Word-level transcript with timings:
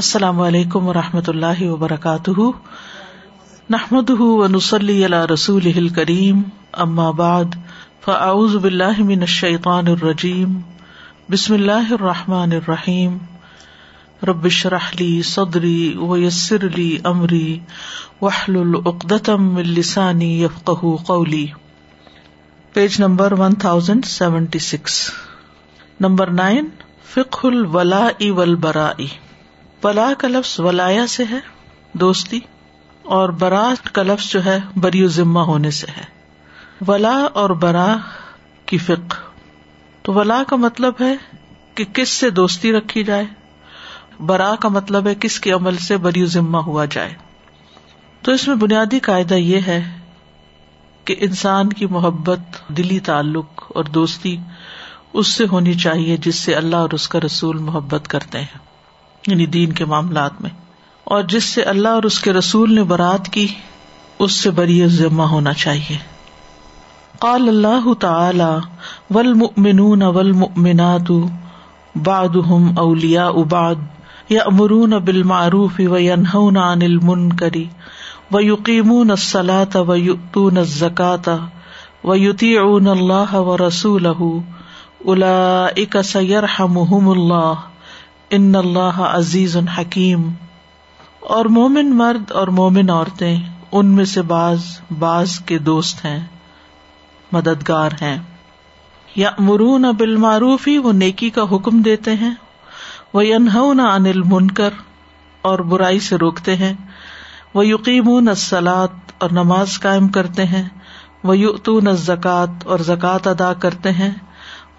السلام 0.00 0.40
علیکم 0.40 0.86
و 0.88 0.92
رحمۃ 0.92 1.28
اللہ 1.28 1.60
وبرکاتہ 1.70 2.30
نحمد 3.70 4.08
و 4.20 4.46
نسلی 4.52 4.94
رسول 5.32 5.88
کریم 5.98 6.40
اماباد 6.84 7.54
فعز 8.04 8.56
بلّہ 8.62 9.02
من 9.10 9.24
شعیقان 9.36 9.88
الرجیم 9.92 10.58
بسم 11.30 11.54
اللہ 11.54 11.92
الرحمٰن 11.98 12.52
الرحیم 12.52 13.16
ربش 14.30 14.64
رحلی 14.76 15.10
صدری 15.30 15.78
و 16.08 16.16
یسر 16.24 16.64
علی 16.72 16.90
عمری 17.12 17.58
وحل 18.22 18.56
العقدم 18.60 19.56
السانی 19.64 20.32
یفق 20.42 20.84
قولی 21.06 21.46
page 22.74 23.00
number 23.02 23.38
one 23.40 23.54
thousand 23.66 24.04
seventy 24.18 24.58
six 24.72 24.98
number 26.00 26.30
nine 26.42 26.66
فک 27.14 27.44
الولا 27.46 28.08
برائی 28.60 29.06
ولا 29.84 30.08
کا 30.18 30.28
لفظ 30.28 30.58
ولایا 30.64 31.06
سے 31.14 31.24
ہے 31.30 31.38
دوستی 32.02 32.38
اور 33.16 33.28
برا 33.42 33.64
کا 33.96 34.02
لفظ 34.02 34.28
جو 34.32 34.44
ہے 34.44 34.58
بریو 34.84 35.06
ذمہ 35.16 35.40
ہونے 35.52 35.70
سے 35.78 35.86
ہے 35.96 36.02
ولا 36.86 37.14
اور 37.42 37.50
برا 37.64 37.86
کی 38.70 38.78
فک 38.86 39.14
تو 40.06 40.12
ولا 40.12 40.42
کا 40.48 40.56
مطلب 40.64 41.00
ہے 41.00 41.14
کہ 41.76 41.84
کس 42.00 42.08
سے 42.22 42.30
دوستی 42.40 42.72
رکھی 42.72 43.02
جائے 43.10 43.24
برا 44.30 44.54
کا 44.62 44.68
مطلب 44.78 45.06
ہے 45.08 45.14
کس 45.24 45.38
کے 45.46 45.52
عمل 45.52 45.76
سے 45.88 45.96
بریو 46.06 46.26
ذمہ 46.38 46.58
ہوا 46.70 46.84
جائے 46.96 47.12
تو 48.24 48.32
اس 48.38 48.46
میں 48.48 48.56
بنیادی 48.66 48.98
قاعدہ 49.12 49.34
یہ 49.46 49.70
ہے 49.72 49.80
کہ 51.08 51.16
انسان 51.28 51.72
کی 51.80 51.86
محبت 51.98 52.60
دلی 52.76 52.98
تعلق 53.12 53.70
اور 53.76 53.92
دوستی 54.00 54.36
اس 55.22 55.32
سے 55.34 55.46
ہونی 55.52 55.74
چاہیے 55.86 56.16
جس 56.28 56.42
سے 56.46 56.54
اللہ 56.64 56.86
اور 56.86 56.96
اس 57.00 57.08
کا 57.14 57.20
رسول 57.26 57.58
محبت 57.70 58.08
کرتے 58.16 58.40
ہیں 58.44 58.63
یعنی 59.26 59.44
دین 59.52 59.72
کے 59.72 59.84
معاملات 59.90 60.40
میں 60.42 60.50
اور 61.16 61.22
جس 61.32 61.44
سے 61.52 61.62
اللہ 61.70 61.98
اور 62.00 62.02
اس 62.08 62.18
کے 62.26 62.32
رسول 62.32 62.74
نے 62.74 62.82
برات 62.90 63.28
کی 63.36 63.46
اس 64.26 64.32
سے 64.42 64.50
بری 64.58 64.76
ذمہ 64.96 65.22
ہونا 65.34 65.52
چاہیے 65.62 65.96
قال 67.24 67.48
اللہ 67.52 67.86
تعالی 68.04 68.48
والمؤمنون 69.16 70.02
والمؤمنات 70.18 71.10
بعضهم 72.10 72.78
اولیاء 72.84 73.32
بعض 73.56 74.30
یامرون 74.36 74.98
بالمعروف 75.08 75.78
وینهون 75.92 76.56
عن 76.68 76.82
المنکر 76.92 77.58
ویقیمون 78.36 79.10
الصلاة 79.18 79.84
ویؤتون 79.90 80.64
الزکاة 80.64 82.06
ویطيعون 82.12 82.88
اللہ 82.96 83.34
ورسوله 83.50 84.32
اولئک 85.12 86.02
سيرحمهم 86.16 87.12
اللہ 87.18 87.64
ان 88.36 88.54
اللہ 88.56 89.00
عزیز 89.10 89.56
ان 89.56 89.68
حکیم 89.68 90.28
اور 91.38 91.44
مومن 91.56 91.90
مرد 91.96 92.30
اور 92.40 92.48
مومن 92.58 92.90
عورتیں 92.90 93.36
ان 93.76 93.86
میں 93.94 94.04
سے 94.12 94.22
بعض 94.30 94.64
بعض 94.98 95.38
کے 95.46 95.58
دوست 95.68 96.04
ہیں 96.04 96.18
مددگار 97.32 97.92
ہیں 98.02 98.16
یا 99.16 99.30
مرون 99.46 99.90
بالمعروفی 99.98 100.76
وہ 100.86 100.92
نیکی 101.02 101.30
کا 101.38 101.42
حکم 101.52 101.82
دیتے 101.82 102.14
ہیں 102.22 102.34
وہ 103.14 103.22
انہوں 103.34 103.74
نہ 103.74 103.82
انل 103.94 104.22
منکر 104.30 104.72
اور 105.50 105.58
برائی 105.72 106.00
سے 106.08 106.16
روکتے 106.20 106.54
ہیں 106.56 106.72
وہ 107.54 107.66
یقین 107.66 108.34
سلاد 108.48 109.12
اور 109.22 109.30
نماز 109.42 109.78
قائم 109.80 110.08
کرتے 110.16 110.44
ہیں 110.54 110.68
وہ 111.24 111.36
یو 111.38 111.52
زکوٰۃ 112.04 112.64
اور 112.72 112.78
زکوٰۃ 112.88 113.26
ادا 113.28 113.52
کرتے 113.64 113.90
ہیں 114.00 114.10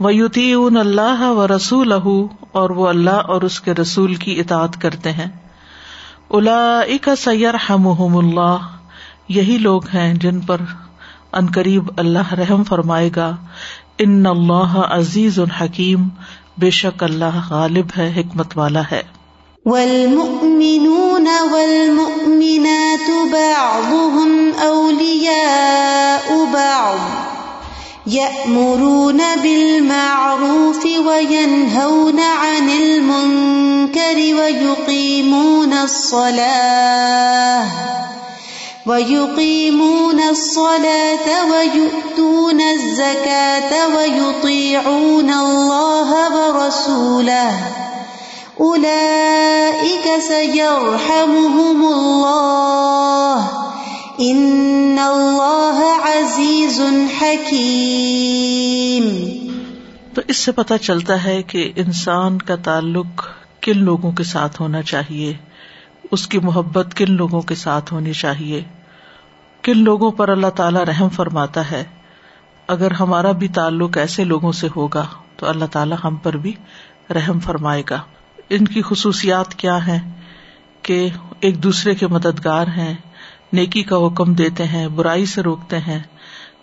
ویوتی 0.04 0.52
اون 0.54 0.78
اللہ 0.78 1.22
و 1.26 1.46
رسول 1.48 1.92
اور 1.92 2.70
وہ 2.80 2.88
اللہ 2.88 3.30
اور 3.36 3.42
اس 3.50 3.60
کے 3.68 3.74
رسول 3.82 4.16
کی 4.24 4.40
اطاعت 4.40 4.76
کرتے 4.82 5.12
ہیں 5.20 5.28
الا 6.40 7.16
سیر 7.18 7.56
ہم 7.70 7.88
اللہ 8.18 8.68
یہی 9.36 9.58
لوگ 9.68 9.86
ہیں 9.94 10.14
جن 10.24 10.40
پر 10.50 10.62
عنقریب 11.42 11.90
اللہ 12.04 12.34
رحم 12.42 12.64
فرمائے 12.70 13.10
گا 13.16 13.30
ان 14.06 14.26
اللہ 14.32 14.78
عزیز 14.88 15.40
الحکیم 15.40 16.08
بے 16.64 16.70
شک 16.84 17.04
اللہ 17.04 17.38
غالب 17.50 17.98
ہے 17.98 18.12
حکمت 18.20 18.58
والا 18.58 18.82
ہے 18.92 19.02
بالمعروف 28.06 30.82
وينهون 30.86 32.20
عن 32.22 32.66
المنكر 32.70 34.18
ويقيمون 34.38 35.72
الصلاة 35.74 37.66
ويقيمون 38.86 40.20
و 40.22 40.66
ويؤتون 41.50 42.60
الزكاة 42.62 43.72
اون 44.86 45.30
الله 45.30 46.10
ورسوله 46.38 47.54
اک 48.60 50.22
سيرحمهم 50.22 51.86
الله 51.86 53.65
تو 54.18 54.24
اس 60.28 60.44
سے 60.44 60.54
پتا 60.58 60.76
چلتا 60.88 61.16
ہے 61.24 61.36
کہ 61.54 61.64
انسان 61.84 62.38
کا 62.50 62.56
تعلق 62.68 63.22
کن 63.66 63.78
لوگوں 63.84 64.12
کے 64.20 64.24
ساتھ 64.32 64.58
ہونا 64.62 64.82
چاہیے 64.92 65.30
اس 66.18 66.22
کی 66.34 66.40
محبت 66.44 66.88
کن 66.98 67.12
لوگوں 67.22 67.42
کے 67.50 67.56
ساتھ 67.64 67.88
ہونی 67.94 68.14
چاہیے 68.24 68.60
کن 69.68 69.78
لوگوں 69.84 70.12
پر 70.20 70.28
اللہ 70.36 70.52
تعالیٰ 70.60 70.84
رحم 70.90 71.10
فرماتا 71.16 71.62
ہے 71.72 71.84
اگر 72.76 72.92
ہمارا 73.00 73.32
بھی 73.44 73.48
تعلق 73.60 73.92
ایسے 74.04 74.22
لوگوں 74.34 74.52
سے 74.62 74.68
ہوگا 74.76 75.06
تو 75.38 75.44
اللہ 75.50 75.68
تعالیٰ 75.72 75.98
ہم 76.04 76.16
پر 76.28 76.34
بھی 76.46 76.54
رحم 77.16 77.38
فرمائے 77.50 77.84
گا 77.90 78.00
ان 78.58 78.64
کی 78.76 78.82
خصوصیات 78.90 79.50
کیا 79.66 79.78
ہے 79.88 80.00
کہ 80.90 80.98
ایک 81.48 81.56
دوسرے 81.64 81.92
کے 82.04 82.08
مددگار 82.16 82.68
ہیں 82.78 82.94
نیکی 83.56 83.82
کا 83.90 83.98
حکم 84.06 84.34
دیتے 84.40 84.66
ہیں 84.72 84.88
برائی 84.98 85.26
سے 85.34 85.42
روکتے 85.48 85.78
ہیں 85.88 86.00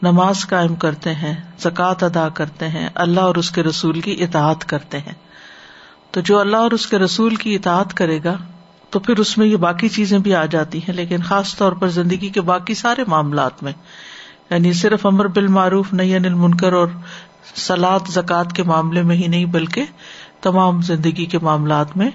نماز 0.06 0.46
قائم 0.48 0.74
کرتے 0.84 1.12
ہیں 1.22 1.34
زکوٰۃ 1.64 2.02
ادا 2.04 2.28
کرتے 2.40 2.68
ہیں 2.76 2.88
اللہ 3.04 3.28
اور 3.30 3.36
اس 3.42 3.50
کے 3.56 3.62
رسول 3.68 4.00
کی 4.06 4.16
اطاعت 4.26 4.64
کرتے 4.72 4.98
ہیں 5.06 5.14
تو 6.14 6.20
جو 6.30 6.38
اللہ 6.38 6.64
اور 6.66 6.72
اس 6.78 6.86
کے 6.92 6.98
رسول 7.04 7.36
کی 7.44 7.54
اطاعت 7.58 7.94
کرے 8.00 8.18
گا 8.24 8.36
تو 8.94 9.00
پھر 9.04 9.18
اس 9.24 9.36
میں 9.40 9.46
یہ 9.46 9.56
باقی 9.66 9.88
چیزیں 9.98 10.18
بھی 10.24 10.34
آ 10.40 10.44
جاتی 10.54 10.78
ہیں 10.88 10.94
لیکن 10.94 11.22
خاص 11.28 11.54
طور 11.60 11.76
پر 11.82 11.88
زندگی 11.98 12.28
کے 12.36 12.40
باقی 12.52 12.74
سارے 12.80 13.04
معاملات 13.12 13.62
میں 13.68 13.72
یعنی 14.50 14.72
صرف 14.82 15.06
امر 15.12 15.28
بالمعروف 15.38 15.92
نئی 16.00 16.14
انل 16.16 16.34
منکر 16.42 16.72
اور 16.80 16.88
سلاد 17.68 18.10
زکوٰۃ 18.18 18.52
کے 18.58 18.62
معاملے 18.74 19.02
میں 19.10 19.16
ہی 19.22 19.26
نہیں 19.36 19.44
بلکہ 19.58 20.10
تمام 20.48 20.82
زندگی 20.90 21.24
کے 21.34 21.38
معاملات 21.48 21.96
میں 22.02 22.10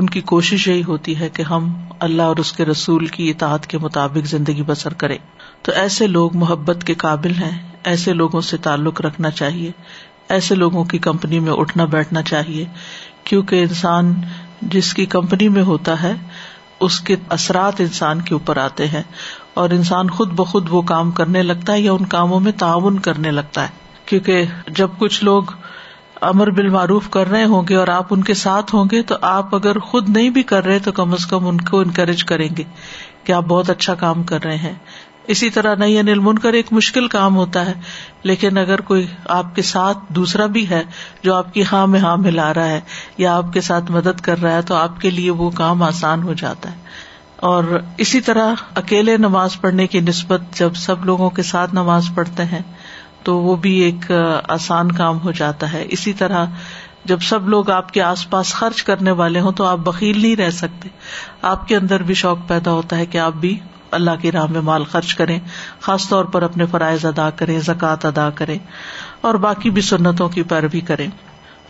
ان 0.00 0.08
کی 0.14 0.20
کوشش 0.30 0.66
یہی 0.68 0.82
ہوتی 0.86 1.18
ہے 1.18 1.28
کہ 1.36 1.42
ہم 1.50 1.70
اللہ 2.06 2.22
اور 2.30 2.36
اس 2.42 2.52
کے 2.52 2.64
رسول 2.64 3.06
کی 3.14 3.28
اطاعت 3.30 3.66
کے 3.66 3.78
مطابق 3.82 4.26
زندگی 4.28 4.62
بسر 4.66 4.94
کرے 5.02 5.16
تو 5.64 5.72
ایسے 5.82 6.06
لوگ 6.06 6.36
محبت 6.36 6.84
کے 6.86 6.94
قابل 7.04 7.34
ہیں 7.38 7.50
ایسے 7.92 8.12
لوگوں 8.12 8.40
سے 8.48 8.56
تعلق 8.66 9.00
رکھنا 9.06 9.30
چاہیے 9.38 9.70
ایسے 10.36 10.54
لوگوں 10.54 10.84
کی 10.84 10.98
کمپنی 11.06 11.38
میں 11.46 11.52
اٹھنا 11.58 11.84
بیٹھنا 11.94 12.22
چاہیے 12.30 12.64
کیونکہ 13.30 13.62
انسان 13.62 14.12
جس 14.74 14.92
کی 14.94 15.06
کمپنی 15.16 15.48
میں 15.56 15.62
ہوتا 15.70 16.02
ہے 16.02 16.12
اس 16.86 17.00
کے 17.06 17.16
اثرات 17.36 17.80
انسان 17.80 18.20
کے 18.22 18.34
اوپر 18.34 18.56
آتے 18.64 18.86
ہیں 18.88 19.02
اور 19.62 19.70
انسان 19.76 20.10
خود 20.16 20.32
بخود 20.40 20.66
وہ 20.70 20.82
کام 20.92 21.10
کرنے 21.20 21.42
لگتا 21.42 21.72
ہے 21.72 21.80
یا 21.80 21.92
ان 21.92 22.04
کاموں 22.16 22.40
میں 22.40 22.52
تعاون 22.58 22.98
کرنے 23.08 23.30
لگتا 23.38 23.62
ہے 23.64 24.02
کیونکہ 24.06 24.44
جب 24.80 24.90
کچھ 24.98 25.22
لوگ 25.24 25.50
امر 26.26 26.50
بالمعروف 26.50 27.08
کر 27.12 27.28
رہے 27.30 27.44
ہوں 27.50 27.62
گے 27.68 27.74
اور 27.76 27.88
آپ 27.96 28.06
ان 28.14 28.22
کے 28.28 28.34
ساتھ 28.44 28.74
ہوں 28.74 28.84
گے 28.90 29.02
تو 29.10 29.14
آپ 29.32 29.54
اگر 29.54 29.78
خود 29.90 30.08
نہیں 30.16 30.30
بھی 30.38 30.42
کر 30.52 30.64
رہے 30.64 30.78
تو 30.86 30.92
کم 30.92 31.12
از 31.14 31.26
کم 31.30 31.46
ان 31.48 31.60
کو 31.70 31.80
انکریج 31.80 32.24
کریں 32.30 32.48
گے 32.58 32.62
کہ 33.24 33.32
آپ 33.32 33.44
بہت 33.48 33.70
اچھا 33.70 33.94
کام 34.04 34.22
کر 34.30 34.42
رہے 34.44 34.56
ہیں 34.64 34.72
اسی 35.34 35.48
طرح 35.54 35.74
نا 35.78 35.86
نیل 36.06 36.18
من 36.26 36.38
کر 36.44 36.52
ایک 36.58 36.66
مشکل 36.72 37.06
کام 37.14 37.36
ہوتا 37.36 37.64
ہے 37.66 37.72
لیکن 38.30 38.58
اگر 38.58 38.80
کوئی 38.90 39.06
آپ 39.36 39.54
کے 39.56 39.62
ساتھ 39.70 39.98
دوسرا 40.18 40.46
بھی 40.54 40.68
ہے 40.68 40.82
جو 41.24 41.34
آپ 41.34 41.52
کی 41.54 41.62
ہاں 41.72 41.86
میں 41.94 42.00
ہاں 42.00 42.16
ملا 42.16 42.52
رہا 42.54 42.68
ہے 42.68 42.80
یا 43.18 43.36
آپ 43.36 43.52
کے 43.52 43.60
ساتھ 43.68 43.90
مدد 43.98 44.20
کر 44.28 44.40
رہا 44.42 44.54
ہے 44.56 44.62
تو 44.70 44.74
آپ 44.74 45.00
کے 45.00 45.10
لیے 45.10 45.30
وہ 45.42 45.50
کام 45.60 45.82
آسان 45.90 46.22
ہو 46.22 46.32
جاتا 46.44 46.70
ہے 46.70 46.86
اور 47.50 47.64
اسی 48.04 48.20
طرح 48.28 48.62
اکیلے 48.82 49.16
نماز 49.16 49.60
پڑھنے 49.60 49.86
کی 49.86 50.00
نسبت 50.08 50.58
جب 50.58 50.74
سب 50.86 51.04
لوگوں 51.06 51.30
کے 51.38 51.42
ساتھ 51.52 51.74
نماز 51.74 52.08
پڑھتے 52.14 52.44
ہیں 52.52 52.60
تو 53.28 53.34
وہ 53.46 53.54
بھی 53.64 53.72
ایک 53.84 54.10
آسان 54.52 54.90
کام 54.98 55.18
ہو 55.22 55.32
جاتا 55.38 55.72
ہے 55.72 55.84
اسی 55.96 56.12
طرح 56.20 56.44
جب 57.10 57.22
سب 57.30 57.48
لوگ 57.54 57.70
آپ 57.70 57.90
کے 57.92 58.00
آس 58.02 58.20
پاس 58.30 58.52
خرچ 58.60 58.82
کرنے 58.90 59.10
والے 59.20 59.40
ہوں 59.46 59.52
تو 59.58 59.64
آپ 59.72 59.78
بکیل 59.88 60.20
نہیں 60.20 60.36
رہ 60.36 60.50
سکتے 60.60 60.88
آپ 61.48 61.66
کے 61.68 61.74
اندر 61.76 62.02
بھی 62.10 62.14
شوق 62.20 62.46
پیدا 62.48 62.72
ہوتا 62.78 62.96
ہے 62.98 63.06
کہ 63.14 63.18
آپ 63.24 63.34
بھی 63.40 63.52
اللہ 63.98 64.16
کی 64.22 64.30
راہ 64.36 64.46
میں 64.54 64.60
مال 64.70 64.84
خرچ 64.94 65.14
کریں 65.16 65.38
خاص 65.88 66.08
طور 66.08 66.24
پر 66.36 66.42
اپنے 66.42 66.66
فرائض 66.70 67.04
ادا 67.10 67.28
کریں 67.40 67.56
زکوٰۃ 67.68 68.06
ادا 68.12 68.28
کریں 68.40 68.56
اور 69.28 69.34
باقی 69.46 69.70
بھی 69.78 69.82
سنتوں 69.92 70.28
کی 70.38 70.42
پیروی 70.54 70.80
کریں 70.92 71.08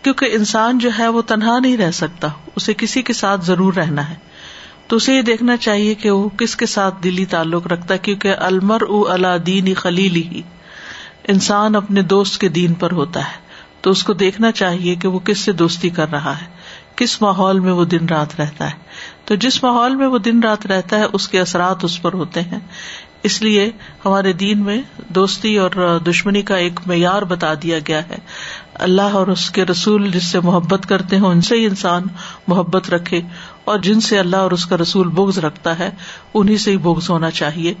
کیونکہ 0.03 0.35
انسان 0.39 0.77
جو 0.85 0.89
ہے 0.99 1.07
وہ 1.17 1.21
تنہا 1.33 1.57
نہیں 1.65 1.77
رہ 1.83 1.91
سکتا 2.01 2.27
اسے 2.55 2.73
کسی 2.85 3.01
کے 3.09 3.13
ساتھ 3.23 3.45
ضرور 3.51 3.73
رہنا 3.81 4.09
ہے 4.09 4.15
تو 4.87 4.95
اسے 5.01 5.15
یہ 5.15 5.21
دیکھنا 5.33 5.57
چاہیے 5.67 5.93
کہ 6.05 6.11
وہ 6.19 6.27
کس 6.43 6.55
کے 6.63 6.65
ساتھ 6.75 7.03
دلی 7.03 7.25
تعلق 7.35 7.67
رکھتا 7.73 7.93
ہے 7.93 7.99
کیونکہ 8.09 8.45
المر 8.49 8.87
الادین 9.17 9.73
خلیلی 9.83 10.23
ہی 10.31 10.41
انسان 11.31 11.75
اپنے 11.75 12.01
دوست 12.11 12.39
کے 12.41 12.47
دین 12.53 12.73
پر 12.83 12.91
ہوتا 12.99 13.19
ہے 13.31 13.37
تو 13.87 13.91
اس 13.95 14.03
کو 14.03 14.13
دیکھنا 14.21 14.49
چاہیے 14.59 14.93
کہ 15.01 15.07
وہ 15.15 15.19
کس 15.25 15.39
سے 15.47 15.51
دوستی 15.61 15.89
کر 15.97 16.09
رہا 16.11 16.31
ہے 16.41 16.45
کس 17.01 17.21
ماحول 17.21 17.59
میں 17.65 17.71
وہ 17.79 17.83
دن 17.91 18.05
رات 18.09 18.33
رہتا 18.39 18.69
ہے 18.69 19.25
تو 19.25 19.35
جس 19.43 19.61
ماحول 19.63 19.95
میں 19.95 20.07
وہ 20.13 20.17
دن 20.29 20.39
رات 20.43 20.65
رہتا 20.71 20.99
ہے 20.99 21.05
اس 21.19 21.27
کے 21.33 21.39
اثرات 21.41 21.83
اس 21.89 22.01
پر 22.01 22.13
ہوتے 22.21 22.41
ہیں 22.53 22.59
اس 23.29 23.41
لیے 23.41 23.69
ہمارے 24.05 24.31
دین 24.41 24.63
میں 24.63 24.77
دوستی 25.19 25.55
اور 25.63 25.69
دشمنی 26.09 26.41
کا 26.51 26.55
ایک 26.65 26.79
معیار 26.87 27.21
بتا 27.35 27.53
دیا 27.63 27.79
گیا 27.87 27.99
ہے 28.09 28.17
اللہ 28.87 29.17
اور 29.21 29.27
اس 29.35 29.49
کے 29.57 29.65
رسول 29.71 30.09
جس 30.11 30.31
سے 30.31 30.39
محبت 30.49 30.87
کرتے 30.89 31.17
ہیں 31.21 31.25
ان 31.33 31.41
سے 31.51 31.55
ہی 31.59 31.65
انسان 31.65 32.07
محبت 32.47 32.89
رکھے 32.93 33.21
اور 33.71 33.79
جن 33.87 33.99
سے 34.09 34.19
اللہ 34.19 34.45
اور 34.47 34.51
اس 34.57 34.65
کا 34.65 34.77
رسول 34.81 35.07
بغض 35.21 35.39
رکھتا 35.45 35.77
ہے 35.79 35.89
انہیں 36.41 36.57
سے 36.65 36.71
ہی 36.71 36.77
بغض 36.89 37.09
ہونا 37.09 37.29
چاہیے 37.43 37.73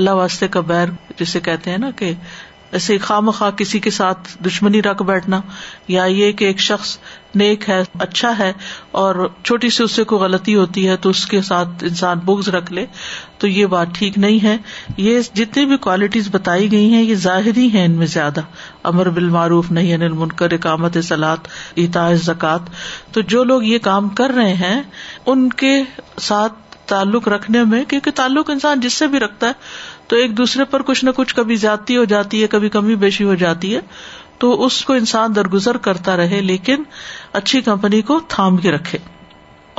اللہ 0.00 0.20
واسطے 0.24 0.48
کا 0.56 0.60
بیر 0.72 0.88
جسے 1.20 1.40
کہتے 1.50 1.70
ہیں 1.70 1.78
نا 1.88 1.90
کہ 2.02 2.12
ایسے 2.78 2.96
خواہ 3.04 3.20
مخواہ 3.20 3.50
کسی 3.56 3.78
کے 3.86 3.90
ساتھ 3.94 4.28
دشمنی 4.46 4.80
رکھ 4.82 5.02
بیٹھنا 5.06 5.40
یا 5.94 6.04
یہ 6.18 6.30
کہ 6.40 6.44
ایک 6.44 6.60
شخص 6.66 6.96
نیک 7.40 7.68
ہے 7.68 7.78
اچھا 8.04 8.32
ہے 8.38 8.52
اور 9.00 9.14
چھوٹی 9.42 9.70
سی 9.76 9.82
اس 9.84 9.92
سے 9.96 10.04
کوئی 10.12 10.22
غلطی 10.22 10.54
ہوتی 10.56 10.86
ہے 10.88 10.96
تو 11.04 11.10
اس 11.10 11.24
کے 11.26 11.40
ساتھ 11.48 11.84
انسان 11.88 12.18
بغض 12.24 12.48
رکھ 12.54 12.72
لے 12.72 12.84
تو 13.38 13.46
یہ 13.48 13.66
بات 13.74 13.94
ٹھیک 13.98 14.18
نہیں 14.24 14.42
ہے 14.44 14.56
یہ 15.08 15.20
جتنی 15.34 15.64
بھی 15.72 15.76
کوالٹیز 15.86 16.28
بتائی 16.32 16.70
گئی 16.72 16.92
ہیں 16.92 17.02
یہ 17.02 17.14
ظاہری 17.28 17.66
ہیں 17.72 17.80
ہے 17.80 17.84
ان 17.86 17.92
میں 18.02 18.06
زیادہ 18.16 18.40
امر 18.92 19.08
بالمعروف 19.20 19.70
نہیں 19.78 19.94
انل 19.94 20.12
منکر 20.24 20.52
اقامت 20.58 20.98
سلاد 21.08 21.48
اتا 21.84 22.10
زکات 22.30 22.70
تو 23.14 23.20
جو 23.34 23.44
لوگ 23.52 23.64
یہ 23.72 23.78
کام 23.90 24.08
کر 24.22 24.32
رہے 24.36 24.54
ہیں 24.64 24.82
ان 25.32 25.48
کے 25.64 25.80
ساتھ 26.28 26.60
تعلق 26.88 27.28
رکھنے 27.28 27.62
میں 27.64 27.84
کیونکہ 27.88 28.10
تعلق 28.14 28.50
انسان 28.50 28.80
جس 28.80 28.92
سے 29.02 29.06
بھی 29.08 29.18
رکھتا 29.20 29.46
ہے 29.48 29.90
تو 30.12 30.16
ایک 30.18 30.36
دوسرے 30.38 30.64
پر 30.70 30.82
کچھ 30.86 31.04
نہ 31.04 31.10
کچھ 31.16 31.34
کبھی 31.34 31.54
زیادتی 31.56 31.96
ہو 31.96 32.02
جاتی 32.08 32.40
ہے 32.42 32.46
کبھی 32.54 32.68
کمی 32.70 32.94
بیشی 33.02 33.24
ہو 33.24 33.34
جاتی 33.42 33.74
ہے 33.74 33.78
تو 34.38 34.50
اس 34.64 34.80
کو 34.84 34.92
انسان 34.94 35.34
درگزر 35.36 35.76
کرتا 35.86 36.16
رہے 36.16 36.40
لیکن 36.48 36.82
اچھی 37.40 37.60
کمپنی 37.68 38.00
کو 38.10 38.18
تھام 38.34 38.56
کے 38.64 38.70
رکھے 38.70 38.98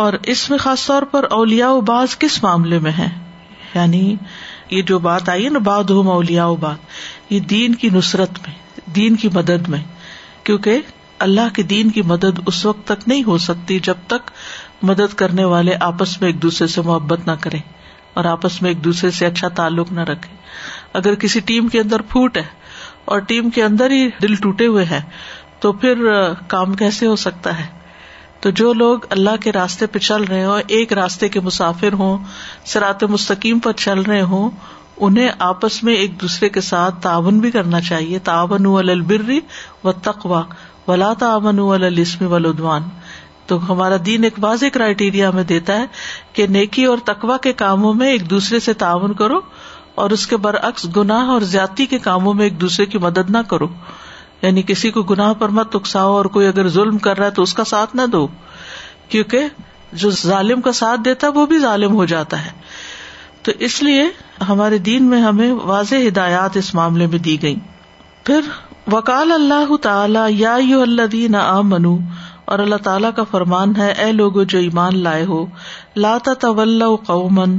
اور 0.06 0.14
اس 0.34 0.50
میں 0.50 0.58
خاص 0.64 0.86
طور 0.88 1.02
پر 1.12 1.26
اولیا 1.38 1.70
و 1.72 1.82
باز 1.90 2.18
کس 2.24 2.42
معاملے 2.44 2.80
میں 2.86 2.92
ہے 2.98 3.08
یعنی 3.74 4.02
یہ 4.70 4.82
جو 4.94 4.98
بات 5.10 5.30
آئی 5.36 5.50
نا 5.50 5.60
باد 5.70 5.90
ہو 5.98 6.02
و 6.48 6.56
باد 6.66 6.92
یہ 7.34 7.40
دین 7.54 7.76
کی 7.84 7.90
نصرت 7.94 8.40
میں 8.48 8.54
دین 8.96 9.16
کی 9.26 9.30
مدد 9.34 9.70
میں 9.76 9.84
کیونکہ 10.48 10.82
اللہ 11.28 11.54
کے 11.56 11.64
دین 11.76 11.90
کی 11.98 12.02
مدد 12.14 12.40
اس 12.46 12.66
وقت 12.66 12.86
تک 12.88 13.08
نہیں 13.08 13.24
ہو 13.28 13.38
سکتی 13.50 13.80
جب 13.92 14.02
تک 14.16 14.32
مدد 14.92 15.14
کرنے 15.24 15.44
والے 15.56 15.76
آپس 15.92 16.20
میں 16.22 16.30
ایک 16.30 16.42
دوسرے 16.42 16.68
سے 16.78 16.82
محبت 16.90 17.28
نہ 17.28 17.32
کریں 17.42 17.60
اور 18.18 18.26
آپس 18.32 18.62
میں 18.62 18.70
ایک 18.72 18.84
دوسرے 18.84 19.10
سے 19.20 19.26
اچھا 19.26 19.48
تعلق 19.60 19.92
نہ 19.92 20.02
رکھے 20.10 20.36
اگر 21.00 21.16
کسی 21.24 21.40
ٹیم 21.52 21.68
کے 21.76 21.80
اندر 21.80 22.02
پھوٹ 22.10 22.38
ہے 22.38 22.44
اور 23.14 23.20
ٹیم 23.30 23.50
کے 23.56 23.64
اندر 23.64 23.92
ہی 23.92 24.08
دل 24.22 24.36
ٹوٹے 24.44 24.68
ہوئے 24.74 24.86
ہے 24.90 25.02
تو 25.62 25.72
پھر 25.84 26.04
کام 26.54 26.74
کیسے 26.82 27.08
ہو 27.08 27.16
سکتا 27.24 27.58
ہے 27.60 27.66
تو 28.42 28.50
جو 28.60 28.72
لوگ 28.74 29.06
اللہ 29.16 29.36
کے 29.44 29.52
راستے 29.54 29.86
پہ 29.96 30.00
چل 30.06 30.24
رہے 30.30 30.44
ہوں 30.46 30.62
ایک 30.78 30.94
راستے 31.00 31.28
کے 31.36 31.40
مسافر 31.50 31.94
ہوں 32.02 32.18
سرات 32.74 33.04
مستقیم 33.16 33.60
پر 33.68 33.72
چل 33.86 34.00
رہے 34.08 34.22
ہوں 34.34 34.50
انہیں 35.08 35.30
آپس 35.52 35.82
میں 35.84 35.94
ایک 36.02 36.20
دوسرے 36.22 36.50
کے 36.58 36.62
ساتھ 36.70 36.96
تعاون 37.02 37.40
بھی 37.46 37.52
کرنا 37.52 37.82
چاہیے 37.90 38.20
تعاون 38.30 38.66
البری 38.90 39.40
و 39.84 39.92
تقوا 40.10 40.44
ولا 40.88 41.14
تعاون 41.20 41.60
السم 41.84 42.32
ولادوان 42.34 42.90
تو 43.48 43.58
ہمارا 43.72 43.96
دین 44.06 44.24
ایک 44.24 44.34
واضح 44.42 44.66
کرائیٹیریا 44.74 45.30
ہمیں 45.30 45.44
دیتا 45.54 45.80
ہے 45.80 45.86
کہ 46.34 46.48
نیکی 46.58 46.86
اور 46.86 46.98
تقوا 47.06 47.38
کے 47.46 47.54
کاموں 47.64 47.94
میں 48.02 48.12
ایک 48.12 48.30
دوسرے 48.30 48.60
سے 48.68 48.74
تعاون 48.84 49.14
کرو 49.22 49.40
اور 50.04 50.10
اس 50.18 50.26
کے 50.28 50.38
برعکس 50.46 50.86
گناہ 50.96 51.30
اور 51.30 51.42
زیادتی 51.56 51.86
کے 51.86 51.98
کاموں 52.08 52.34
میں 52.34 52.44
ایک 52.44 52.60
دوسرے 52.62 52.86
کی 52.94 52.98
مدد 53.08 53.30
نہ 53.36 53.38
کرو 53.50 53.68
یعنی 54.42 54.62
کسی 54.68 54.92
کو 54.92 55.02
گناہ 55.12 55.34
پر 55.42 55.50
مت 55.58 55.76
اکساؤ 55.76 56.14
اور 56.14 56.26
کوئی 56.38 56.48
اگر 56.48 56.68
ظلم 56.78 56.98
کر 57.06 57.18
رہا 57.18 57.26
ہے 57.26 57.32
تو 57.40 57.44
اس 57.48 57.54
کا 57.60 57.64
ساتھ 57.74 57.96
نہ 57.96 58.06
دو 58.12 58.26
کیونکہ 59.10 59.48
جو 60.02 60.10
ظالم 60.22 60.62
کا 60.62 60.72
ساتھ 60.80 61.02
دیتا 61.06 61.28
ہے 61.28 61.32
وہ 61.40 61.46
بھی 61.48 61.60
ظالم 61.60 61.96
ہو 61.96 62.06
جاتا 62.14 62.46
ہے 62.46 62.52
تو 63.48 63.52
اس 63.68 63.82
لیے 63.84 64.04
ہمارے 64.50 64.78
دین 64.88 65.04
میں 65.10 65.22
ہمیں 65.22 65.52
واضح 65.72 66.08
ہدایات 66.08 66.58
اس 66.58 66.74
معاملے 66.76 67.08
میں 67.14 67.20
دی 67.28 67.42
گئی 67.42 67.56
پھر 68.26 68.50
وکال 68.92 69.32
اللہ 69.32 69.76
تعالی 69.82 70.20
یا 70.42 70.56
یو 70.70 70.82
اللہ 70.82 71.06
دینا 71.12 71.44
اور 72.54 72.60
اللہ 72.64 72.82
تعالیٰ 72.86 73.10
کا 73.16 73.24
فرمان 73.30 73.72
ہے 73.78 73.88
اے 74.02 74.12
لوگو 74.16 74.44
جو 74.54 74.60
ایمان 74.64 74.98
لائے 75.04 75.24
ہو 75.26 75.38
لاتا 76.04 76.34
طول 76.42 76.84
قومن 77.06 77.58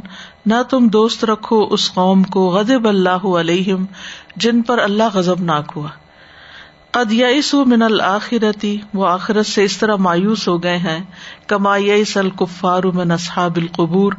نہ 0.52 0.60
تم 0.70 0.86
دوست 0.96 1.24
رکھو 1.30 1.56
اس 1.76 1.88
قوم 1.94 2.22
کو 2.36 2.42
غزب 2.56 2.86
اللہ 2.88 3.24
علیہم 3.40 3.84
جن 4.44 4.60
پر 4.68 4.78
اللہ 4.82 5.10
غزب 5.16 5.42
ناک 5.48 5.72
ہوا 5.76 5.88
قدیئی 6.98 7.40
من 7.72 7.82
الآخرتی 7.88 8.76
وہ 9.00 9.06
آخرت 9.08 9.46
سے 9.54 9.64
اس 9.70 9.76
طرح 9.78 9.96
مایوس 10.08 10.46
ہو 10.48 10.56
گئے 10.68 10.76
ہیں 10.86 11.00
القفار 12.24 12.84
من 13.00 13.10
اصحاب 13.18 13.56
القبور 13.62 14.12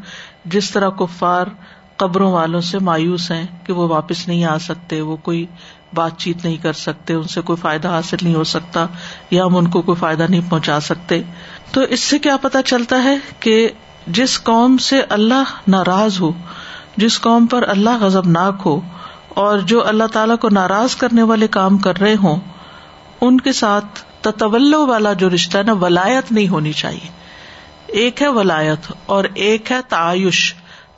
جس 0.57 0.71
طرح 0.71 0.89
کفار 1.03 1.53
قبروں 2.03 2.31
والوں 2.31 2.61
سے 2.71 2.79
مایوس 2.91 3.31
ہیں 3.31 3.45
کہ 3.67 3.73
وہ 3.79 3.87
واپس 3.95 4.27
نہیں 4.27 4.43
آ 4.57 4.57
سکتے 4.69 5.01
وہ 5.11 5.15
کوئی 5.29 5.45
بات 5.99 6.17
چیت 6.23 6.45
نہیں 6.45 6.57
کر 6.63 6.77
سکتے 6.79 7.13
ان 7.19 7.27
سے 7.33 7.41
کوئی 7.49 7.57
فائدہ 7.61 7.89
حاصل 7.97 8.23
نہیں 8.23 8.35
ہو 8.39 8.43
سکتا 8.51 8.85
یا 9.35 9.45
ہم 9.45 9.57
ان 9.59 9.67
کو 9.75 9.81
کوئی 9.89 9.99
فائدہ 10.03 10.25
نہیں 10.33 10.49
پہنچا 10.51 10.79
سکتے 10.87 11.19
تو 11.77 11.81
اس 11.97 12.03
سے 12.11 12.19
کیا 12.27 12.35
پتا 12.45 12.61
چلتا 12.71 13.03
ہے 13.03 13.15
کہ 13.45 13.55
جس 14.19 14.39
قوم 14.49 14.77
سے 14.87 15.01
اللہ 15.19 15.53
ناراض 15.75 16.19
ہو 16.25 16.31
جس 17.03 17.19
قوم 17.27 17.45
پر 17.53 17.67
اللہ 17.75 18.01
غزب 18.05 18.27
ناک 18.39 18.61
ہو 18.65 18.75
اور 19.43 19.63
جو 19.71 19.85
اللہ 19.93 20.11
تعالی 20.17 20.35
کو 20.43 20.49
ناراض 20.57 20.95
کرنے 21.05 21.23
والے 21.31 21.47
کام 21.55 21.77
کر 21.87 21.99
رہے 22.05 22.15
ہوں 22.25 22.45
ان 23.29 23.39
کے 23.47 23.53
ساتھ 23.61 24.03
تطول 24.27 24.73
والا 24.91 25.13
جو 25.23 25.29
رشتہ 25.33 25.57
ہے 25.57 25.63
نا 25.69 25.73
ولایت 25.85 26.31
نہیں 26.37 26.47
ہونی 26.57 26.71
چاہیے 26.83 28.03
ایک 28.03 28.21
ہے 28.21 28.27
ولایت 28.37 28.91
اور 29.15 29.25
ایک 29.47 29.71
ہے 29.71 29.79
تعیش 29.95 30.43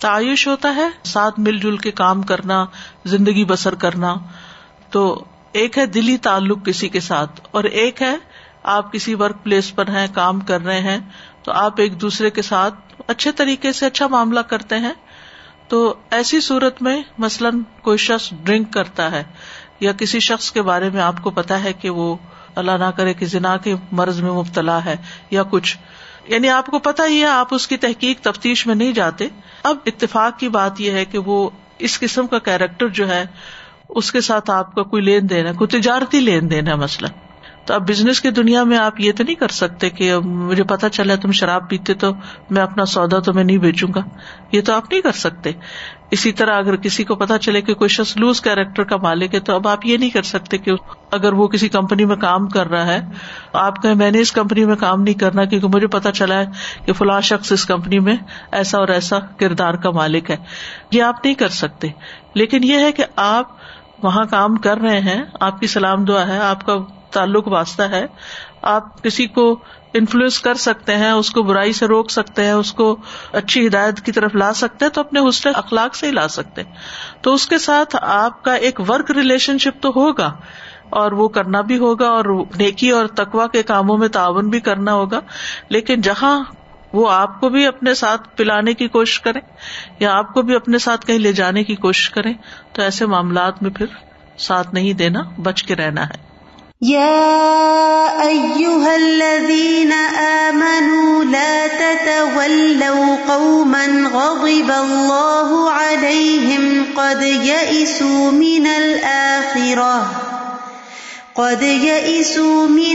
تعیش 0.06 0.48
ہوتا 0.48 0.76
ہے 0.76 0.88
ساتھ 1.12 1.40
مل 1.48 1.58
جل 1.66 1.78
کے 1.86 1.92
کام 2.00 2.22
کرنا 2.32 2.58
زندگی 3.14 3.44
بسر 3.54 3.76
کرنا 3.86 4.14
تو 4.98 5.02
ایک 5.60 5.78
ہے 5.78 5.86
دلی 5.96 6.18
تعلق 6.28 6.66
کسی 6.66 6.88
کے 6.94 7.00
ساتھ 7.08 7.40
اور 7.60 7.64
ایک 7.82 8.02
ہے 8.02 8.16
آپ 8.76 8.92
کسی 8.94 9.14
ورک 9.16 9.44
پلیس 9.44 9.68
پر 9.76 9.88
ہیں 9.96 10.06
کام 10.14 10.40
کر 10.52 10.62
رہے 10.68 10.80
ہیں 10.88 10.98
تو 11.44 11.52
آپ 11.64 11.82
ایک 11.82 12.00
دوسرے 12.02 12.30
کے 12.38 12.42
ساتھ 12.48 12.96
اچھے 13.14 13.32
طریقے 13.42 13.72
سے 13.80 13.86
اچھا 13.86 14.08
معاملہ 14.14 14.40
کرتے 14.54 14.78
ہیں 14.86 14.94
تو 15.74 15.82
ایسی 16.20 16.40
صورت 16.48 16.82
میں 16.88 16.96
مثلاً 17.26 17.62
کوئی 17.90 17.98
شخص 18.06 18.30
ڈرنک 18.48 18.72
کرتا 18.74 19.12
ہے 19.18 19.22
یا 19.88 19.92
کسی 20.00 20.20
شخص 20.30 20.52
کے 20.58 20.62
بارے 20.72 20.90
میں 20.96 21.02
آپ 21.10 21.22
کو 21.24 21.32
پتا 21.40 21.64
ہے 21.64 21.74
کہ 21.84 21.90
وہ 22.00 22.08
اللہ 22.62 22.82
نہ 22.86 22.90
کرے 23.02 23.14
کہ 23.22 23.26
زنا 23.36 23.56
کے 23.68 23.76
مرض 24.02 24.22
میں 24.28 24.32
مبتلا 24.42 24.80
ہے 24.86 24.96
یا 25.38 25.44
کچھ 25.52 25.76
یعنی 26.34 26.50
آپ 26.56 26.74
کو 26.76 26.80
پتا 26.90 27.06
ہی 27.14 27.20
ہے 27.22 27.28
آپ 27.36 27.54
اس 27.60 27.68
کی 27.74 27.78
تحقیق 27.88 28.22
تفتیش 28.32 28.66
میں 28.68 28.76
نہیں 28.82 28.92
جاتے 29.02 29.28
اب 29.74 29.88
اتفاق 29.94 30.40
کی 30.40 30.50
بات 30.60 30.82
یہ 30.88 31.00
ہے 31.02 31.06
کہ 31.16 31.26
وہ 31.32 31.38
اس 31.90 32.00
قسم 32.06 32.28
کا 32.36 32.40
کیریکٹر 32.52 32.88
جو 33.02 33.08
ہے 33.14 33.26
اس 34.00 34.12
کے 34.12 34.22
ساتھ 34.22 34.50
آپ 34.52 34.74
کا 34.76 34.84
کوئی 34.94 35.04
لین 35.04 35.30
دین 35.30 35.48
ہے 35.48 35.54
کوئی 35.58 35.68
تجارتی 35.80 36.20
لین 36.20 36.50
دین 36.52 36.68
ہے 36.68 36.76
مسئلہ 36.76 37.08
تو 37.66 37.74
اب 37.74 37.88
بزنس 37.88 38.20
کی 38.22 38.30
دنیا 38.32 38.64
میں 38.64 38.78
آپ 38.78 39.00
یہ 39.02 39.12
تو 39.16 39.24
نہیں 39.24 39.36
کر 39.36 39.52
سکتے 39.56 39.90
کہ 39.96 40.16
مجھے 40.26 40.64
پتا 40.68 40.90
چلا 40.98 41.16
تم 41.22 41.32
شراب 41.40 41.68
پیتے 41.70 41.94
تو 42.04 42.12
میں 42.56 42.62
اپنا 42.62 42.86
سودا 42.92 43.20
تو 43.26 43.34
میں 43.34 43.44
نہیں 43.44 43.58
بیچوں 43.64 43.88
گا 43.96 44.02
یہ 44.52 44.62
تو 44.70 44.74
آپ 44.74 44.90
نہیں 44.92 45.02
کر 45.08 45.18
سکتے 45.24 45.52
اسی 46.18 46.32
طرح 46.42 46.58
اگر 46.58 46.76
کسی 46.86 47.04
کو 47.04 47.16
پتا 47.24 47.38
چلے 47.48 47.62
کہ 47.70 47.74
کوئی 47.82 47.90
شخص 47.96 48.16
لوز 48.18 48.42
کیریکٹر 48.42 48.84
کا 48.92 48.98
مالک 49.04 49.36
ہے 49.36 49.40
تو 49.50 49.56
اب 49.56 49.68
آپ 49.68 49.86
یہ 49.86 49.98
نہیں 49.98 50.10
کر 50.10 50.22
سکتے 50.30 50.58
کہ 50.68 50.72
اگر 51.18 51.34
وہ 51.42 51.48
کسی 51.56 51.70
کمپنی 51.70 52.06
میں 52.12 52.16
کام 52.22 52.48
کر 52.56 52.70
رہا 52.70 52.94
ہے 52.94 53.00
آپ 53.64 53.82
کہیں 53.84 53.96
میں 54.04 54.10
نے 54.12 54.20
اس 54.22 54.32
کمپنی 54.40 54.66
میں 54.66 54.76
کام 54.86 55.02
نہیں 55.04 55.20
کرنا 55.24 55.46
کیونکہ 55.54 55.68
مجھے 55.74 55.88
پتا 55.98 56.12
چلا 56.22 56.40
ہے 56.40 56.82
کہ 56.86 56.94
فلاں 57.00 57.20
شخص 57.32 57.52
اس 57.52 57.66
کمپنی 57.74 58.00
میں 58.08 58.16
ایسا 58.62 58.78
اور 58.78 58.88
ایسا 59.00 59.20
کردار 59.40 59.74
کا 59.88 59.92
مالک 60.00 60.32
ہے 60.32 60.38
یہ 60.92 61.04
آپ 61.04 61.24
نہیں 61.26 61.36
کر 61.44 61.50
سکتے 61.62 61.88
لیکن 62.36 62.64
یہ 62.64 62.80
ہے 62.86 62.92
کہ 63.02 63.06
آپ 63.28 63.56
وہاں 64.04 64.26
کام 64.32 64.56
کر 64.66 64.78
رہے 64.82 65.00
ہیں 65.02 65.24
آپ 65.48 65.60
کی 65.60 65.68
سلام 65.68 66.04
دعا 66.06 66.28
ہے 66.28 66.40
آپ 66.46 66.66
کا 66.66 66.76
تعلق 67.12 67.48
واسطہ 67.52 67.84
ہے 67.92 68.06
آپ 68.74 69.04
کسی 69.04 69.26
کو 69.38 69.46
انفلوئنس 70.00 70.40
کر 70.48 70.54
سکتے 70.64 70.96
ہیں 70.98 71.12
اس 71.12 71.30
کو 71.38 71.42
برائی 71.44 71.74
سے 71.74 71.86
روک 71.88 72.10
سکتے 72.12 72.46
ہیں 72.46 72.52
اس 72.54 72.72
کو 72.80 72.96
اچھی 73.42 73.66
ہدایت 73.68 74.02
کی 74.06 74.12
طرف 74.18 74.36
لا 74.36 74.52
سکتے 74.62 74.86
ہیں 74.86 74.92
تو 74.98 75.02
اپنے 75.02 75.20
حسن 75.28 75.50
اخلاق 75.64 75.96
سے 75.96 76.08
ہی 76.08 76.12
لا 76.12 76.28
سکتے 76.38 76.64
ہیں 76.64 77.24
تو 77.28 77.34
اس 77.34 77.48
کے 77.54 77.58
ساتھ 77.68 77.96
آپ 78.02 78.44
کا 78.46 78.54
ایک 78.70 78.80
ورک 78.90 79.12
ریلیشن 79.20 79.58
شپ 79.68 79.82
تو 79.84 79.92
ہوگا 79.96 80.32
اور 81.00 81.12
وہ 81.22 81.28
کرنا 81.38 81.62
بھی 81.70 81.78
ہوگا 81.78 82.08
اور 82.18 82.26
نیکی 82.60 82.90
اور 83.00 83.08
تقوا 83.22 83.48
کے 83.56 83.64
کاموں 83.72 83.98
میں 84.04 84.08
تعاون 84.20 84.50
بھی 84.50 84.60
کرنا 84.70 84.94
ہوگا 85.02 85.20
لیکن 85.76 86.02
جہاں 86.10 86.38
وہ 86.94 87.10
آپ 87.12 87.40
کو 87.40 87.50
بھی 87.56 87.66
اپنے 87.68 87.94
ساتھ 88.02 88.28
پلانے 88.38 88.74
کی 88.82 88.88
کوشش 88.98 89.20
کریں 89.22 89.42
یا 90.00 90.14
آپ 90.18 90.34
کو 90.34 90.42
بھی 90.50 90.56
اپنے 90.56 90.78
ساتھ 90.88 91.06
کہیں 91.08 91.20
لے 91.20 91.32
جانے 91.42 91.64
کی 91.70 91.76
کوشش 91.88 92.10
کریں 92.20 92.34
تو 92.74 92.82
ایسے 92.82 93.06
معاملات 93.16 93.62
میں 93.64 93.72
پھر 93.80 93.96
ساتھ 94.48 94.74
نہیں 94.74 94.94
دینا 95.04 95.24
بچ 95.50 95.64
کے 95.72 95.76
رہنا 95.76 96.08
ہے 96.08 96.26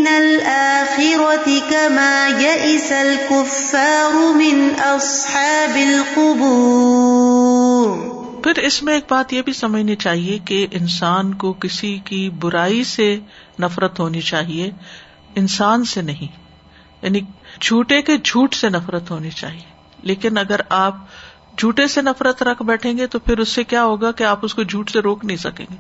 نل 0.05 0.27
اصحاب 2.95 5.77
القبور 5.83 7.93
پھر 8.45 8.59
اس 8.69 8.77
میں 8.83 8.93
ایک 8.95 9.05
بات 9.11 9.33
یہ 9.33 9.43
بھی 9.43 9.53
سمجھنی 9.59 9.95
چاہیے 10.05 10.39
کہ 10.51 10.67
انسان 10.81 11.33
کو 11.45 11.53
کسی 11.65 11.93
کی 12.11 12.21
برائی 12.45 12.83
سے 12.95 13.07
نفرت 13.65 13.95
ہونی 14.01 14.21
چاہیے 14.31 14.67
انسان 15.43 15.79
سے 15.95 16.01
نہیں 16.11 16.31
یعنی 17.03 17.21
جھوٹے 17.61 17.99
کے 18.09 18.15
جھوٹ 18.25 18.55
سے 18.55 18.69
نفرت 18.71 19.11
ہونی 19.11 19.31
چاہیے 19.43 19.69
لیکن 20.11 20.33
اگر 20.39 20.61
آپ 20.79 20.95
جھوٹے 21.59 21.87
سے 21.95 22.01
نفرت 22.03 22.43
رکھ 22.49 22.63
بیٹھیں 22.71 22.97
گے 22.99 23.07
تو 23.15 23.19
پھر 23.27 23.37
اس 23.45 23.49
سے 23.59 23.63
کیا 23.73 23.83
ہوگا 23.85 24.11
کہ 24.19 24.25
آپ 24.25 24.45
اس 24.45 24.53
کو 24.55 24.63
جھوٹ 24.63 24.91
سے 24.91 24.99
روک 25.07 25.25
نہیں 25.25 25.37
سکیں 25.43 25.65
گے 25.71 25.77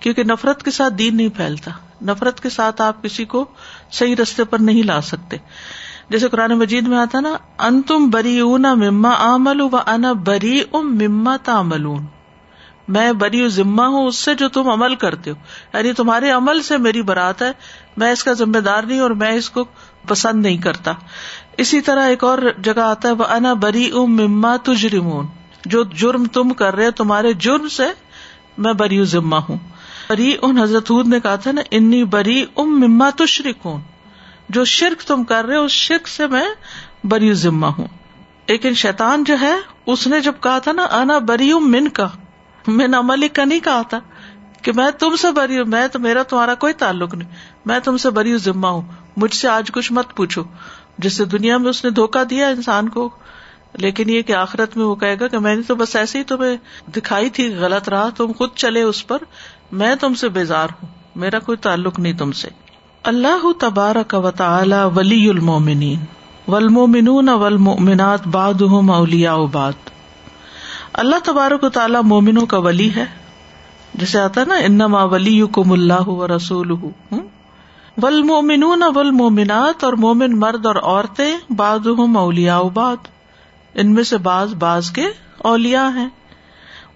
کیونکہ 0.00 0.22
نفرت 0.32 0.62
کے 0.62 0.70
ساتھ 0.78 0.94
دین 0.94 1.16
نہیں 1.16 1.28
پھیلتا 1.36 1.70
نفرت 2.10 2.40
کے 2.42 2.50
ساتھ 2.56 2.80
آپ 2.88 3.02
کسی 3.02 3.24
کو 3.34 3.44
صحیح 4.00 4.16
رستے 4.22 4.44
پر 4.54 4.58
نہیں 4.70 4.82
لا 4.92 5.00
سکتے 5.10 5.36
جیسے 6.14 6.28
قرآن 6.32 6.52
مجید 6.58 6.88
میں 6.88 6.98
آتا 6.98 7.20
نا 7.20 7.30
ان 7.68 7.80
تم 7.86 8.08
بری 8.10 8.38
اون 8.40 8.66
مما 8.80 9.14
و 9.72 9.76
انا 9.94 10.12
بری 10.26 10.60
ام 10.80 10.92
مما 11.00 11.36
تاملون 11.48 12.04
میں 12.96 13.10
بری 13.20 13.46
ذمہ 13.54 13.82
ہوں 13.94 14.06
اس 14.08 14.16
سے 14.26 14.34
جو 14.42 14.48
تم 14.56 14.68
عمل 14.74 14.94
کرتے 15.04 15.30
ہو 15.30 15.36
یعنی 15.76 15.92
تمہارے 16.00 16.30
عمل 16.30 16.60
سے 16.62 16.76
میری 16.84 17.02
برات 17.08 17.42
ہے 17.42 17.50
میں 18.02 18.10
اس 18.12 18.22
کا 18.24 18.32
ذمہ 18.42 18.58
دار 18.68 18.82
نہیں 18.90 19.00
اور 19.06 19.10
میں 19.22 19.30
اس 19.40 19.48
کو 19.56 19.64
پسند 20.08 20.44
نہیں 20.46 20.56
کرتا 20.66 20.92
اسی 21.64 21.80
طرح 21.88 22.06
ایک 22.08 22.22
اور 22.24 22.38
جگہ 22.68 22.80
آتا 22.82 23.08
ہے 23.08 23.14
وہ 23.20 23.24
انا 23.38 23.52
بری 23.66 23.88
ام 24.02 24.14
مما 24.16 24.54
تجرمون 24.70 25.26
جو 25.74 25.82
جرم 26.02 26.24
تم 26.38 26.50
کر 26.62 26.74
رہے 26.76 26.90
تمہارے 27.02 27.32
جرم 27.48 27.68
سے 27.78 27.86
میں 28.66 28.72
بری 28.84 29.02
ذمہ 29.16 29.42
ہوں 29.48 29.56
بری 30.08 30.32
ان 30.42 30.58
حضرت 30.58 30.90
نے 31.12 31.20
کہا 31.20 31.34
تھا 31.46 31.52
نا 31.52 31.62
انی 31.80 32.02
بری 32.16 32.40
ام 32.64 32.80
مما 32.84 33.10
تشرکون 33.24 33.80
جو 34.54 34.64
شرک 34.72 35.02
تم 35.06 35.22
کر 35.30 35.44
رہے 35.48 35.56
اس 35.56 35.72
شرک 35.72 36.08
سے 36.08 36.26
میں 36.32 36.44
بریو 37.10 37.34
ذمہ 37.44 37.66
ہوں 37.78 37.86
لیکن 38.48 38.74
شیتان 38.84 39.24
جو 39.26 39.34
ہے 39.40 39.54
اس 39.92 40.06
نے 40.06 40.20
جب 40.20 40.34
کہا 40.42 40.58
تھا 40.64 40.72
نا 40.72 40.86
انا 41.00 41.18
بری 41.28 41.52
من 41.68 41.88
کا 41.98 42.06
من 42.68 42.94
ملک 43.04 43.34
کا 43.34 43.44
نہیں 43.44 43.60
کہا 43.64 43.80
تھا 43.90 43.98
کہ 44.62 44.72
میں 44.76 44.90
تم 44.98 45.16
سے 45.20 45.30
بری 45.32 45.58
ہوں 45.58 45.64
میں 45.72 45.86
تو 45.92 45.98
میرا 46.06 46.22
تمہارا 46.28 46.54
کوئی 46.64 46.72
تعلق 46.82 47.14
نہیں 47.14 47.28
میں 47.66 47.78
تم 47.84 47.96
سے 48.04 48.10
بری 48.18 48.36
ذمہ 48.44 48.66
ہوں 48.66 48.82
مجھ 49.22 49.34
سے 49.34 49.48
آج 49.48 49.70
کچھ 49.72 49.92
مت 49.92 50.14
پوچھو 50.16 50.42
جس 51.04 51.16
سے 51.16 51.24
دنیا 51.36 51.56
میں 51.64 51.70
اس 51.70 51.84
نے 51.84 51.90
دھوکا 52.00 52.22
دیا 52.30 52.48
انسان 52.48 52.88
کو 52.88 53.08
لیکن 53.84 54.10
یہ 54.10 54.22
کہ 54.28 54.32
آخرت 54.32 54.76
میں 54.76 54.84
وہ 54.84 54.94
کہے 55.02 55.16
گا 55.20 55.26
کہ 55.28 55.38
میں 55.46 55.54
نے 55.56 55.62
تو 55.66 55.74
بس 55.82 55.94
ایسے 56.02 56.18
ہی 56.18 56.24
تمہیں 56.32 56.56
دکھائی 56.96 57.30
تھی 57.38 57.52
غلط 57.54 57.88
رہا 57.88 58.08
تم 58.16 58.32
خود 58.38 58.54
چلے 58.64 58.82
اس 58.82 59.06
پر 59.06 59.22
میں 59.82 59.94
تم 60.00 60.14
سے 60.24 60.28
بیزار 60.38 60.68
ہوں 60.82 60.88
میرا 61.24 61.38
کوئی 61.50 61.58
تعلق 61.68 61.98
نہیں 61.98 62.12
تم 62.18 62.32
سے 62.40 62.48
اللہ 63.10 63.42
تبارک 63.62 64.08
کا 64.10 64.30
تعالی 64.38 64.76
ولی 64.94 65.18
المومنین 65.30 65.98
المنی 66.56 67.10
ولمو 67.42 67.74
من 67.74 67.98
ولم 67.98 68.96
اوباد 69.30 69.90
اللہ 71.02 71.22
تبارک 71.24 71.64
و 71.64 71.68
تعالیٰ 71.76 72.00
مومنو 72.12 72.44
کا 72.52 72.58
ولی 72.64 72.88
ہے 72.96 73.04
جیسے 74.02 74.18
آتا 74.20 74.44
نا 74.48 74.56
اللہ 74.70 76.02
و 76.06 76.16
ولم 76.22 76.88
والمومنون 78.02 78.82
والمومنات 78.94 79.84
اور 79.84 79.92
مومن 80.06 80.38
مرد 80.38 80.66
اور 80.72 80.76
عورتیں 80.82 81.30
باد 81.62 81.86
اولیاء 81.86 82.06
مولیا 82.18 82.56
اوباد 82.66 83.06
ان 83.82 83.94
میں 83.94 84.02
سے 84.10 84.18
بعض 84.26 84.54
باز 84.66 84.90
کے 84.98 85.06
اولیاء 85.54 85.88
ہیں 86.00 86.08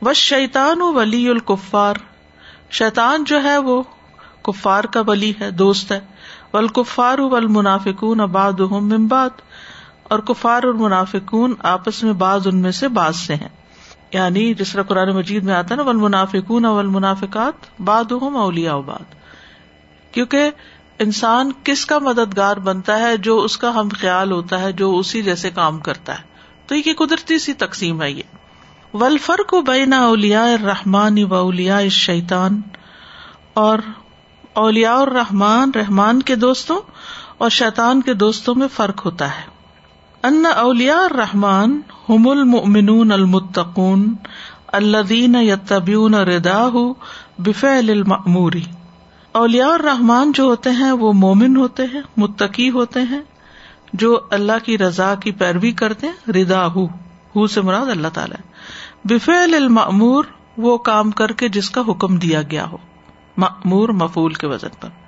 و 0.02 0.12
شیتان 0.24 0.82
ولی 0.98 1.26
الکفار 1.38 2.02
شیتان 2.80 3.24
جو 3.32 3.42
ہے 3.44 3.56
وہ 3.70 3.82
کفار 4.48 4.84
کا 4.96 5.00
ولی 5.06 5.32
ہے 5.40 5.50
دوست 5.62 5.92
ہے 5.92 5.98
اور 6.58 6.64
کفار 6.76 6.98
اور 10.64 10.88
منافقون 10.90 11.54
آپس 11.72 12.02
میں 12.02 12.12
بعض 12.22 12.46
ان 12.46 12.60
میں 12.62 12.70
سے 12.80 12.88
بعض 13.00 13.16
سے 13.16 13.34
ہیں 13.42 13.48
یعنی 14.12 14.42
جس 14.60 14.72
طرح 14.72 14.82
قرآن 14.92 15.14
مجید 15.16 15.44
میں 15.50 15.54
آتا 15.54 15.74
نا 15.80 15.82
ول 16.76 17.04
اباد 18.74 19.14
کیونکہ 20.14 20.50
انسان 21.04 21.50
کس 21.64 21.84
کا 21.92 21.98
مددگار 22.08 22.56
بنتا 22.70 22.98
ہے 23.06 23.16
جو 23.28 23.38
اس 23.44 23.56
کا 23.58 23.70
ہم 23.80 23.88
خیال 24.00 24.32
ہوتا 24.32 24.60
ہے 24.60 24.72
جو 24.82 24.96
اسی 24.98 25.22
جیسے 25.30 25.50
کام 25.60 25.78
کرتا 25.88 26.18
ہے 26.18 26.28
تو 26.70 26.74
یہ 26.76 26.92
قدرتی 27.04 27.38
سی 27.46 27.52
تقسیم 27.62 28.02
ہے 28.02 28.10
یہ 28.10 28.36
ولفر 29.02 29.40
کو 29.50 29.60
بینا 29.70 29.98
اولیا 30.04 30.44
رحمان 30.66 31.18
و 31.30 31.34
اولیا 31.36 31.80
شیتان 32.02 32.60
اور 33.62 33.78
اولیاء 34.58 34.96
الرحمان 35.00 35.70
رحمان 35.74 36.20
کے 36.28 36.34
دوستوں 36.44 36.76
اور 37.44 37.50
شیطان 37.56 38.00
کے 38.06 38.14
دوستوں 38.22 38.54
میں 38.58 38.66
فرق 38.76 39.04
ہوتا 39.06 39.28
ہے 39.36 39.44
ان 40.28 40.46
اولیاء 40.54 40.96
الرحمان 41.02 41.80
حم 42.08 42.26
المؤمنون 42.28 43.12
المتقون 43.18 44.02
الدین 44.80 45.34
یتب 45.42 45.88
ردا 46.30 46.56
بف 47.46 47.64
المعموری 47.64 48.62
اولیاء 49.42 49.70
الرحمان 49.74 50.32
جو 50.34 50.44
ہوتے 50.44 50.70
ہیں 50.80 50.90
وہ 51.04 51.12
مومن 51.22 51.56
ہوتے 51.56 51.86
ہیں 51.94 52.00
متقی 52.24 52.68
ہوتے 52.80 53.02
ہیں 53.10 53.20
جو 54.02 54.18
اللہ 54.38 54.58
کی 54.64 54.78
رضا 54.78 55.14
کی 55.22 55.32
پیروی 55.44 55.70
کرتے 55.84 56.06
ہیں 56.06 56.32
ردا 56.40 56.66
سے 57.54 57.60
مراد 57.62 57.90
اللہ 57.96 58.08
تعالی 58.20 58.42
بف 59.14 59.28
المعمور 59.42 60.24
وہ 60.66 60.76
کام 60.90 61.10
کر 61.22 61.32
کے 61.42 61.48
جس 61.58 61.70
کا 61.78 61.82
حکم 61.90 62.16
دیا 62.26 62.42
گیا 62.50 62.66
ہو 62.72 62.76
معمور 63.44 63.92
مفول 64.02 64.34
کے 64.42 64.52
وزن 64.52 64.76
پر 64.80 64.98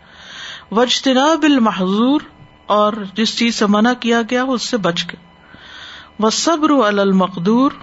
وجتنا 0.79 1.27
محضور 1.69 2.29
اور 2.77 2.93
جس 3.21 3.37
چیز 3.39 3.55
سے 3.63 3.67
منع 3.77 3.93
کیا 4.05 4.21
گیا 4.31 4.43
اس 4.57 4.69
سے 4.75 4.77
بچ 4.89 5.05
کے 5.13 5.17
وہ 6.25 6.31
صبر 6.39 6.71
المقدور 6.99 7.79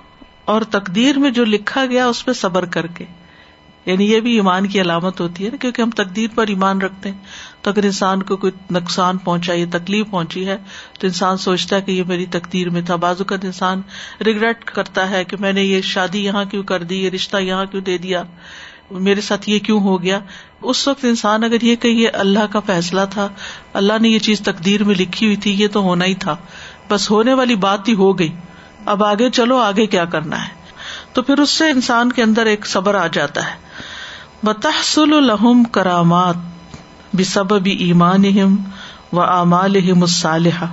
اور 0.53 0.61
تقدیر 0.75 1.17
میں 1.23 1.29
جو 1.37 1.43
لکھا 1.53 1.85
گیا 1.95 2.05
اس 2.11 2.23
پہ 2.25 2.33
صبر 2.43 2.65
کر 2.75 2.87
کے 2.99 3.05
یعنی 3.85 4.05
یہ 4.11 4.19
بھی 4.25 4.31
ایمان 4.39 4.67
کی 4.71 4.79
علامت 4.81 5.21
ہوتی 5.21 5.45
ہے 5.45 5.49
نا 5.51 5.57
کیونکہ 5.65 5.81
ہم 5.81 5.89
تقدیر 5.99 6.31
پر 6.39 6.47
ایمان 6.53 6.81
رکھتے 6.85 7.11
ہیں 7.11 7.61
تو 7.67 7.71
اگر 7.71 7.85
انسان 7.89 8.23
کو 8.31 8.37
کوئی 8.43 8.53
نقصان 8.77 9.17
پہنچا 9.27 9.53
یا 9.59 9.65
تکلیف 9.77 10.09
پہنچی 10.11 10.45
ہے 10.47 10.57
تو 10.99 11.07
انسان 11.09 11.37
سوچتا 11.45 11.75
ہے 11.75 11.81
کہ 11.87 11.91
یہ 11.99 12.09
میری 12.11 12.25
تقدیر 12.37 12.69
میں 12.77 12.81
تھا 12.89 12.95
بازو 13.05 13.23
کا 13.31 13.37
انسان 13.51 13.81
ریگریٹ 14.29 14.65
کرتا 14.79 15.09
ہے 15.13 15.23
کہ 15.31 15.37
میں 15.45 15.53
نے 15.59 15.63
یہ 15.63 15.81
شادی 15.93 16.23
یہاں 16.25 16.43
کیوں 16.53 16.63
کر 16.73 16.83
دی 16.91 17.01
یہ 17.03 17.15
رشتہ 17.17 17.43
یہاں 17.51 17.65
کیوں 17.73 17.81
دے 17.91 17.97
دیا 18.07 18.23
میرے 19.05 19.21
ساتھ 19.21 19.47
یہ 19.49 19.59
کیوں 19.65 19.79
ہو 19.83 20.01
گیا 20.03 20.19
اس 20.71 20.87
وقت 20.87 21.03
انسان 21.05 21.43
اگر 21.43 21.61
یہ 21.63 21.75
کہ 21.81 21.87
یہ 21.87 22.09
اللہ 22.23 22.45
کا 22.51 22.59
فیصلہ 22.65 23.01
تھا 23.13 23.27
اللہ 23.81 23.99
نے 24.01 24.09
یہ 24.09 24.19
چیز 24.27 24.39
تقدیر 24.45 24.83
میں 24.83 24.95
لکھی 24.99 25.25
ہوئی 25.25 25.35
تھی 25.45 25.51
یہ 25.61 25.67
تو 25.73 25.81
ہونا 25.87 26.05
ہی 26.05 26.13
تھا 26.23 26.35
بس 26.89 27.09
ہونے 27.11 27.33
والی 27.39 27.55
بات 27.65 27.87
ہی 27.87 27.93
ہو 27.95 28.17
گئی 28.19 28.29
اب 28.93 29.03
آگے 29.03 29.29
چلو 29.39 29.57
آگے 29.61 29.85
کیا 29.95 30.05
کرنا 30.15 30.41
ہے 30.47 30.57
تو 31.13 31.21
پھر 31.27 31.39
اس 31.39 31.49
سے 31.57 31.69
انسان 31.69 32.11
کے 32.11 32.23
اندر 32.23 32.45
ایک 32.51 32.65
صبر 32.67 32.95
آ 32.95 33.05
جاتا 33.17 33.41
ہے 33.49 34.47
الحم 35.19 35.63
کرامات 35.77 36.75
بے 37.15 37.23
سب 37.33 37.53
بھی 37.63 37.71
ایمان 37.87 38.25
و 39.13 39.21
امالحم 39.21 40.03
اسالح 40.03 40.63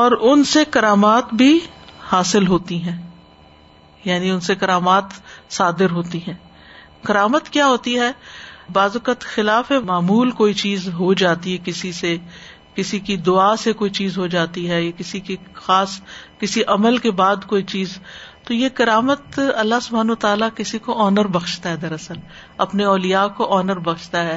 اور 0.00 0.12
ان 0.30 0.44
سے 0.54 0.64
کرامات 0.70 1.34
بھی 1.42 1.58
حاصل 2.12 2.46
ہوتی 2.46 2.82
ہیں 2.82 2.98
یعنی 4.04 4.30
ان 4.30 4.40
سے 4.48 4.54
کرامات 4.54 5.14
صادر 5.54 5.90
ہوتی 5.90 6.18
ہیں 6.26 6.34
کرامت 7.06 7.48
کیا 7.56 7.66
ہوتی 7.72 7.98
ہے 8.00 8.10
بعض 8.76 8.96
خلاف 9.34 9.70
معمول 9.88 10.30
کوئی 10.42 10.54
چیز 10.60 10.88
ہو 11.00 11.12
جاتی 11.24 11.52
ہے 11.52 11.58
کسی 11.64 11.90
سے 11.98 12.16
کسی 12.76 12.98
کی 13.08 13.16
دعا 13.26 13.50
سے 13.64 13.72
کوئی 13.82 13.90
چیز 13.98 14.16
ہو 14.22 14.26
جاتی 14.32 14.68
ہے 14.70 14.80
یا 14.84 14.90
کسی 14.96 15.20
کی 15.26 15.36
خاص 15.66 15.92
کسی 16.40 16.62
عمل 16.74 16.96
کے 17.04 17.10
بعد 17.20 17.44
کوئی 17.52 17.62
چیز 17.72 17.98
تو 18.48 18.54
یہ 18.54 18.68
کرامت 18.80 19.38
اللہ 19.62 19.80
سبحان 19.82 20.10
و 20.10 20.14
تعالیٰ 20.24 20.48
کسی 20.56 20.78
کو 20.88 20.96
آنر 21.04 21.26
بخشتا 21.36 21.70
ہے 21.70 21.76
دراصل 21.84 22.18
اپنے 22.64 22.84
اولیا 22.94 23.26
کو 23.38 23.48
آنر 23.58 23.78
بخشتا 23.88 24.22
ہے 24.26 24.36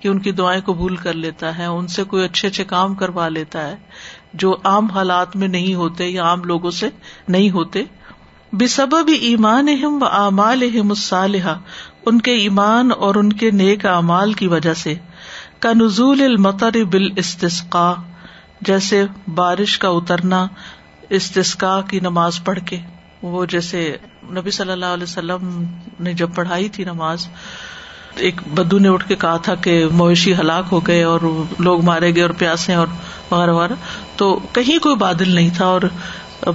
کہ 0.00 0.08
ان 0.08 0.18
کی 0.26 0.32
دعائیں 0.40 0.60
قبول 0.70 0.96
کر 1.04 1.20
لیتا 1.26 1.56
ہے 1.58 1.66
ان 1.76 1.86
سے 1.98 2.04
کوئی 2.14 2.24
اچھے 2.24 2.48
اچھے 2.48 2.64
کام 2.72 2.94
کروا 3.02 3.28
لیتا 3.36 3.66
ہے 3.68 3.76
جو 4.44 4.52
عام 4.72 4.90
حالات 4.98 5.36
میں 5.42 5.48
نہیں 5.56 5.74
ہوتے 5.84 6.08
یا 6.08 6.24
عام 6.30 6.44
لوگوں 6.52 6.70
سے 6.80 6.88
نہیں 7.36 7.50
ہوتے 7.60 7.84
بے 8.60 8.66
سبب 8.72 9.08
ایمان 9.28 9.68
اہم 9.70 9.98
و 10.02 10.06
امال 10.18 10.66
اہم 10.72 10.92
ان 12.08 12.20
کے 12.26 12.32
ایمان 12.40 12.90
اور 13.06 13.14
ان 13.20 13.32
کے 13.42 13.50
نیک 13.60 13.84
اعمال 13.92 14.32
کی 14.40 14.46
وجہ 14.48 14.72
سے 14.84 14.94
کا 15.64 15.72
نزول 15.78 16.36
بال 16.36 16.96
الاستقاء 17.00 17.92
جیسے 18.68 19.04
بارش 19.38 19.76
کا 19.78 19.88
اترنا 20.00 20.46
استثقا 21.18 21.80
کی 21.90 22.00
نماز 22.02 22.38
پڑھ 22.44 22.58
کے 22.66 22.78
وہ 23.32 23.44
جیسے 23.54 23.82
نبی 24.38 24.50
صلی 24.58 24.72
اللہ 24.72 24.92
علیہ 24.98 25.08
وسلم 25.10 25.42
نے 26.06 26.12
جب 26.22 26.34
پڑھائی 26.34 26.68
تھی 26.76 26.84
نماز 26.84 27.26
ایک 28.28 28.40
بدو 28.58 28.78
نے 28.84 28.88
اٹھ 28.88 29.08
کے 29.08 29.14
کہا 29.24 29.36
تھا 29.48 29.54
کہ 29.66 29.74
مویشی 30.02 30.34
ہلاک 30.38 30.72
ہو 30.72 30.80
گئے 30.86 31.02
اور 31.12 31.26
لوگ 31.68 31.84
مارے 31.84 32.14
گئے 32.14 32.22
اور 32.22 32.30
پیاسے 32.44 32.74
اور 32.74 32.86
وغیرہ 33.30 33.52
وغیرہ 33.54 33.74
تو 34.22 34.34
کہیں 34.58 34.78
کوئی 34.86 34.96
بادل 35.04 35.34
نہیں 35.34 35.50
تھا 35.56 35.66
اور 35.76 35.82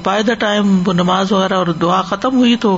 بائی 0.03 0.23
دا 0.23 0.33
ٹائم 0.47 0.75
وہ 0.87 0.93
نماز 0.93 1.31
وغیرہ 1.31 1.53
اور 1.63 1.67
دعا 1.85 2.01
ختم 2.13 2.37
ہوئی 2.37 2.55
تو 2.67 2.77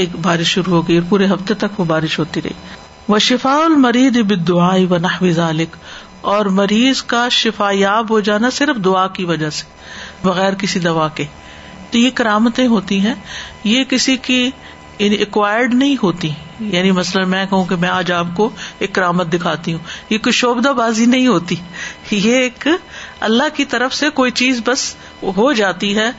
ایک 0.00 0.14
بارش 0.24 0.48
شروع 0.54 0.72
ہو 0.74 0.80
گئی 0.88 0.96
اور 0.98 1.04
پورے 1.08 1.26
ہفتے 1.32 1.54
تک 1.62 1.80
وہ 1.80 1.84
بارش 1.84 2.18
ہوتی 2.18 2.42
رہی 2.44 3.08
وہ 3.08 3.18
شفال 3.28 3.74
و 3.84 4.66
اب 4.66 5.24
ذالک 5.38 5.76
اور 6.34 6.46
مریض 6.60 7.02
کا 7.10 7.28
شفا 7.40 7.70
یاب 7.74 8.10
ہو 8.10 8.20
جانا 8.28 8.50
صرف 8.60 8.76
دعا 8.84 9.06
کی 9.18 9.24
وجہ 9.30 9.50
سے 9.60 9.66
بغیر 10.22 10.54
کسی 10.58 10.80
دوا 10.80 11.08
کے 11.16 11.24
تو 11.90 11.98
یہ 11.98 12.10
کرامتیں 12.20 12.66
ہوتی 12.74 13.00
ہیں 13.06 13.14
یہ 13.72 13.84
کسی 13.88 14.16
کی 14.28 14.40
ایکوائرڈ 15.06 15.72
نہیں 15.74 15.96
ہوتی 16.02 16.28
یعنی 16.72 16.90
مثلاً 16.98 17.28
میں 17.28 17.44
کہوں 17.50 17.64
کہ 17.68 17.76
میں 17.84 17.88
آج 17.88 18.10
آپ 18.12 18.26
کو 18.36 18.48
ایک 18.84 18.92
کرامت 18.94 19.32
دکھاتی 19.32 19.72
ہوں 19.72 19.78
یہ 20.10 20.18
کوئی 20.24 20.32
شوبدہ 20.40 20.72
بازی 20.80 21.06
نہیں 21.14 21.26
ہوتی 21.26 21.54
یہ 22.10 22.36
ایک 22.42 22.66
اللہ 23.28 23.48
کی 23.56 23.64
طرف 23.72 23.94
سے 23.94 24.10
کوئی 24.20 24.30
چیز 24.40 24.60
بس 24.66 24.84
ہو 25.36 25.50
جاتی 25.62 25.94
ہے 25.96 26.10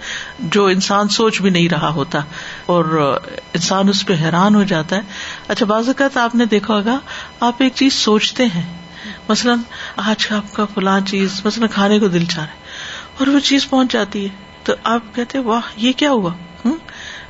جو 0.57 0.65
انسان 0.73 1.09
سوچ 1.19 1.41
بھی 1.41 1.49
نہیں 1.49 1.69
رہا 1.73 1.89
ہوتا 1.99 2.21
اور 2.71 2.85
انسان 3.53 3.89
اس 3.89 4.05
پہ 4.05 4.13
حیران 4.21 4.55
ہو 4.55 4.63
جاتا 4.71 4.95
ہے 4.95 5.01
اچھا 5.53 5.65
بعض 5.71 5.87
اوقات 5.87 6.17
آپ 6.17 6.35
نے 6.41 6.45
دیکھا 6.53 6.73
ہوگا 6.73 6.97
آپ 7.47 7.61
ایک 7.63 7.73
چیز 7.75 7.93
سوچتے 7.93 8.45
ہیں 8.55 8.61
مثلاً 9.29 9.59
آج 10.11 10.27
آپ 10.33 10.53
کا 10.55 10.65
فلاں 10.73 10.99
چیز 11.07 11.41
مثلاً 11.45 11.67
کھانے 11.73 11.99
کو 11.99 12.07
دل 12.15 12.25
چاہ 12.33 12.43
رہا 12.43 12.53
ہے 12.53 13.15
اور 13.19 13.27
وہ 13.35 13.39
چیز 13.49 13.69
پہنچ 13.69 13.91
جاتی 13.93 14.23
ہے 14.23 14.29
تو 14.63 14.73
آپ 14.93 15.13
کہتے 15.15 15.39
واہ 15.49 15.71
یہ 15.85 15.93
کیا 15.97 16.11
ہوا 16.11 16.31
ہوں 16.63 16.77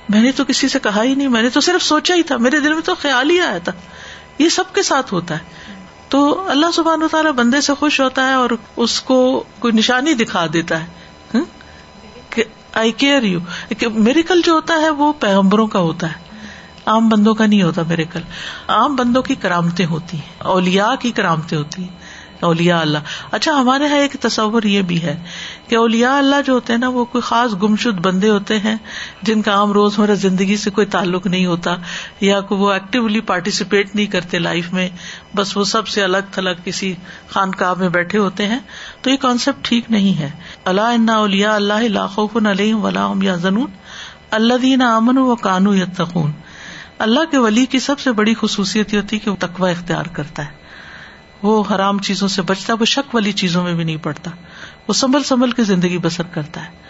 میں 0.10 0.22
نے 0.22 0.32
تو 0.38 0.44
کسی 0.48 0.68
سے 0.70 0.80
کہا 0.84 1.04
ہی 1.04 1.14
نہیں 1.16 1.28
میں 1.36 1.42
نے 1.42 1.50
تو 1.54 1.60
صرف 1.68 1.84
سوچا 1.84 2.16
ہی 2.16 2.24
تھا 2.32 2.38
میرے 2.46 2.60
دل 2.66 2.74
میں 2.74 2.82
تو 2.86 2.96
خیال 3.02 3.30
ہی 3.32 3.40
آیا 3.42 3.58
تھا 3.68 3.72
یہ 4.40 4.50
سب 4.58 4.74
کے 4.76 4.82
ساتھ 4.84 5.14
ہوتا 5.14 5.38
ہے 5.38 5.62
تو 6.10 6.22
اللہ 6.50 6.72
سبحان 6.74 7.32
بندے 7.36 7.62
سے 7.68 7.74
خوش 7.80 8.00
ہوتا 8.00 8.28
ہے 8.28 8.34
اور 8.42 8.50
اس 8.86 9.00
کو 9.10 9.18
کوئی 9.60 9.74
نشانی 9.78 10.14
دکھا 10.24 10.46
دیتا 10.54 10.80
ہے 10.82 11.02
آئی 12.82 12.92
کیئر 13.02 13.24
یو 13.24 13.90
میرے 14.06 14.22
کل 14.28 14.42
جو 14.46 14.54
ہوتا 14.54 14.74
ہے 14.82 14.90
وہ 15.02 15.12
پیغمبروں 15.22 15.68
کا 15.76 15.80
ہوتا 15.88 16.08
ہے 16.12 16.22
عام 16.92 17.10
بندوں 17.10 17.34
کا 17.42 17.46
نہیں 17.46 17.62
ہوتا 17.64 17.82
میرے 17.90 18.04
کل 18.14 18.22
عام 18.78 18.96
بندوں 18.96 19.22
کی 19.28 19.36
کرامتیں 19.44 19.86
ہوتی 19.90 20.18
ہیں 20.18 20.32
اولیا 20.54 20.90
کی 21.02 21.12
کرامتیں 21.20 21.58
ہوتی 21.58 21.84
ہیں 21.84 22.02
اولیا 22.46 22.80
اللہ 22.82 23.12
اچھا 23.36 23.52
ہمارے 23.60 23.84
یہاں 23.86 23.98
ایک 24.06 24.16
تصور 24.22 24.64
یہ 24.72 24.82
بھی 24.88 25.02
ہے 25.02 25.16
کہ 25.68 25.76
اولیا 25.76 26.18
اللہ 26.18 26.42
جو 26.46 26.54
ہوتے 26.54 26.74
ہیں 26.74 26.80
نا 26.80 26.88
وہ 26.96 27.04
کوئی 27.12 27.22
خاص 27.28 27.52
گمشد 27.62 28.00
بندے 28.06 28.30
ہوتے 28.30 28.58
ہیں 28.66 28.76
جن 29.30 29.42
کا 29.42 29.54
عام 29.56 29.72
روز 29.78 30.00
مرہ 30.00 30.16
زندگی 30.26 30.58
سے 30.64 30.70
کوئی 30.80 30.88
تعلق 30.96 31.28
نہیں 31.28 31.46
ہوتا 31.46 31.76
یا 32.30 32.40
کوئی 32.50 32.62
وہ 32.62 32.72
ایکٹیولی 32.72 33.22
پارٹیسپیٹ 33.30 33.96
نہیں 33.96 34.08
کرتے 34.16 34.40
لائف 34.40 34.72
میں 34.74 34.90
بس 35.36 35.56
وہ 35.58 35.64
سب 35.76 35.88
سے 35.94 36.04
الگ 36.04 36.34
تھلگ 36.40 36.62
کسی 36.66 36.94
خانقاہ 37.30 37.74
میں 37.84 37.90
بیٹھے 38.00 38.20
ہوتے 38.20 38.48
ہیں 38.48 38.60
تو 39.02 39.10
یہ 39.10 39.18
کانسیپٹ 39.22 39.66
ٹھیک 39.68 39.92
نہیں 39.92 40.20
ہے 40.20 40.30
اللہ 40.72 41.12
اولیا 41.12 41.56
اللہ 41.56 42.18
علیہ 42.18 43.38
اللہ 44.38 44.58
دین 44.62 44.82
امن 44.82 45.18
و 45.18 45.36
کانو 45.42 45.74
یا 45.76 45.86
اللہ 47.06 47.20
کے 47.32 47.38
ولی 47.46 47.66
کی 47.74 47.80
سب 47.86 48.00
سے 48.00 48.12
بڑی 48.20 48.34
خصوصیت 48.42 48.94
یہ 48.94 49.00
ہوتی 49.00 49.16
ہے 49.16 49.22
کہ 49.24 49.30
وہ 49.32 49.36
تقوی 49.40 49.70
اختیار 49.72 50.06
کرتا 50.20 50.46
ہے 50.46 50.62
وہ 51.42 51.62
حرام 51.74 52.00
چیزوں 52.08 52.28
سے 52.36 52.42
بچتا 52.52 52.74
ہے 52.74 52.78
وہ 52.80 52.86
شک 52.92 53.16
والی 53.16 53.32
چیزوں 53.42 53.64
میں 53.64 53.74
بھی 53.76 53.84
نہیں 53.84 53.98
پڑتا 54.04 54.32
وہ 54.88 54.94
سنبھل 55.00 55.24
سنبھل 55.32 55.52
کے 55.58 55.64
زندگی 55.72 55.98
بسر 56.06 56.28
کرتا 56.34 56.64
ہے 56.66 56.84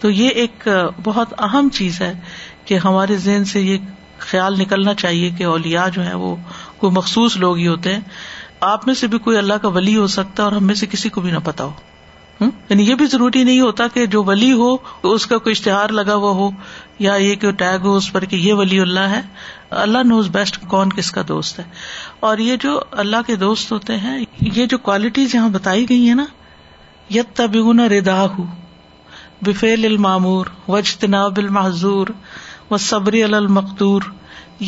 تو 0.00 0.10
یہ 0.10 0.40
ایک 0.42 0.68
بہت 1.04 1.34
اہم 1.48 1.68
چیز 1.80 2.00
ہے 2.00 2.12
کہ 2.66 2.78
ہمارے 2.84 3.16
ذہن 3.26 3.44
سے 3.52 3.60
یہ 3.60 3.90
خیال 4.32 4.54
نکلنا 4.60 4.94
چاہیے 5.04 5.30
کہ 5.38 5.44
اولیا 5.50 5.86
جو 5.98 6.06
ہے 6.06 6.14
وہ 6.24 6.34
کوئی 6.78 6.92
مخصوص 6.96 7.36
لوگ 7.46 7.56
ہی 7.58 7.66
ہوتے 7.68 7.94
ہیں 7.94 8.00
آپ 8.72 8.86
میں 8.86 8.94
سے 9.02 9.06
بھی 9.14 9.18
کوئی 9.28 9.36
اللہ 9.38 9.62
کا 9.62 9.68
ولی 9.76 9.96
ہو 9.96 10.06
سکتا 10.18 10.42
ہے 10.42 10.48
اور 10.48 10.56
ہم 10.56 10.66
میں 10.70 10.74
سے 10.82 10.86
کسی 10.96 11.08
کو 11.14 11.20
بھی 11.26 11.30
نہ 11.30 11.38
پتا 11.44 11.64
ہو 11.64 11.72
یعنی 12.40 12.86
یہ 12.88 12.94
بھی 13.00 13.06
ضروری 13.14 13.42
نہیں 13.44 13.60
ہوتا 13.60 13.86
کہ 13.94 14.04
جو 14.14 14.22
ولی 14.24 14.50
ہو 14.60 14.68
اس 15.14 15.26
کا 15.32 15.38
کوئی 15.46 15.52
اشتہار 15.56 15.88
لگا 15.98 16.14
ہوا 16.22 16.30
ہو 16.38 16.48
یا 17.06 17.14
یہ 17.24 17.34
کہ 17.42 17.50
ٹیگ 17.62 17.86
ہو 17.86 17.94
اس 17.96 18.12
پر 18.12 18.24
کہ 18.30 18.36
یہ 18.44 18.54
ولی 18.60 18.78
اللہ 18.80 19.14
ہے 19.14 19.20
اللہ 19.84 20.02
نوز 20.06 20.28
بیسٹ 20.36 20.58
کون 20.68 20.90
کس 20.96 21.10
کا 21.16 21.22
دوست 21.28 21.58
ہے 21.58 21.64
اور 22.28 22.38
یہ 22.48 22.56
جو 22.62 22.78
اللہ 23.04 23.26
کے 23.26 23.36
دوست 23.42 23.72
ہوتے 23.72 23.96
ہیں 24.06 24.18
یہ 24.40 24.64
جو 24.74 24.78
کوالٹیز 24.88 25.34
یہاں 25.34 25.48
بتائی 25.58 25.88
گئی 25.88 26.08
ہے 26.08 26.14
نا 26.14 26.24
یت 27.16 27.34
طبی 27.36 27.62
ردا 27.98 28.16
راہ 28.20 28.40
بفیل 29.46 29.84
المامور 29.86 30.46
وجتناب 30.68 31.38
المحضور 31.38 32.06
و 32.70 32.76
صبری 32.90 33.22
المقدور 33.24 34.02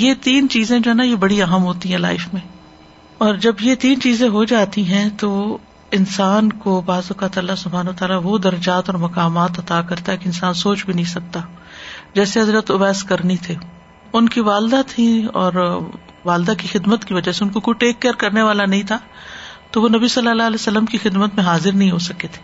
یہ 0.05 0.15
تین 0.23 0.49
چیزیں 0.49 0.79
جو 0.79 0.89
ہے 0.91 0.95
نا 0.97 1.03
یہ 1.03 1.17
بڑی 1.25 1.43
اہم 1.43 1.65
ہوتی 1.65 1.91
ہیں 1.91 1.99
لائف 1.99 2.29
میں 2.33 2.41
اور 3.25 3.35
جب 3.47 3.61
یہ 3.61 3.75
تین 3.81 4.01
چیزیں 4.01 4.29
ہو 4.37 4.45
جاتی 4.53 4.85
ہیں 4.89 5.09
تو 5.21 5.33
انسان 5.97 6.49
کو 6.65 6.81
بعض 6.87 7.09
اوقات 7.11 7.37
اللہ 7.39 7.57
سبحان 7.63 7.89
و 7.89 7.93
تعالیٰ 7.97 8.19
وہ 8.23 8.37
درجات 8.45 8.89
اور 8.91 8.99
مقامات 9.01 9.59
عطا 9.59 9.81
کرتا 9.89 10.13
ہے 10.13 10.17
کہ 10.19 10.27
انسان 10.29 10.55
سوچ 10.61 10.85
بھی 10.87 10.93
نہیں 10.95 11.09
سکتا 11.11 11.41
جیسے 12.15 12.41
حضرت 12.41 12.71
اویس 12.71 13.03
کرنی 13.11 13.37
تھے 13.47 13.55
ان 14.21 14.29
کی 14.37 14.41
والدہ 14.47 14.81
تھیں 14.93 15.13
اور 15.43 15.53
والدہ 16.31 16.53
کی 16.61 16.69
خدمت 16.73 17.05
کی 17.09 17.15
وجہ 17.15 17.33
سے 17.41 17.45
ان 17.45 17.51
کو 17.57 17.61
کوئی 17.69 17.75
ٹیک 17.85 18.01
کیئر 18.03 18.15
کرنے 18.23 18.43
والا 18.47 18.65
نہیں 18.75 18.83
تھا 18.93 18.99
تو 19.75 19.83
وہ 19.83 19.89
نبی 19.97 20.09
صلی 20.15 20.29
اللہ 20.31 20.49
علیہ 20.53 20.63
وسلم 20.63 20.87
کی 20.95 20.99
خدمت 21.03 21.35
میں 21.37 21.45
حاضر 21.45 21.73
نہیں 21.83 21.91
ہو 21.91 21.99
سکے 22.07 22.29
تھے 22.33 22.41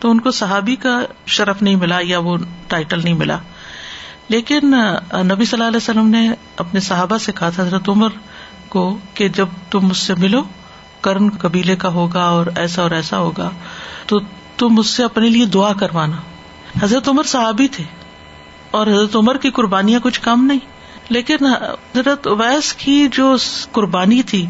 تو 0.00 0.10
ان 0.10 0.20
کو 0.26 0.30
صحابی 0.40 0.76
کا 0.86 0.96
شرف 1.36 1.62
نہیں 1.68 1.76
ملا 1.84 1.98
یا 2.10 2.18
وہ 2.30 2.36
ٹائٹل 2.74 3.04
نہیں 3.04 3.18
ملا 3.24 3.38
لیکن 4.34 4.68
نبی 5.30 5.44
صلی 5.44 5.58
اللہ 5.58 5.68
علیہ 5.68 5.84
وسلم 5.84 6.08
نے 6.18 6.26
اپنے 6.66 6.80
صحابہ 6.90 7.18
سے 7.28 7.32
کہا 7.40 7.50
تھا 7.56 7.62
حضرت 7.62 7.88
عمر 7.96 8.18
کو 8.76 8.86
کہ 9.14 9.28
جب 9.40 9.56
تم 9.70 9.86
مجھ 9.88 9.96
سے 10.04 10.14
ملو 10.26 10.42
کرن 11.06 11.28
قبیلے 11.44 11.76
کا 11.84 11.88
ہوگا 11.98 12.24
اور 12.36 12.50
ایسا 12.64 12.82
اور 12.82 12.96
ایسا 12.98 13.18
ہوگا 13.26 13.48
تو 14.12 14.18
تم 14.62 14.78
اس 14.84 14.92
سے 14.98 15.04
اپنے 15.10 15.28
لیے 15.36 15.46
دعا 15.58 15.72
کروانا 15.84 16.80
حضرت 16.84 17.08
عمر 17.14 17.30
صحابی 17.34 17.66
تھے 17.78 17.84
اور 18.78 18.92
حضرت 18.94 19.16
عمر 19.22 19.36
کی 19.46 19.50
قربانیاں 19.58 20.00
کچھ 20.08 20.20
کم 20.28 20.44
نہیں 20.52 20.72
لیکن 21.16 21.46
حضرت 21.48 22.26
اویس 22.34 22.72
کی 22.84 22.96
جو 23.16 23.34
قربانی 23.78 24.22
تھی 24.30 24.44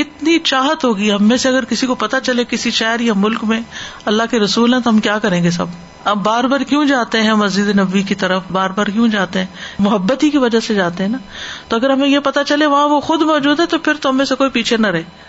کتنی 0.00 0.38
چاہت 0.48 0.84
ہوگی 0.84 1.10
ہم 1.12 1.22
میں 1.28 1.36
سے 1.44 1.48
اگر 1.48 1.64
کسی 1.70 1.86
کو 1.90 1.94
پتا 2.02 2.18
چلے 2.26 2.42
کسی 2.50 2.70
شہر 2.80 3.00
یا 3.06 3.14
ملک 3.22 3.44
میں 3.52 3.60
اللہ 4.12 4.28
کے 4.34 4.38
رسول 4.42 4.74
ہیں 4.74 4.80
تو 4.82 4.90
ہم 4.90 4.98
کیا 5.06 5.18
کریں 5.24 5.42
گے 5.46 5.50
سب 5.56 5.72
اب 6.10 6.20
بار 6.26 6.44
بار 6.52 6.64
کیوں 6.72 6.84
جاتے 6.90 7.22
ہیں 7.28 7.32
مسجد 7.40 7.70
نبوی 7.78 8.02
کی 8.10 8.14
طرف 8.20 8.52
بار 8.58 8.76
بار 8.76 8.92
کیوں 8.98 9.08
جاتے 9.14 9.40
ہیں 9.44 9.82
محبت 9.86 10.22
ہی 10.26 10.30
کی 10.34 10.42
وجہ 10.44 10.60
سے 10.66 10.74
جاتے 10.74 11.04
ہیں 11.04 11.10
نا 11.16 11.18
تو 11.72 11.80
اگر 11.82 11.94
ہمیں 11.96 12.06
یہ 12.08 12.22
پتا 12.28 12.44
چلے 12.52 12.66
وہاں 12.74 12.86
وہ 12.92 13.00
خود 13.08 13.26
موجود 13.32 13.60
ہے 13.62 13.66
تو 13.74 13.78
پھر 13.88 14.02
تو 14.04 14.10
ہمیں 14.14 14.24
سے 14.32 14.38
کوئی 14.44 14.50
پیچھے 14.58 14.76
نہ 14.86 14.92
رہے 14.98 15.26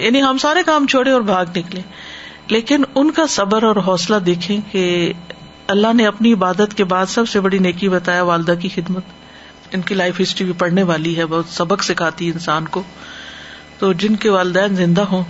یعنی 0.00 0.22
ہم 0.22 0.38
سارے 0.42 0.62
کام 0.66 0.86
چھوڑے 0.92 1.10
اور 1.10 1.20
بھاگ 1.30 1.46
نکلے 1.56 1.80
لیکن 2.50 2.82
ان 3.00 3.10
کا 3.16 3.26
صبر 3.36 3.62
اور 3.64 3.76
حوصلہ 3.86 4.16
دیکھیں 4.28 4.56
کہ 4.70 4.84
اللہ 5.74 5.92
نے 5.96 6.06
اپنی 6.06 6.32
عبادت 6.32 6.76
کے 6.76 6.84
بعد 6.94 7.06
سب 7.10 7.28
سے 7.28 7.40
بڑی 7.40 7.58
نیکی 7.66 7.88
بتایا 7.88 8.22
والدہ 8.30 8.54
کی 8.62 8.68
خدمت 8.74 9.72
ان 9.76 9.80
کی 9.88 9.94
لائف 9.94 10.20
ہسٹری 10.20 10.44
بھی 10.44 10.52
پڑھنے 10.58 10.82
والی 10.88 11.16
ہے 11.16 11.26
بہت 11.34 11.48
سبق 11.58 11.82
سکھاتی 11.84 12.28
انسان 12.30 12.66
کو 12.76 12.82
تو 13.78 13.92
جن 14.02 14.16
کے 14.24 14.30
والدین 14.30 14.74
زندہ 14.76 15.00
ہوں 15.12 15.22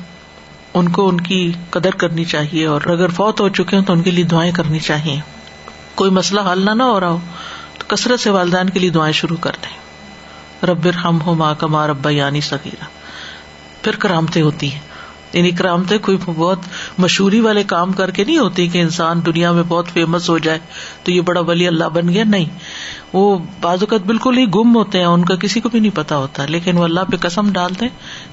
ان 0.81 0.89
کو 0.99 1.09
ان 1.09 1.21
کی 1.29 1.41
قدر 1.71 1.95
کرنی 2.05 2.25
چاہیے 2.35 2.67
اور 2.67 2.87
اگر 2.91 3.09
فوت 3.17 3.41
ہو 3.41 3.49
چکے 3.61 3.77
ہوں 3.77 3.85
تو 3.89 3.93
ان 3.93 4.03
کے 4.03 4.11
لیے 4.11 4.25
دعائیں 4.35 4.51
کرنی 4.59 4.79
چاہیے 4.89 5.19
کوئی 6.01 6.11
مسئلہ 6.21 6.41
حل 6.53 6.65
نہ 6.65 6.71
نہ 6.81 6.83
ہو 6.93 6.99
رہا 7.01 7.11
ہو 7.11 7.19
تو 7.79 7.87
کثرت 7.97 8.21
سے 8.21 8.31
والدین 8.39 8.71
کے 8.77 8.81
لیے 8.81 8.91
دعائیں 8.97 9.13
شروع 9.23 9.37
کر 9.47 9.57
دیں 9.63 9.77
ربر 10.71 10.95
ہم 11.05 11.21
ہو 11.27 11.35
ماں 11.43 11.55
کما 11.61 11.87
ربا 11.89 12.11
یعنی 12.11 12.41
سگیرہ 12.49 12.91
پھر 13.85 13.97
کرامتے 14.07 14.41
ہوتی 14.41 14.73
ہیں 14.73 14.81
یعنی 15.33 15.51
کرامتے 15.59 15.97
کوئی 16.07 16.17
بہت 16.25 16.65
مشہوری 17.03 17.39
والے 17.45 17.63
کام 17.69 17.93
کر 18.01 18.11
کے 18.17 18.25
نہیں 18.25 18.39
ہوتی 18.39 18.67
کہ 18.73 18.81
انسان 18.87 19.21
دنیا 19.27 19.53
میں 19.59 19.63
بہت 19.69 19.89
فیمس 19.93 20.29
ہو 20.31 20.37
جائے 20.47 20.59
تو 21.05 21.13
یہ 21.13 21.21
بڑا 21.29 21.41
ولی 21.51 21.67
اللہ 21.69 21.93
بن 21.95 22.09
گیا 22.17 22.25
نہیں 22.33 22.59
وہ 23.13 23.23
بعض 23.61 23.83
اوقات 23.83 24.03
بالکل 24.11 24.39
ہی 24.39 24.45
گم 24.57 24.75
ہوتے 24.77 24.99
ہیں 24.99 25.07
ان 25.07 25.25
کا 25.31 25.35
کسی 25.45 25.61
کو 25.61 25.69
بھی 25.75 25.81
نہیں 25.81 25.97
پتا 25.97 26.17
ہوتا 26.25 26.45
لیکن 26.57 26.77
وہ 26.79 26.85
اللہ 26.85 27.09
پہ 27.11 27.17
قسم 27.21 27.51
ڈالتے 27.53 27.87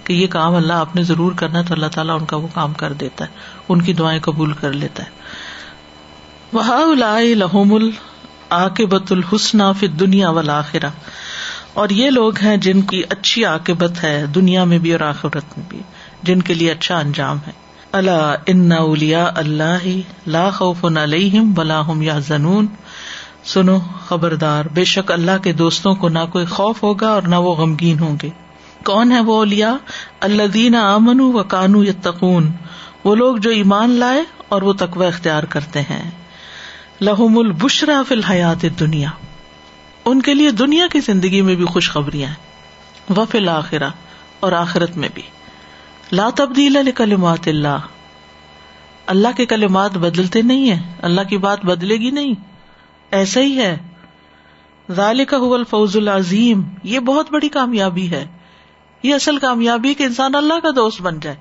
کہ 0.10 0.14
یہ 0.14 0.28
کام 0.36 0.56
اللہ 0.56 0.84
آپ 0.88 0.96
نے 0.96 1.04
ضرور 1.14 1.32
کرنا 1.44 1.62
تو 1.70 1.74
اللہ 1.74 1.94
تعالیٰ 1.96 2.20
ان 2.20 2.26
کا 2.34 2.38
وہ 2.44 2.48
کام 2.54 2.74
کر 2.84 2.94
دیتا 3.06 3.26
ہے 3.26 3.64
ان 3.74 3.82
کی 3.88 3.94
دعائیں 4.02 4.20
قبول 4.30 4.54
کر 4.62 4.74
لیتا 4.84 5.04
ہے 5.04 6.54
وہ 6.54 6.72
اللہ 6.82 7.76
آ 8.60 8.68
کے 8.78 8.86
بت 8.92 9.12
الحسن 9.12 9.62
فی 9.80 9.88
دنیا 10.04 10.30
والا 10.38 10.58
آخرا 10.60 10.88
اور 11.80 11.90
یہ 11.98 12.10
لوگ 12.10 12.40
ہیں 12.44 12.56
جن 12.64 12.82
کی 12.92 13.02
اچھی 13.14 13.44
عاقبت 13.46 14.04
ہے 14.04 14.14
دنیا 14.36 14.64
میں 14.72 14.78
بھی 14.86 14.92
اور 14.92 15.00
آخرت 15.10 15.54
میں 15.58 15.62
بھی 15.70 15.82
جن 16.30 16.42
کے 16.48 16.54
لیے 16.54 16.72
اچھا 16.72 16.98
انجام 17.00 17.38
ہے 17.46 17.52
اللہ 18.00 18.50
ان 18.54 18.72
اولیا 18.78 19.22
اللہ 19.42 20.50
خوف 20.58 20.84
علیہم 20.90 21.54
ولا 21.58 21.78
هم 21.82 21.92
ہم 21.92 22.02
یا 22.08 22.18
زنون 22.30 22.68
سنو 23.52 23.78
خبردار 24.08 24.66
بے 24.80 24.84
شک 24.96 25.12
اللہ 25.18 25.38
کے 25.44 25.54
دوستوں 25.62 25.94
کو 26.02 26.10
نہ 26.18 26.26
کوئی 26.34 26.46
خوف 26.56 26.84
ہوگا 26.84 27.12
اور 27.20 27.32
نہ 27.36 27.40
وہ 27.48 27.56
غمگین 27.62 28.00
ہوں 28.00 28.18
گے 28.24 28.30
کون 28.92 29.12
ہے 29.18 29.20
وہ 29.32 29.36
اولیا 29.44 29.74
اللہ 30.30 30.52
دینا 30.60 30.84
امن 30.96 31.22
و 31.28 31.44
کانو 31.56 31.84
یا 31.84 31.94
تقون 32.10 32.52
وہ 33.06 33.16
لوگ 33.24 33.38
جو 33.48 33.52
ایمان 33.62 33.96
لائے 34.04 34.22
اور 34.56 34.68
وہ 34.70 34.74
تقوی 34.86 35.08
اختیار 35.08 35.50
کرتے 35.58 35.82
ہیں 35.96 36.04
لہم 37.12 37.38
البشرا 37.46 38.02
فی 38.10 38.16
الحیات 38.16 38.66
دنیا 38.80 39.18
ان 40.08 40.22
کے 40.22 40.34
لیے 40.34 40.52
دنیا 40.60 40.88
کی 40.92 41.00
زندگی 41.06 41.42
میں 41.48 41.56
بھی 41.56 41.66
خوشخبریاں 41.74 42.30
ہیں 43.34 43.90
اور 44.48 44.52
آخرت 44.58 44.96
میں 44.98 45.08
بھی 45.14 45.22
لا 46.12 46.30
تبدیل 46.36 46.92
کلمات 46.96 47.48
اللہ 47.48 47.88
اللہ 49.14 49.36
کے 49.38 49.46
کلمات 49.54 49.98
بدلتے 50.04 50.42
نہیں 50.52 50.70
ہیں 50.72 50.96
اللہ 51.08 51.22
کی 51.30 51.38
بات 51.46 51.66
بدلے 51.66 51.96
گی 52.02 52.10
نہیں 52.20 52.34
ایسا 53.20 53.42
ہی 53.42 53.58
ہے 53.60 53.76
ذالک 54.98 55.30
کا 55.30 55.38
الفوز 55.56 55.98
العظیم 55.98 56.62
یہ 56.94 57.00
بہت 57.12 57.32
بڑی 57.32 57.50
کامیابی 57.58 58.10
ہے 58.12 58.26
یہ 59.04 59.14
اصل 59.16 59.38
کامیابی 59.40 59.94
کہ 59.94 60.04
انسان 60.04 60.36
اللہ 60.36 60.60
کا 60.64 60.70
دوست 60.76 61.02
بن 61.02 61.20
جائے 61.24 61.36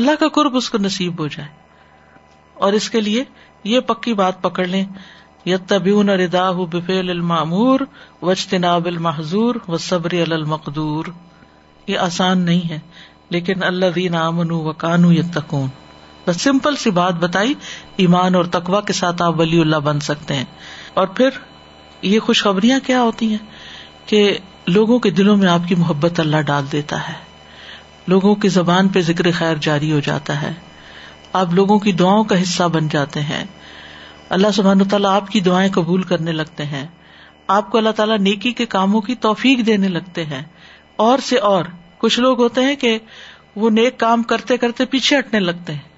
اللہ 0.00 0.18
کا 0.20 0.28
قرب 0.38 0.56
اس 0.56 0.68
کو 0.70 0.78
نصیب 0.78 1.20
ہو 1.20 1.26
جائے 1.36 1.48
اور 2.66 2.72
اس 2.78 2.88
کے 2.90 3.00
لیے 3.00 3.22
یہ 3.74 3.80
پکی 3.92 4.12
بات 4.14 4.42
پکڑ 4.42 4.64
لیں 4.66 4.84
یتبیون 5.46 6.08
رداہ 6.20 6.58
بفیل 6.72 7.10
المعمور 7.10 7.80
وجتناب 8.22 8.86
المحضور 8.86 9.54
و 9.68 9.76
صبری 9.88 10.20
المقدور 10.22 11.04
یہ 11.86 11.98
آسان 11.98 12.40
نہیں 12.44 12.70
ہے 12.70 12.78
لیکن 13.36 13.62
اللہ 13.62 13.94
دین 13.94 14.14
امن 14.14 14.50
و 14.52 14.72
کانو 14.82 15.12
یتقون 15.12 15.68
بس 16.26 16.40
سمپل 16.40 16.76
سی 16.76 16.90
بات 16.98 17.14
بتائی 17.20 17.54
ایمان 18.04 18.34
اور 18.34 18.44
تقوا 18.56 18.80
کے 18.88 18.92
ساتھ 18.92 19.22
آپ 19.22 19.38
ولی 19.38 19.60
اللہ 19.60 19.76
بن 19.84 20.00
سکتے 20.08 20.34
ہیں 20.36 20.44
اور 21.02 21.06
پھر 21.20 21.38
یہ 22.02 22.18
خوشخبریاں 22.26 22.78
کیا 22.86 23.02
ہوتی 23.02 23.30
ہیں 23.30 23.38
کہ 24.08 24.22
لوگوں 24.68 24.98
کے 25.06 25.10
دلوں 25.10 25.36
میں 25.36 25.48
آپ 25.48 25.68
کی 25.68 25.74
محبت 25.78 26.20
اللہ 26.20 26.40
ڈال 26.46 26.66
دیتا 26.72 26.98
ہے 27.08 27.12
لوگوں 28.08 28.34
کی 28.44 28.48
زبان 28.58 28.88
پہ 28.94 29.00
ذکر 29.08 29.30
خیر 29.38 29.56
جاری 29.68 29.92
ہو 29.92 30.00
جاتا 30.06 30.40
ہے 30.42 30.52
آپ 31.40 31.54
لوگوں 31.54 31.78
کی 31.78 31.92
دعاؤں 32.04 32.24
کا 32.30 32.42
حصہ 32.42 32.62
بن 32.72 32.88
جاتے 32.96 33.20
ہیں 33.32 33.44
اللہ 34.36 34.50
سبحان 34.54 34.84
تعالیٰ 34.88 35.10
آپ 35.14 35.28
کی 35.28 35.40
دعائیں 35.46 35.70
قبول 35.74 36.02
کرنے 36.10 36.32
لگتے 36.32 36.64
ہیں 36.72 36.86
آپ 37.52 37.70
کو 37.70 37.78
اللہ 37.78 37.94
تعالیٰ 38.00 38.18
نیکی 38.26 38.50
کے 38.60 38.66
کاموں 38.74 39.00
کی 39.06 39.14
توفیق 39.24 39.64
دینے 39.66 39.88
لگتے 39.94 40.24
ہیں 40.32 40.42
اور 41.06 41.18
سے 41.28 41.38
اور 41.48 41.64
کچھ 42.04 42.18
لوگ 42.20 42.42
ہوتے 42.42 42.60
ہیں 42.66 42.74
کہ 42.82 42.98
وہ 43.62 43.70
نیک 43.78 43.98
کام 44.00 44.22
کرتے 44.32 44.56
کرتے 44.64 44.84
پیچھے 44.92 45.18
ہٹنے 45.18 45.40
لگتے 45.40 45.72
ہیں 45.74 45.88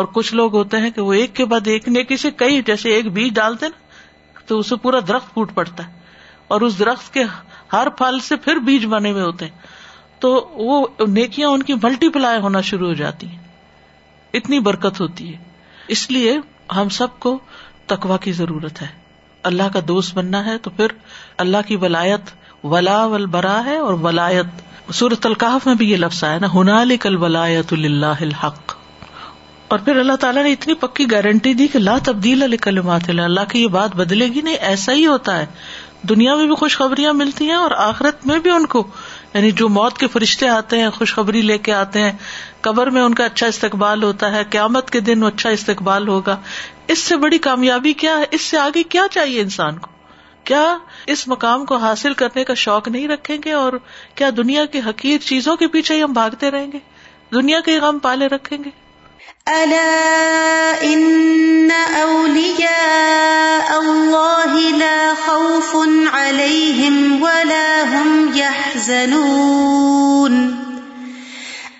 اور 0.00 0.04
کچھ 0.18 0.32
لوگ 0.40 0.56
ہوتے 0.56 0.76
ہیں 0.82 0.90
کہ 0.96 1.00
وہ 1.06 1.12
ایک 1.20 1.34
کے 1.36 1.44
بعد 1.52 1.68
ایک 1.74 1.88
نیکی 1.94 2.16
سے 2.24 2.30
کئی 2.42 2.60
جیسے 2.66 2.92
ایک 2.94 3.06
بیج 3.12 3.32
ڈالتے 3.34 3.68
نا 3.68 4.40
تو 4.46 4.58
اسے 4.58 4.76
پورا 4.82 4.98
درخت 5.08 5.32
پھوٹ 5.34 5.54
پڑتا 5.54 5.86
ہے 5.86 6.48
اور 6.54 6.60
اس 6.68 6.78
درخت 6.78 7.12
کے 7.14 7.24
ہر 7.72 7.88
پھل 7.98 8.18
سے 8.28 8.36
پھر 8.48 8.58
بیج 8.68 8.86
بنے 8.96 9.10
ہوئے 9.12 9.22
ہوتے 9.22 9.44
ہیں 9.46 10.20
تو 10.24 10.32
وہ 10.70 10.86
نیکیاں 11.16 11.48
ان 11.50 11.62
کی 11.70 11.74
ملٹی 11.82 12.08
پلائی 12.18 12.40
ہونا 12.40 12.60
شروع 12.72 12.88
ہو 12.88 12.94
جاتی 13.00 13.26
ہیں 13.28 13.38
اتنی 14.40 14.58
برکت 14.70 15.00
ہوتی 15.00 15.32
ہے 15.32 15.38
اس 15.96 16.10
لیے 16.10 16.38
ہم 16.76 16.88
سب 16.98 17.18
کو 17.24 17.38
تقوا 17.92 18.16
کی 18.26 18.32
ضرورت 18.40 18.80
ہے 18.82 18.86
اللہ 19.50 19.70
کا 19.76 19.80
دوست 19.92 20.14
بننا 20.18 20.44
ہے 20.48 20.56
تو 20.66 20.70
پھر 20.80 20.94
اللہ 21.44 21.66
کی 21.70 21.76
ولایت 21.86 22.32
ولا 22.74 22.98
ولبرا 23.14 23.58
ہے 23.68 23.76
اور 23.86 23.98
ولایت 24.06 24.66
سورت 24.98 25.26
القاف 25.30 25.66
میں 25.70 25.74
بھی 25.80 25.90
یہ 25.90 26.02
لفظ 26.04 26.22
آیا 26.28 26.38
نا 26.44 26.50
ہُنا 26.54 26.80
ولایت 27.24 27.72
اللہ 27.78 28.22
الحق 28.28 28.76
اور 29.74 29.78
پھر 29.86 29.98
اللہ 30.02 30.16
تعالیٰ 30.22 30.42
نے 30.44 30.52
اتنی 30.56 30.74
پکی 30.84 31.04
گارنٹی 31.10 31.52
دی 31.58 31.66
کہ 31.72 31.78
لا 31.88 31.96
تبدیل 32.06 32.42
علی 32.46 32.56
کلمات 32.64 33.08
اللہ 33.10 33.28
اللہ 33.30 33.44
کی 33.52 33.62
یہ 33.62 33.68
بات 33.74 33.94
بدلے 34.00 34.26
گی 34.36 34.40
نہیں 34.46 34.70
ایسا 34.70 34.92
ہی 35.00 35.04
ہوتا 35.06 35.36
ہے 35.40 35.44
دنیا 36.12 36.34
میں 36.40 36.46
بھی 36.52 36.54
خوشخبریاں 36.62 37.12
ملتی 37.18 37.48
ہیں 37.50 37.58
اور 37.66 37.74
آخرت 37.84 38.26
میں 38.30 38.38
بھی 38.46 38.50
ان 38.54 38.66
کو 38.74 38.82
یعنی 39.34 39.50
جو 39.58 39.66
موت 39.68 39.98
کے 39.98 40.06
فرشتے 40.12 40.46
آتے 40.48 40.78
ہیں 40.80 40.86
خوشخبری 40.96 41.40
لے 41.50 41.56
کے 41.66 41.72
آتے 41.72 42.00
ہیں 42.02 42.10
قبر 42.66 42.90
میں 42.96 43.02
ان 43.02 43.12
کا 43.20 43.24
اچھا 43.24 43.46
استقبال 43.54 44.00
ہوتا 44.02 44.30
ہے 44.32 44.40
قیامت 44.50 44.90
کے 44.96 45.00
دن 45.08 45.22
اچھا 45.24 45.50
استقبال 45.58 46.08
ہوگا 46.08 46.34
اس 46.94 47.02
سے 47.10 47.16
بڑی 47.24 47.38
کامیابی 47.48 47.92
کیا 48.02 48.14
ہے 48.18 48.24
اس 48.38 48.42
سے 48.52 48.58
آگے 48.58 48.82
کیا 48.94 49.04
چاہیے 49.16 49.40
انسان 49.40 49.74
کو 49.84 49.90
کیا 50.50 50.62
اس 51.14 51.22
مقام 51.28 51.64
کو 51.70 51.76
حاصل 51.84 52.12
کرنے 52.22 52.44
کا 52.44 52.54
شوق 52.64 52.88
نہیں 52.88 53.06
رکھیں 53.08 53.36
گے 53.44 53.52
اور 53.62 53.72
کیا 54.20 54.30
دنیا 54.36 54.64
کی 54.72 54.78
حقیر 54.86 55.18
چیزوں 55.26 55.54
کے 55.62 55.68
پیچھے 55.76 55.96
ہی 55.96 56.00
ہم 56.02 56.12
بھاگتے 56.20 56.50
رہیں 56.50 56.70
گے 56.72 56.78
دنیا 57.34 57.60
کے 57.66 57.72
غم 57.86 57.96
پالے 58.08 58.26
رکھیں 58.34 58.58
گے 58.64 58.70
اللہ 59.52 60.86
خوف 65.24 65.74
ولا 67.22 67.59
يحزنون 68.80 70.32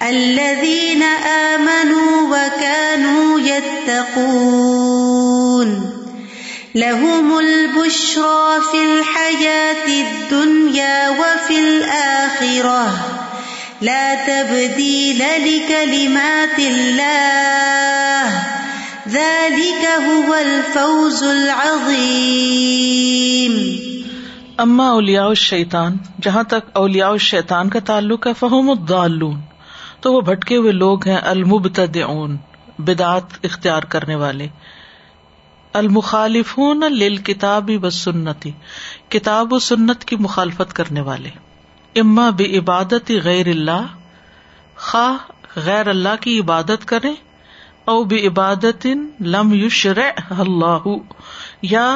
الذين 0.02 1.02
آمنوا 1.02 2.22
وكانوا 2.28 3.40
يتقون 3.40 5.90
لهم 6.74 7.38
البشرى 7.38 8.60
في 8.72 8.82
الحياة 8.84 9.88
الدنيا 9.88 11.08
وفي 11.08 11.58
الآخرة 11.58 12.98
لا 13.82 14.14
تبديل 14.14 15.18
لكلمات 15.18 16.58
الله 16.58 18.32
ذلك 19.08 19.84
هو 20.08 20.34
الفوز 20.34 21.22
العظيم 21.22 23.80
اما 24.62 24.86
اولیاء 24.94 25.32
شیتان 25.40 25.96
جہاں 26.22 26.42
تک 26.48 26.66
اولیاء 26.80 27.10
شیتان 27.26 27.68
کا 27.74 27.80
تعلق 27.90 28.26
ہے 28.26 28.32
فہم 28.38 28.68
الضالون 28.70 29.38
تو 30.06 30.12
وہ 30.12 30.20
بھٹکے 30.26 30.56
ہوئے 30.56 30.72
لوگ 30.80 31.06
ہیں 31.08 31.16
المبتدعون 31.30 32.36
بدعت 32.90 33.36
اختیار 33.48 33.82
کرنے 33.94 34.14
والے 34.22 34.46
المخالفون 35.80 36.82
بسنتی 37.82 38.50
کتاب 39.16 39.52
و 39.52 39.58
سنت 39.70 40.04
کی 40.12 40.16
مخالفت 40.26 40.72
کرنے 40.80 41.00
والے 41.08 41.28
اما 42.00 42.28
بے 42.42 42.46
عبادت 42.58 43.10
غیر 43.24 43.46
اللہ 43.56 43.86
خواہ 44.90 45.56
غیر 45.66 45.88
اللہ 45.96 46.20
کی 46.26 46.38
عبادت 46.40 46.84
کریں 46.92 47.14
او 47.94 48.02
بعبادت 48.12 48.86
لم 49.36 49.52
یشرع 49.64 50.10
اللہ 50.46 50.88
یا 51.68 51.86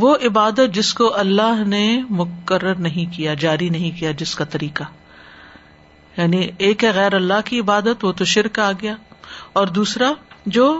وہ 0.00 0.14
عبادت 0.26 0.74
جس 0.74 0.92
کو 0.94 1.12
اللہ 1.18 1.62
نے 1.66 1.84
مقرر 2.20 2.74
نہیں 2.86 3.14
کیا 3.16 3.34
جاری 3.44 3.68
نہیں 3.76 3.98
کیا 3.98 4.10
جس 4.22 4.34
کا 4.34 4.44
طریقہ 4.54 4.84
یعنی 6.16 6.46
ایک 6.66 6.84
ہے 6.84 6.90
غیر 6.94 7.14
اللہ 7.14 7.40
کی 7.44 7.60
عبادت 7.60 8.04
وہ 8.04 8.12
تو 8.18 8.24
شرک 8.32 8.58
آ 8.64 8.70
گیا 8.82 8.94
اور 9.60 9.66
دوسرا 9.78 10.12
جو 10.56 10.78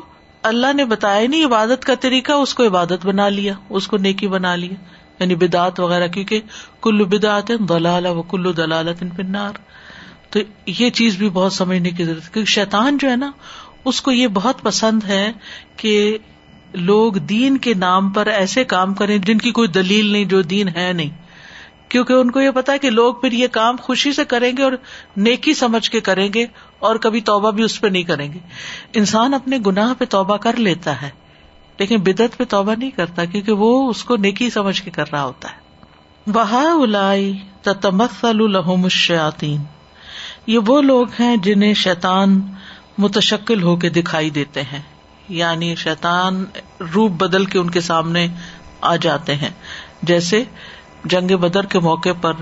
اللہ 0.50 0.72
نے 0.76 0.84
بتایا 0.84 1.26
نہیں 1.28 1.44
عبادت 1.44 1.84
کا 1.84 1.94
طریقہ 2.00 2.32
اس 2.42 2.52
کو 2.54 2.66
عبادت 2.66 3.06
بنا 3.06 3.28
لیا 3.28 3.52
اس 3.78 3.86
کو 3.88 3.96
نیکی 4.06 4.28
بنا 4.28 4.54
لیا 4.62 4.74
یعنی 5.20 5.34
بدعت 5.42 5.80
وغیرہ 5.80 6.06
کیونکہ 6.14 6.40
کلو 6.82 7.04
بدعت 7.14 7.50
دلال 7.68 8.06
و 8.06 8.22
کلو 8.32 8.52
دلالت 8.60 9.02
پنار 9.16 9.54
تو 10.30 10.40
یہ 10.78 10.90
چیز 10.98 11.16
بھی 11.16 11.28
بہت 11.40 11.52
سمجھنے 11.52 11.90
کی 11.90 12.04
ضرورت 12.04 12.24
ہے 12.24 12.32
کیونکہ 12.32 12.50
شیطان 12.50 12.96
جو 13.00 13.10
ہے 13.10 13.16
نا 13.16 13.30
اس 13.90 14.00
کو 14.02 14.12
یہ 14.12 14.28
بہت 14.34 14.62
پسند 14.62 15.04
ہے 15.08 15.30
کہ 15.76 15.94
لوگ 16.82 17.12
دین 17.32 17.56
کے 17.64 17.72
نام 17.78 18.08
پر 18.12 18.26
ایسے 18.26 18.62
کام 18.72 18.94
کریں 18.94 19.16
جن 19.26 19.38
کی 19.38 19.50
کوئی 19.58 19.68
دلیل 19.68 20.10
نہیں 20.12 20.24
جو 20.32 20.40
دین 20.52 20.68
ہے 20.76 20.92
نہیں 20.92 21.08
کیونکہ 21.90 22.12
ان 22.12 22.30
کو 22.30 22.40
یہ 22.40 22.50
پتا 22.54 22.76
کہ 22.82 22.90
لوگ 22.90 23.14
پھر 23.20 23.32
یہ 23.32 23.46
کام 23.52 23.76
خوشی 23.82 24.12
سے 24.12 24.24
کریں 24.28 24.50
گے 24.56 24.62
اور 24.62 24.72
نیکی 25.26 25.52
سمجھ 25.54 25.88
کے 25.90 26.00
کریں 26.08 26.26
گے 26.34 26.44
اور 26.88 26.96
کبھی 27.04 27.20
توبہ 27.30 27.50
بھی 27.58 27.62
اس 27.64 27.80
پہ 27.80 27.86
نہیں 27.88 28.02
کریں 28.04 28.32
گے 28.32 28.38
انسان 29.00 29.34
اپنے 29.34 29.58
گناہ 29.66 29.92
پہ 29.98 30.04
توبہ 30.14 30.36
کر 30.46 30.56
لیتا 30.66 31.00
ہے 31.02 31.10
لیکن 31.78 32.00
بدت 32.06 32.36
پہ 32.38 32.44
توبہ 32.48 32.74
نہیں 32.78 32.90
کرتا 32.96 33.24
کیونکہ 33.32 33.52
وہ 33.62 33.70
اس 33.90 34.02
کو 34.08 34.16
نیکی 34.26 34.48
سمجھ 34.56 34.80
کے 34.82 34.90
کر 34.96 35.10
رہا 35.12 35.22
ہوتا 35.24 35.48
ہے 35.52 36.30
بہا 36.32 36.62
الاحو 38.22 38.76
مشین 38.82 39.62
یہ 40.46 40.58
وہ 40.66 40.80
لوگ 40.82 41.20
ہیں 41.20 41.36
جنہیں 41.44 41.72
شیتان 41.82 42.40
متشکل 43.04 43.62
ہو 43.62 43.76
کے 43.84 43.88
دکھائی 43.90 44.30
دیتے 44.30 44.62
ہیں 44.72 44.80
یعنی 45.30 45.74
شیتان 45.82 46.44
روپ 46.94 47.12
بدل 47.22 47.44
کے 47.52 47.58
ان 47.58 47.70
کے 47.70 47.80
سامنے 47.80 48.26
آ 48.92 48.94
جاتے 49.02 49.34
ہیں 49.42 49.50
جیسے 50.10 50.42
جنگ 51.12 51.36
بدر 51.40 51.66
کے 51.72 51.78
موقع 51.86 52.08
پر 52.20 52.32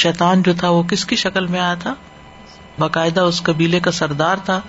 شیتان 0.00 0.42
جو 0.46 0.52
تھا 0.58 0.70
وہ 0.70 0.82
کس 0.90 1.04
کی 1.06 1.16
شکل 1.22 1.46
میں 1.54 1.60
آیا 1.60 1.74
تھا 1.82 1.94
باقاعدہ 2.78 3.20
اس 3.30 3.42
قبیلے 3.44 3.80
کا 3.80 3.90
سردار 3.98 4.36
تھا 4.44 4.60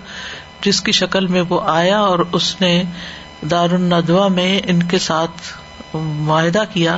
جس 0.62 0.80
کی 0.82 0.92
شکل 1.02 1.26
میں 1.34 1.42
وہ 1.48 1.60
آیا 1.72 1.98
اور 2.00 2.18
اس 2.38 2.54
نے 2.60 2.72
دار 3.50 3.70
الدوا 3.78 4.26
میں 4.38 4.50
ان 4.72 4.82
کے 4.90 4.98
ساتھ 5.06 5.52
معاہدہ 6.28 6.62
کیا 6.72 6.96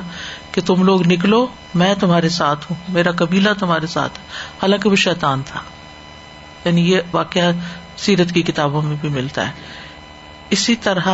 کہ 0.53 0.61
تم 0.67 0.83
لوگ 0.89 1.07
نکلو 1.13 1.47
میں 1.81 1.93
تمہارے 2.01 2.29
ساتھ 2.37 2.67
ہوں 2.71 2.77
میرا 2.93 3.11
قبیلہ 3.17 3.49
تمہارے 3.59 3.87
ساتھ 3.97 4.19
حالانکہ 4.63 4.91
وہ 4.91 4.97
شیتان 5.07 5.43
تھا 5.51 5.61
یعنی 6.65 6.91
یہ 6.91 7.01
واقعہ 7.13 7.51
سیرت 8.05 8.33
کی 8.35 8.43
کتابوں 8.53 8.83
میں 8.83 8.97
بھی 9.03 9.09
ملتا 9.19 9.47
ہے 9.49 9.85
اسی 10.55 10.75
طرح 10.83 11.09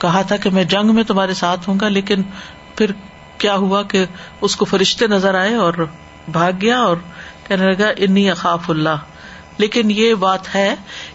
کہا 0.00 0.22
تھا 0.28 0.36
کہ 0.44 0.50
میں 0.58 0.64
جنگ 0.74 0.94
میں 0.94 1.02
تمہارے 1.10 1.34
ساتھ 1.34 1.68
ہوں 1.68 1.78
گا 1.80 1.88
لیکن 1.88 2.22
پھر 2.76 2.90
کیا 3.38 3.54
ہوا 3.64 3.82
کہ 3.92 4.04
اس 4.46 4.56
کو 4.56 4.64
فرشتے 4.64 5.06
نظر 5.08 5.34
آئے 5.40 5.54
اور 5.64 5.86
بھاگ 6.36 6.52
گیا 6.60 6.78
اور 6.82 6.96
کہنے 7.46 7.70
لگا 7.72 7.90
انی 8.06 8.28
اقاف 8.30 8.70
اللہ 8.70 9.04
لیکن 9.58 9.90
یہ 9.90 10.14
بات 10.24 10.54
ہے 10.54 10.74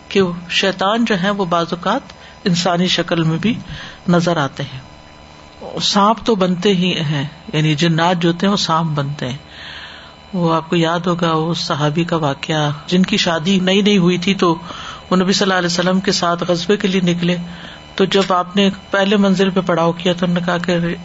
کہ 0.10 0.21
شیطان 0.60 1.06
جو 1.06 1.21
ہے 1.23 1.30
وہ 1.39 1.45
بعض 1.56 1.73
اوقات 1.73 2.13
انسانی 2.49 2.88
شکل 2.97 3.23
میں 3.23 3.38
بھی 3.41 3.54
نظر 4.15 4.38
آتے 4.43 4.63
ہیں 4.71 4.80
سانپ 5.88 6.25
تو 6.25 6.36
بنتے 6.36 6.69
ہی 6.75 6.93
ہیں 7.10 7.25
یعنی 7.54 7.73
جنات 7.82 8.21
جو 8.21 8.30
ہوتے 8.32 8.45
ہیں 8.45 8.51
وہ 8.51 8.58
سانپ 8.58 8.97
بنتے 8.97 9.30
ہیں 9.30 9.38
وہ 10.34 10.54
آپ 10.54 10.69
کو 10.69 10.75
یاد 10.75 11.08
ہوگا 11.08 11.32
وہ 11.38 11.54
صحابی 11.62 12.04
کا 12.12 12.15
واقعہ 12.25 12.69
جن 12.88 13.04
کی 13.12 13.17
شادی 13.25 13.60
نئی 13.69 13.82
نئی 13.82 13.97
ہوئی 14.06 14.17
تھی 14.25 14.34
تو 14.43 14.56
وہ 15.12 15.17
نبی 15.17 15.34
صلی 15.34 15.43
اللہ 15.45 15.58
علیہ 15.60 15.71
وسلم 15.74 16.00
کے 16.02 16.12
ساتھ 16.17 16.43
قصبے 16.47 16.76
کے 16.82 16.88
لیے 16.88 17.02
نکلے 17.04 17.36
تو 18.00 18.06
جب 18.15 18.32
آپ 18.34 18.56
نے 18.56 18.69
پہلے 18.91 19.17
منزل 19.24 19.50
پہ 19.56 19.60
پڑاؤ 19.65 19.91
کیا 20.04 20.13
تو 20.19 20.26
انہوں 20.26 20.39
نے 20.39 20.45
کہا 20.45 20.58
کہ 20.89 20.95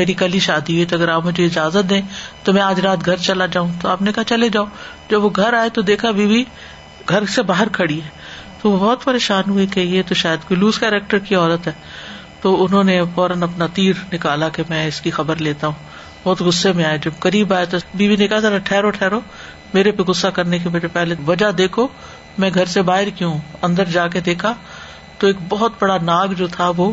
میری 0.00 0.12
کل 0.22 0.32
ہی 0.34 0.38
شادی 0.46 0.72
ہوئی 0.74 0.84
تو 0.86 0.96
اگر 0.96 1.08
آپ 1.08 1.24
مجھے 1.26 1.44
اجازت 1.44 1.88
دیں 1.90 2.00
تو 2.44 2.52
میں 2.52 2.62
آج 2.62 2.80
رات 2.86 3.06
گھر 3.06 3.16
چلا 3.28 3.46
جاؤں 3.54 3.68
تو 3.82 3.88
آپ 3.88 4.02
نے 4.08 4.12
کہا 4.14 4.24
چلے 4.32 4.48
جاؤ 4.56 4.64
جب 5.10 5.24
وہ 5.24 5.30
گھر 5.36 5.52
آئے 5.60 5.68
تو 5.78 5.82
دیکھا 5.90 6.10
بیوی 6.18 6.42
بی 6.44 6.44
گھر 7.14 7.26
سے 7.36 7.42
باہر 7.52 7.68
کڑی 7.78 8.00
ہے 8.02 8.10
تو 8.62 8.70
وہ 8.70 8.78
بہت 8.78 9.04
پریشان 9.04 9.48
ہوئے 9.50 9.66
کہ 9.76 9.80
یہ 9.80 10.02
تو 10.08 10.14
شاید 10.24 10.46
کوئی 10.48 10.60
لوز 10.60 10.78
کیریکٹر 10.78 11.18
کی 11.28 11.34
عورت 11.34 11.66
ہے 11.66 11.72
تو 12.42 12.54
انہوں 12.64 12.84
نے 12.92 13.00
فوراً 13.14 13.42
اپنا 13.42 13.66
تیر 13.74 14.04
نکالا 14.12 14.48
کہ 14.58 14.62
میں 14.68 14.86
اس 14.86 15.00
کی 15.00 15.10
خبر 15.20 15.36
لیتا 15.48 15.66
ہوں 15.66 15.96
بہت 16.24 16.40
غصے 16.48 16.72
میں 16.78 16.84
آئے 16.84 16.98
جب 17.04 17.12
قریب 17.20 17.52
آئے 17.54 17.66
تو 17.72 17.78
بیوی 18.00 18.16
نے 18.24 18.28
کہا 18.28 18.38
ذرا 18.48 18.58
ٹھہرو 18.70 18.90
ٹھہرو 18.98 19.20
میرے 19.74 19.90
پہ 19.96 20.02
غصہ 20.08 20.26
کرنے 20.36 20.58
کی 20.58 20.68
میرے 20.72 20.88
پہلے 20.92 21.14
وجہ 21.26 21.50
دیکھو 21.56 21.86
میں 22.42 22.50
گھر 22.54 22.66
سے 22.72 22.82
باہر 22.88 23.08
کیوں 23.18 23.36
اندر 23.68 23.84
جا 23.94 24.06
کے 24.14 24.20
دیکھا 24.30 24.54
تو 25.18 25.26
ایک 25.26 25.36
بہت 25.48 25.72
بڑا 25.80 25.96
ناگ 26.10 26.32
جو 26.40 26.46
تھا 26.56 26.68
وہ 26.76 26.90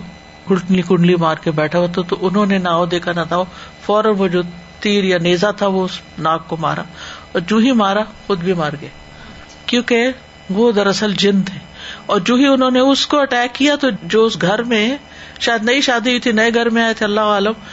گٹنی 0.52 0.82
کنڈلی 0.88 1.16
مار 1.24 1.38
کے 1.44 1.52
بیٹھا 1.60 1.80
ہوا 1.80 1.88
تھا 1.98 2.02
تو 2.10 2.18
انہوں 2.28 2.46
نے 2.54 2.58
ناؤ 2.68 2.86
دیکھا 2.96 3.12
نہ 3.16 3.22
تھا 3.30 3.42
فوراً 3.86 4.16
وہ 4.18 4.28
جو 4.36 4.42
تیر 4.86 5.04
یا 5.10 5.18
نیزا 5.28 5.52
تھا 5.60 5.68
وہ 5.76 5.84
اس 5.86 6.00
ناگ 6.28 6.40
کو 6.48 6.58
مارا 6.66 6.84
اور 7.34 7.42
جو 7.52 7.58
ہی 7.68 7.72
مارا 7.84 8.04
خود 8.28 8.44
بھی 8.50 8.54
مار 8.64 8.74
گئے 8.82 8.90
کیونکہ 9.72 10.54
وہ 10.58 10.72
دراصل 10.80 11.14
جن 11.26 11.42
تھے 11.46 11.60
اور 12.14 12.20
جو 12.30 12.36
ہی 12.42 12.46
انہوں 12.48 12.72
نے 12.72 12.80
اس 12.92 13.06
کو 13.14 13.20
اٹیک 13.20 13.56
کیا 13.56 13.76
تو 13.84 13.90
جو 14.16 14.24
اس 14.26 14.42
گھر 14.50 14.64
میں 14.74 14.84
شاید 15.48 15.64
نئی 15.70 15.82
شادی 15.90 16.10
ہوئی 16.10 16.20
تھی 16.26 16.32
نئے 16.42 16.54
گھر 16.54 16.70
میں 16.76 16.84
آئے 16.84 16.94
تھے 17.00 17.06
اللہ 17.06 17.32
عالم 17.38 17.64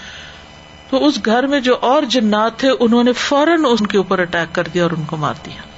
تو 0.91 1.05
اس 1.07 1.19
گھر 1.33 1.47
میں 1.55 1.61
جو 1.71 1.77
اور 1.91 2.03
جنات 2.17 2.59
تھے 2.65 2.71
انہوں 2.87 3.05
نے 3.09 3.13
فوراً 3.27 3.65
ان 3.71 3.87
کے 3.93 3.99
اوپر 3.99 4.19
اٹیک 4.27 4.55
کر 4.55 4.69
دیا 4.75 4.83
اور 4.89 4.97
ان 4.99 5.05
کو 5.13 5.17
مار 5.27 5.45
دیا 5.47 5.71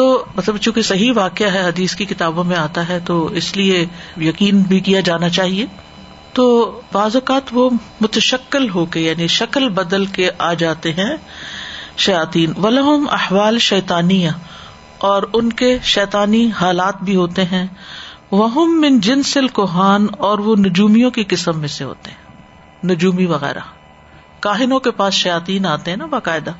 تو 0.00 0.04
مطلب 0.36 0.56
چونکہ 0.64 0.82
صحیح 0.86 1.12
واقعہ 1.16 1.50
ہے 1.52 1.60
حدیث 1.66 1.94
کی 1.96 2.04
کتابوں 2.06 2.42
میں 2.48 2.56
آتا 2.56 2.88
ہے 2.88 2.98
تو 3.10 3.14
اس 3.40 3.46
لیے 3.56 3.84
یقین 4.26 4.58
بھی 4.72 4.80
کیا 4.88 5.00
جانا 5.08 5.28
چاہیے 5.36 5.64
تو 6.38 6.44
بعض 6.92 7.14
اوقات 7.20 7.52
وہ 7.58 7.68
متشکل 8.00 8.68
ہو 8.74 8.84
کے 8.96 9.00
یعنی 9.00 9.26
شکل 9.36 9.68
بدل 9.78 10.04
کے 10.18 10.28
آ 10.48 10.52
جاتے 10.64 10.92
ہیں 10.98 11.14
شیاتین 12.06 12.52
و 12.56 12.66
احوال 13.18 13.58
شیتانی 13.68 14.20
اور 15.10 15.22
ان 15.40 15.52
کے 15.62 15.76
شیطانی 15.94 16.44
حالات 16.60 17.02
بھی 17.08 17.16
ہوتے 17.16 17.44
ہیں 17.54 17.66
وہ 18.38 18.64
جنسل 19.08 19.48
کوہان 19.60 20.06
اور 20.28 20.38
وہ 20.48 20.56
نجومیوں 20.66 21.10
کی 21.18 21.24
قسم 21.34 21.58
میں 21.64 21.68
سے 21.78 21.84
ہوتے 21.92 22.10
ہیں 22.10 22.90
نجومی 22.92 23.26
وغیرہ 23.34 23.66
کاہنوں 24.46 24.80
کے 24.86 24.90
پاس 25.00 25.14
شیاتین 25.24 25.66
آتے 25.76 25.90
ہیں 25.90 25.98
نا 25.98 26.06
باقاعدہ 26.20 26.52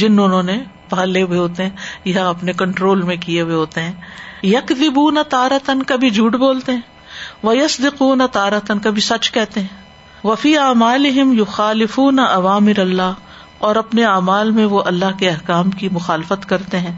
جن 0.00 0.18
انہوں 0.24 0.42
نے 0.52 0.62
پالے 0.90 1.22
ہوئے 1.22 1.38
ہوتے 1.38 1.62
ہیں 1.62 2.12
یا 2.16 2.28
اپنے 2.28 2.52
کنٹرول 2.62 3.02
میں 3.10 3.16
کیے 3.26 3.40
ہوئے 3.48 3.54
ہوتے 3.54 3.82
ہیں 3.82 4.50
یک 4.54 4.72
دبو 4.80 5.10
نہ 5.16 5.20
تارا 5.30 5.58
تن 5.66 5.82
کبھی 5.92 6.10
جھوٹ 6.18 6.34
بولتے 6.44 6.72
ہیں 6.72 7.44
وہ 7.48 7.56
یس 7.56 7.78
نہ 8.20 8.26
تارا 8.32 8.58
تن 8.66 8.78
کبھی 8.88 9.00
سچ 9.10 9.30
کہتے 9.38 9.60
ہیں 9.60 9.84
وفی 10.26 10.56
اعمال 10.66 11.06
یو 11.16 11.44
خالف 11.56 11.98
نہ 12.18 12.22
عوامر 12.40 12.78
اللہ 12.80 13.64
اور 13.66 13.76
اپنے 13.82 14.04
اعمال 14.04 14.50
میں 14.58 14.64
وہ 14.74 14.82
اللہ 14.92 15.18
کے 15.18 15.28
احکام 15.30 15.70
کی 15.80 15.88
مخالفت 15.92 16.48
کرتے 16.48 16.78
ہیں 16.86 16.94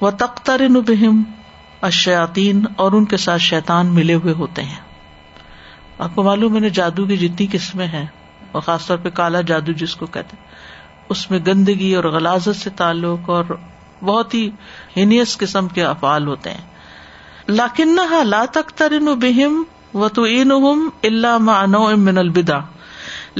وہ 0.00 0.10
تختر 0.22 0.68
نبہم 0.74 1.22
اشیاتین 1.88 2.64
اور 2.84 2.92
ان 2.98 3.04
کے 3.12 3.16
ساتھ 3.24 3.42
شیتان 3.42 3.94
ملے 3.94 4.14
ہوئے 4.24 4.32
ہوتے 4.42 4.62
ہیں 4.70 4.80
آپ 6.06 6.14
کو 6.14 6.22
معلوم 6.22 6.62
ہے 6.64 6.70
جادو 6.78 7.04
کی 7.06 7.16
جتنی 7.22 7.46
قسمیں 7.52 7.86
ہیں 7.96 8.04
اور 8.52 8.62
خاص 8.68 8.86
طور 8.86 8.98
پہ 9.06 9.10
کالا 9.20 9.40
جادو 9.52 9.72
جس 9.84 9.94
کو 10.02 10.06
کہتے 10.16 10.36
ہیں 10.36 10.66
اس 11.14 11.30
میں 11.30 11.38
گندگی 11.46 11.92
اور 11.94 12.04
غلازت 12.14 12.56
سے 12.56 12.70
تعلق 12.76 13.30
اور 13.30 13.44
بہت 14.08 14.34
ہی 14.34 14.48
ہینیس 14.96 15.36
قسم 15.38 15.68
کے 15.76 15.84
افعال 15.84 16.26
ہوتے 16.26 16.50
ہیں 16.54 16.66
لاکن 17.52 17.96
لا 18.30 18.44
تک 18.54 18.82
بہم 19.20 19.62
و 20.02 20.08
تین 20.16 20.50
اللہ 20.62 21.36
مانو 21.48 21.86
امن 21.88 22.18
البدا 22.18 22.58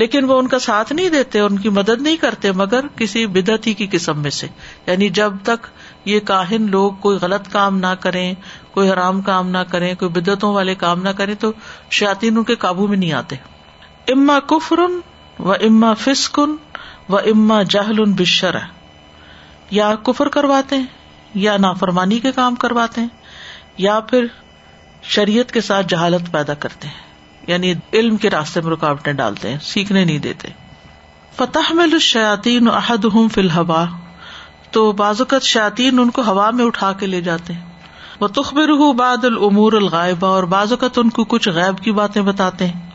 لیکن 0.00 0.24
وہ 0.30 0.38
ان 0.38 0.46
کا 0.48 0.58
ساتھ 0.64 0.92
نہیں 0.92 1.08
دیتے 1.10 1.40
ان 1.40 1.58
کی 1.58 1.68
مدد 1.76 2.02
نہیں 2.02 2.16
کرتے 2.20 2.50
مگر 2.60 2.86
کسی 2.96 3.26
بدعتی 3.36 3.72
کی 3.80 3.86
قسم 3.90 4.20
میں 4.22 4.30
سے 4.36 4.46
یعنی 4.86 5.08
جب 5.18 5.34
تک 5.50 5.66
یہ 6.10 6.20
کاہن 6.30 6.70
لوگ 6.70 6.92
کوئی 7.06 7.16
غلط 7.22 7.48
کام 7.52 7.78
نہ 7.78 7.92
کریں 8.00 8.34
کوئی 8.74 8.90
حرام 8.92 9.20
کام 9.30 9.48
نہ 9.56 9.62
کریں 9.70 9.92
کوئی 10.00 10.10
بدعتوں 10.20 10.52
والے 10.54 10.74
کام 10.84 11.02
نہ 11.02 11.08
کریں 11.20 11.34
تو 11.46 11.52
ان 12.30 12.42
کے 12.50 12.54
قابو 12.66 12.86
میں 12.86 12.96
نہیں 12.96 13.12
آتے 13.22 13.36
اما 14.12 14.38
کفرن 14.52 14.98
و 15.48 15.52
اما 15.52 15.92
فسکن 16.04 16.54
وہ 17.12 17.18
اما 17.32 17.62
جہل 17.74 18.02
بشر 18.18 18.56
یا 19.70 19.94
کفر 20.04 20.28
کرواتے 20.38 20.76
ہیں 20.76 21.36
یا 21.44 21.56
نافرمانی 21.64 22.18
کے 22.20 22.32
کام 22.32 22.54
کرواتے 22.64 23.00
ہیں 23.00 23.82
یا 23.86 23.98
پھر 24.10 24.26
شریعت 25.16 25.52
کے 25.52 25.60
ساتھ 25.60 25.86
جہالت 25.88 26.30
پیدا 26.32 26.54
کرتے 26.64 26.88
ہیں 26.88 27.06
یعنی 27.46 27.72
علم 27.98 28.16
کے 28.22 28.30
راستے 28.30 28.60
میں 28.64 28.70
رکاوٹیں 28.72 29.12
ڈالتے 29.20 29.48
ہیں 29.50 29.58
سیکھنے 29.68 30.04
نہیں 30.04 30.18
دیتے 30.26 30.48
فتح 31.36 31.72
میں 31.78 31.86
لطف 31.86 32.02
شاطین 32.04 32.68
عہد 32.68 33.04
ہوں 33.14 33.28
فی 33.34 33.40
الحبا 33.40 33.84
تو 34.72 34.90
بازوقت 35.00 35.44
شاطین 35.52 35.98
ان 35.98 36.10
کو 36.16 36.22
ہوا 36.26 36.50
میں 36.60 36.64
اٹھا 36.64 36.92
کے 37.02 37.06
لے 37.06 37.20
جاتے 37.30 37.52
ہیں 37.52 37.66
وہ 38.20 38.28
تخبر 38.40 38.68
ہوں 38.78 38.92
باد 39.00 39.24
العمور 39.24 39.72
الغائبہ 39.80 40.26
اور 40.26 40.42
بازوقت 40.56 40.98
ان 41.02 41.10
کو 41.18 41.24
کچھ 41.34 41.48
غائب 41.58 41.78
کی 41.84 41.92
باتیں 42.02 42.20
بتاتے 42.28 42.66
ہیں 42.66 42.87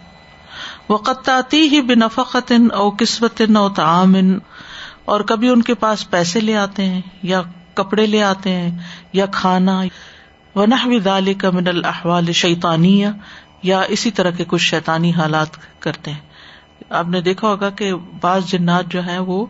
وقتاتی 0.88 1.62
ہی 1.72 1.82
بے 1.89 1.96
نفقت 1.96 2.52
او 2.76 2.89
قسمت 3.00 3.41
او 3.58 3.67
تعامن 3.76 4.38
اور 5.13 5.22
کبھی 5.30 5.50
ان 5.50 5.62
کے 5.69 5.74
پاس 5.84 6.10
پیسے 6.10 6.39
لے 6.39 6.56
آتے 6.58 6.86
ہیں 6.86 7.02
یا 7.32 7.41
کپڑے 7.76 8.06
لے 8.06 8.22
آتے 8.24 8.50
ہیں 8.56 8.69
یا 9.19 9.26
کھانا 9.38 9.80
ونہ 10.56 10.82
ودال 10.93 11.30
من 11.54 11.67
الحوال 11.67 12.32
شیتانیہ 12.41 13.10
یا 13.69 13.80
اسی 13.96 14.12
طرح 14.19 14.32
کے 14.38 14.46
کچھ 14.48 14.62
شیتانی 14.63 15.12
حالات 15.19 15.58
کرتے 15.84 16.12
ہیں 16.12 16.86
آپ 17.02 17.08
نے 17.10 17.22
دیکھا 17.30 17.48
ہوگا 17.48 17.69
کہ 17.82 17.93
بعض 18.22 18.50
جنات 18.52 18.91
جو 18.93 19.06
ہے 19.06 19.17
وہ 19.32 19.46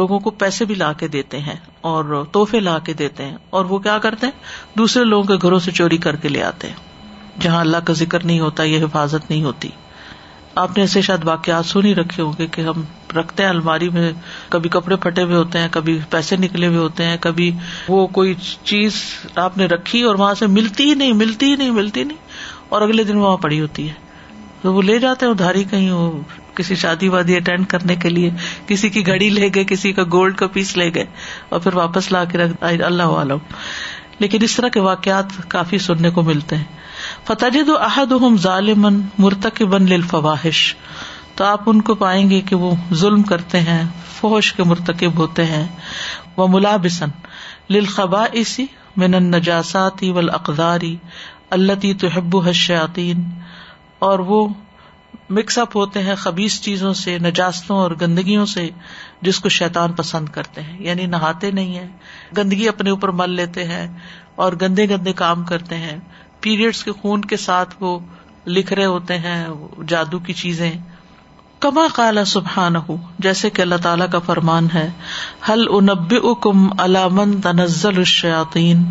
لوگوں 0.00 0.18
کو 0.20 0.30
پیسے 0.44 0.64
بھی 0.64 0.74
لا 0.74 0.92
کے 1.00 1.08
دیتے 1.16 1.38
ہیں 1.50 1.56
اور 1.90 2.22
تحفے 2.32 2.60
لا 2.60 2.78
کے 2.86 2.92
دیتے 3.02 3.24
ہیں 3.24 3.36
اور 3.58 3.64
وہ 3.74 3.78
کیا 3.86 3.98
کرتے 4.08 4.26
ہیں 4.26 4.78
دوسرے 4.78 5.04
لوگوں 5.04 5.24
کے 5.36 5.46
گھروں 5.46 5.58
سے 5.66 5.70
چوری 5.80 5.96
کر 6.08 6.16
کے 6.24 6.28
لے 6.28 6.42
آتے 6.44 6.68
ہیں 6.68 7.40
جہاں 7.40 7.60
اللہ 7.60 7.86
کا 7.86 7.92
ذکر 8.02 8.24
نہیں 8.26 8.40
ہوتا 8.40 8.62
یہ 8.72 8.84
حفاظت 8.84 9.30
نہیں 9.30 9.42
ہوتی 9.44 9.68
آپ 10.60 10.76
نے 10.76 10.82
ایسے 10.82 11.00
شاید 11.02 11.22
واقعات 11.24 11.66
سن 11.66 11.86
ہی 11.86 11.94
رکھے 11.94 12.22
ہوں 12.22 12.32
گے 12.38 12.46
کہ 12.54 12.60
ہم 12.62 12.82
رکھتے 13.16 13.42
ہیں 13.42 13.50
الماری 13.50 13.88
میں 13.90 14.10
کبھی 14.50 14.68
کپڑے 14.72 14.96
پھٹے 15.04 15.22
ہوئے 15.22 15.36
ہوتے 15.36 15.58
ہیں 15.58 15.68
کبھی 15.72 15.98
پیسے 16.10 16.36
نکلے 16.36 16.66
ہوئے 16.66 16.78
ہوتے 16.78 17.04
ہیں 17.04 17.16
کبھی 17.20 17.50
وہ 17.88 18.06
کوئی 18.18 18.34
چیز 18.64 18.94
آپ 19.44 19.56
نے 19.58 19.66
رکھی 19.74 20.02
اور 20.10 20.14
وہاں 20.22 20.34
سے 20.40 20.46
ملتی 20.56 20.88
ہی 20.88 20.94
نہیں 21.02 21.12
ملتی 21.22 21.46
ہی 21.50 21.54
نہیں 21.56 21.70
ملتی 21.80 22.04
نہیں 22.04 22.18
اور 22.74 22.82
اگلے 22.88 23.04
دن 23.12 23.16
وہاں 23.24 23.36
پڑی 23.46 23.60
ہوتی 23.60 23.88
ہے 23.88 23.94
تو 24.62 24.72
وہ 24.74 24.82
لے 24.82 24.98
جاتے 25.04 25.26
ہیں 25.26 25.32
ادھاری 25.32 25.64
کہیں 25.70 25.90
وہ 25.90 26.10
کسی 26.56 26.74
شادی 26.84 27.08
وادی 27.14 27.36
اٹینڈ 27.36 27.66
کرنے 27.68 27.96
کے 28.02 28.08
لیے 28.08 28.30
کسی 28.66 28.88
کی 28.96 29.06
گھڑی 29.12 29.28
لے 29.30 29.48
گئے 29.54 29.64
کسی 29.72 29.92
کا 29.92 30.02
گولڈ 30.12 30.36
کا 30.42 30.46
پیس 30.56 30.76
لے 30.76 30.90
گئے 30.94 31.04
اور 31.48 31.60
پھر 31.60 31.74
واپس 31.76 32.12
لا 32.12 32.24
کے 32.32 32.38
رکھ 32.38 32.62
اللہ 32.92 33.16
عالم 33.22 33.38
لیکن 34.18 34.42
اس 34.44 34.56
طرح 34.56 34.68
کے 34.72 34.80
واقعات 34.80 35.32
کافی 35.56 35.78
سننے 35.88 36.10
کو 36.18 36.22
ملتے 36.22 36.56
ہیں 36.56 36.80
فتجد 37.26 37.66
دو 37.66 37.74
احاد 37.86 38.12
ظالمن 38.44 38.96
مرتکبن 39.24 39.84
لفباہش 39.90 40.60
تو 41.36 41.44
آپ 41.44 41.68
ان 41.70 41.80
کو 41.90 41.94
پائیں 42.00 42.28
گے 42.30 42.40
کہ 42.48 42.56
وہ 42.62 42.70
ظلم 43.02 43.22
کرتے 43.32 43.60
ہیں 43.68 43.82
فوش 44.14 44.52
کے 44.54 44.62
مرتکب 44.70 45.18
ہوتے 45.18 45.44
ہیں 45.52 45.64
وہ 46.36 46.46
ملابسن 46.56 47.10
لبا 47.74 48.24
اسی 48.42 48.64
من 49.02 49.14
النجاساتی 49.14 50.10
و 50.10 50.18
القداری 50.18 50.96
اللہ 51.58 51.82
تحبو 52.00 52.38
حشین 52.48 53.22
اور 54.08 54.18
وہ 54.32 54.46
مکس 55.36 55.58
اپ 55.58 55.76
ہوتے 55.76 56.02
ہیں 56.02 56.14
خبیز 56.22 56.60
چیزوں 56.62 56.92
سے 57.02 57.18
نجاستوں 57.26 57.76
اور 57.80 57.90
گندگیوں 58.00 58.44
سے 58.54 58.68
جس 59.28 59.38
کو 59.40 59.48
شیتان 59.58 59.92
پسند 60.02 60.28
کرتے 60.38 60.62
ہیں 60.62 60.78
یعنی 60.86 61.06
نہاتے 61.14 61.50
نہیں 61.60 61.78
ہیں 61.78 61.88
گندگی 62.36 62.68
اپنے 62.68 62.90
اوپر 62.90 63.08
مل 63.20 63.30
لیتے 63.42 63.64
ہیں 63.70 63.86
اور 64.44 64.52
گندے 64.60 64.88
گندے 64.90 65.12
کام 65.22 65.44
کرتے 65.52 65.78
ہیں 65.78 65.96
پیریڈس 66.44 66.82
کے 66.84 66.92
خون 67.00 67.20
کے 67.32 67.36
ساتھ 67.46 67.74
وہ 67.80 67.98
لکھ 68.56 68.72
رہے 68.78 68.84
ہوتے 68.92 69.18
ہیں 69.26 69.36
جادو 69.92 70.18
کی 70.28 70.32
چیزیں 70.40 70.70
کما 71.66 71.82
کالا 71.94 72.24
سبحان 72.30 72.76
ہوں 72.88 72.96
جیسے 73.26 73.50
کہ 73.56 73.62
اللہ 73.62 73.82
تعالیٰ 73.82 74.06
کا 74.12 74.18
فرمان 74.28 74.66
ہے 74.72 74.86
حل 75.48 75.64
انب 75.78 76.14
اکم 76.30 76.66
علامن 76.84 77.40
تنزل 77.46 77.98
الشیاتین 78.04 78.82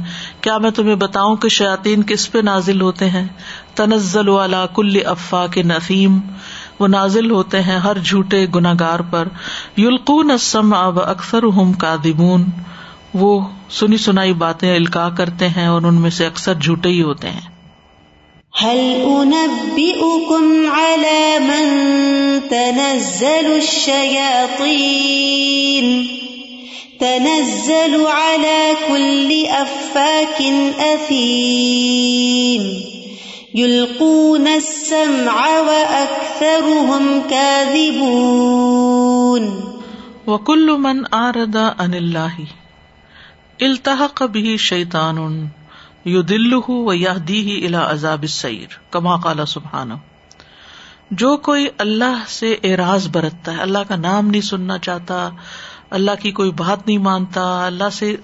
کیا 0.45 0.57
میں 0.65 0.71
تمہیں 0.77 0.95
بتاؤں 1.03 1.35
کہ 1.45 1.49
شاطین 1.57 2.03
کس 2.13 2.31
پہ 2.31 2.41
نازل 2.51 2.81
ہوتے 2.81 3.09
ہیں 3.17 3.25
تنزل 3.81 4.29
والا 4.37 4.65
کل 4.79 4.97
افا 5.15 5.45
کے 5.57 5.63
نسیم 5.73 6.17
وہ 6.79 6.87
نازل 6.97 7.29
ہوتے 7.31 7.61
ہیں 7.69 7.77
ہر 7.89 7.97
جھوٹے 8.05 8.45
گناگار 8.55 8.99
پر 9.15 9.35
یلقون 9.85 10.31
السمع 10.41 10.81
اب 10.85 10.99
اکثر 11.07 11.43
کا 11.83 11.95
دبون 12.03 12.49
وہ 13.19 13.29
سنی 13.77 13.97
سنائی 14.01 14.33
باتیں 14.41 14.61
الکا 14.75 15.01
کرتے 15.15 15.47
ہیں 15.55 15.63
اور 15.67 15.81
ان 15.87 15.95
میں 16.01 16.09
سے 16.17 16.25
اکثر 16.25 16.53
جھوٹے 16.65 16.89
ہی 16.95 16.99
ہوتے 17.11 17.29
ہیں 17.37 17.47
هل 18.61 18.77
أنبئكم 18.77 20.45
على 20.71 21.25
من 21.39 21.65
تنزل 22.49 23.49
الشياطين 23.53 26.07
تنزل 26.99 28.05
على 28.07 28.75
كل 28.87 29.45
أفاك 29.47 30.43
أثيم 30.81 32.63
يلقون 33.55 34.47
السمع 34.47 35.49
وأكثرهم 35.59 37.21
كاذبون 37.29 39.63
وكل 40.27 40.71
من 40.87 41.03
أعرض 41.13 41.57
عن 41.57 41.93
انلاہی 41.93 42.45
التحق 43.65 44.13
کب 44.17 44.37
شیطان 44.59 45.17
یو 46.11 46.21
دل 46.29 46.53
و 46.67 46.93
یا 46.99 47.11
دی 47.27 47.41
ہی 47.49 47.57
الا 47.65 47.81
عذاب 47.91 48.25
سیر 48.35 48.77
کما 48.95 49.15
قال 49.25 49.45
سبحان 49.47 49.91
جو 51.23 51.35
کوئی 51.47 51.67
اللہ 51.85 52.23
سے 52.37 52.53
اعراز 52.69 53.07
برتتا 53.17 53.55
ہے 53.57 53.61
اللہ 53.67 53.85
کا 53.87 53.95
نام 54.05 54.27
نہیں 54.29 54.47
سننا 54.49 54.77
چاہتا 54.87 55.17
اللہ 55.99 56.19
کی 56.21 56.31
کوئی 56.41 56.51
بات 56.63 56.87
نہیں 56.87 56.97
مانتا 57.09 57.43
اللہ 57.65 57.89
سے 57.99 58.15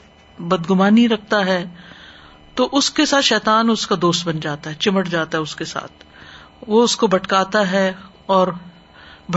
بدگمانی 0.53 1.07
رکھتا 1.13 1.45
ہے 1.45 1.63
تو 2.55 2.67
اس 2.79 2.89
کے 2.99 3.05
ساتھ 3.13 3.25
شیتان 3.31 3.69
اس 3.69 3.85
کا 3.87 3.95
دوست 4.07 4.27
بن 4.27 4.39
جاتا 4.49 4.69
ہے 4.69 4.75
چمٹ 4.85 5.09
جاتا 5.17 5.37
ہے 5.37 5.43
اس 5.49 5.55
کے 5.61 5.65
ساتھ 5.75 6.03
وہ 6.69 6.83
اس 6.83 6.95
کو 7.03 7.07
بٹکاتا 7.17 7.69
ہے 7.71 7.87
اور 8.37 8.53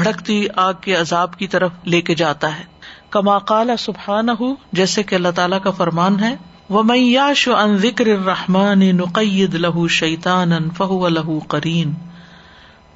بھڑکتی 0.01 0.45
آگ 0.69 0.81
کے 0.89 0.95
عذاب 1.05 1.39
کی 1.39 1.47
طرف 1.57 1.73
لے 1.95 2.01
کے 2.11 2.15
جاتا 2.25 2.59
ہے 2.59 2.70
کما 3.15 3.39
کالا 3.51 3.75
سبحان 3.85 4.29
ہُ 4.41 4.53
جیسے 4.79 5.03
کہ 5.11 5.15
اللہ 5.15 5.33
تعالیٰ 5.35 5.59
کا 5.63 5.71
فرمان 5.79 6.19
ہے 6.23 6.35
وہ 6.77 6.83
ان 6.95 7.77
ذکر 7.85 8.07
رحمان 8.27 8.85
نقید 8.97 9.55
لہو 9.65 9.87
لہو 9.87 11.39
ان 11.39 11.39
کرین 11.55 11.93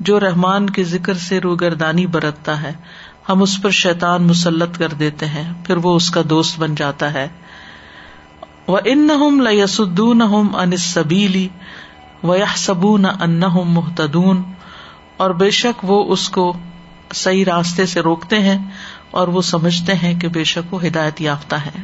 جو 0.08 0.18
رحمان 0.26 0.68
کے 0.76 0.84
ذکر 0.92 1.14
سے 1.24 1.40
روگردانی 1.40 2.06
برتتا 2.16 2.60
ہے 2.62 2.72
ہم 3.28 3.42
اس 3.42 3.58
پر 3.62 3.70
شیتان 3.82 4.22
مسلط 4.26 4.78
کر 4.78 4.92
دیتے 5.02 5.26
ہیں 5.34 5.44
پھر 5.66 5.76
وہ 5.86 5.94
اس 5.96 6.10
کا 6.16 6.22
دوست 6.30 6.58
بن 6.60 6.74
جاتا 6.82 7.12
ہے 7.14 7.26
وہ 8.74 8.78
ان 8.94 9.06
نہ 9.42 10.76
سبیلی 10.86 11.46
و 12.32 12.36
یا 12.36 12.46
سب 12.66 12.86
نہ 13.00 13.16
ان 13.28 13.40
محتدون 13.78 14.42
اور 15.24 15.30
بے 15.44 15.50
شک 15.62 15.84
وہ 15.90 16.02
اس 16.12 16.28
کو 16.36 16.52
صحیح 17.22 17.44
راستے 17.46 17.84
سے 17.86 18.00
روکتے 18.04 18.38
ہیں 18.50 18.58
اور 19.18 19.28
وہ 19.34 19.40
سمجھتے 19.48 19.94
ہیں 20.02 20.12
کہ 20.22 20.28
بے 20.36 20.44
شک 20.52 20.72
وہ 20.74 20.78
ہدایت 20.84 21.20
یافتہ 21.24 21.56
ہے 21.66 21.82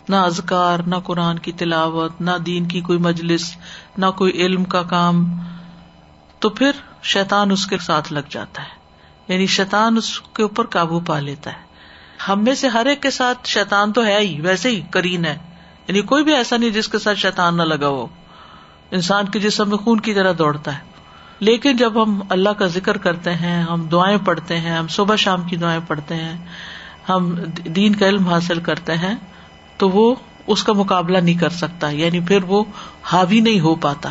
نہ 0.09 0.15
ازکار 0.31 0.79
نہ 0.87 0.95
قرآن 1.05 1.39
کی 1.45 1.51
تلاوت 1.61 2.19
نہ 2.27 2.31
دین 2.45 2.65
کی 2.73 2.81
کوئی 2.89 2.99
مجلس 3.05 3.45
نہ 4.03 4.09
کوئی 4.19 4.31
علم 4.45 4.63
کا 4.73 4.81
کام 4.91 5.23
تو 6.43 6.49
پھر 6.59 6.81
شیتان 7.13 7.51
اس 7.51 7.65
کے 7.71 7.77
ساتھ 7.85 8.11
لگ 8.13 8.29
جاتا 8.35 8.63
ہے 8.63 9.31
یعنی 9.33 9.45
شیتان 9.55 9.97
اس 9.97 10.09
کے 10.35 10.43
اوپر 10.43 10.67
قابو 10.75 10.99
پا 11.07 11.19
لیتا 11.29 11.53
ہے 11.55 11.63
ہم 12.27 12.43
میں 12.43 12.53
سے 12.63 12.67
ہر 12.77 12.85
ایک 12.91 13.01
کے 13.01 13.11
ساتھ 13.19 13.49
شیتان 13.57 13.93
تو 13.97 14.05
ہے 14.05 14.19
ہی 14.19 14.39
ویسے 14.41 14.69
ہی 14.75 14.81
کرین 14.97 15.25
ہے 15.25 15.35
یعنی 15.87 16.01
کوئی 16.11 16.23
بھی 16.29 16.33
ایسا 16.35 16.57
نہیں 16.57 16.77
جس 16.81 16.87
کے 16.95 16.99
ساتھ 17.07 17.17
شیتان 17.27 17.57
نہ 17.57 17.63
لگا 17.75 17.87
ہو 17.97 18.05
انسان 18.99 19.31
کے 19.35 19.39
جسم 19.47 19.69
میں 19.69 19.77
خون 19.85 19.99
کی 20.09 20.13
طرح 20.19 20.33
دوڑتا 20.43 20.77
ہے 20.77 20.94
لیکن 21.47 21.75
جب 21.77 22.01
ہم 22.01 22.19
اللہ 22.35 22.49
کا 22.59 22.65
ذکر 22.73 22.97
کرتے 23.05 23.33
ہیں 23.43 23.61
ہم 23.69 23.85
دعائیں 23.91 24.17
پڑھتے 24.25 24.57
ہیں 24.59 24.71
ہم 24.71 24.87
صبح 24.95 25.15
شام 25.23 25.41
کی 25.47 25.55
دعائیں 25.63 25.79
پڑھتے 25.87 26.15
ہیں 26.15 26.35
ہم 27.09 27.33
دین 27.75 27.95
کا 27.95 28.07
علم 28.09 28.27
حاصل 28.27 28.59
کرتے 28.67 28.95
ہیں 28.97 29.13
تو 29.77 29.89
وہ 29.95 30.13
اس 30.53 30.63
کا 30.63 30.73
مقابلہ 30.73 31.17
نہیں 31.17 31.39
کر 31.39 31.49
سکتا 31.57 31.89
یعنی 31.89 32.19
پھر 32.27 32.43
وہ 32.47 32.63
ہاوی 33.11 33.39
نہیں 33.47 33.59
ہو 33.59 33.73
پاتا 33.85 34.09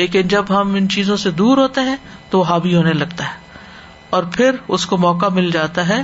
لیکن 0.00 0.28
جب 0.28 0.58
ہم 0.60 0.74
ان 0.78 0.88
چیزوں 0.94 1.16
سے 1.16 1.30
دور 1.42 1.58
ہوتے 1.58 1.80
ہیں 1.88 1.96
تو 2.30 2.38
وہ 2.38 2.48
ہاوی 2.48 2.74
ہونے 2.74 2.92
لگتا 2.92 3.24
ہے 3.28 3.46
اور 4.16 4.22
پھر 4.34 4.56
اس 4.76 4.86
کو 4.86 4.96
موقع 4.98 5.26
مل 5.38 5.50
جاتا 5.50 5.88
ہے 5.88 6.02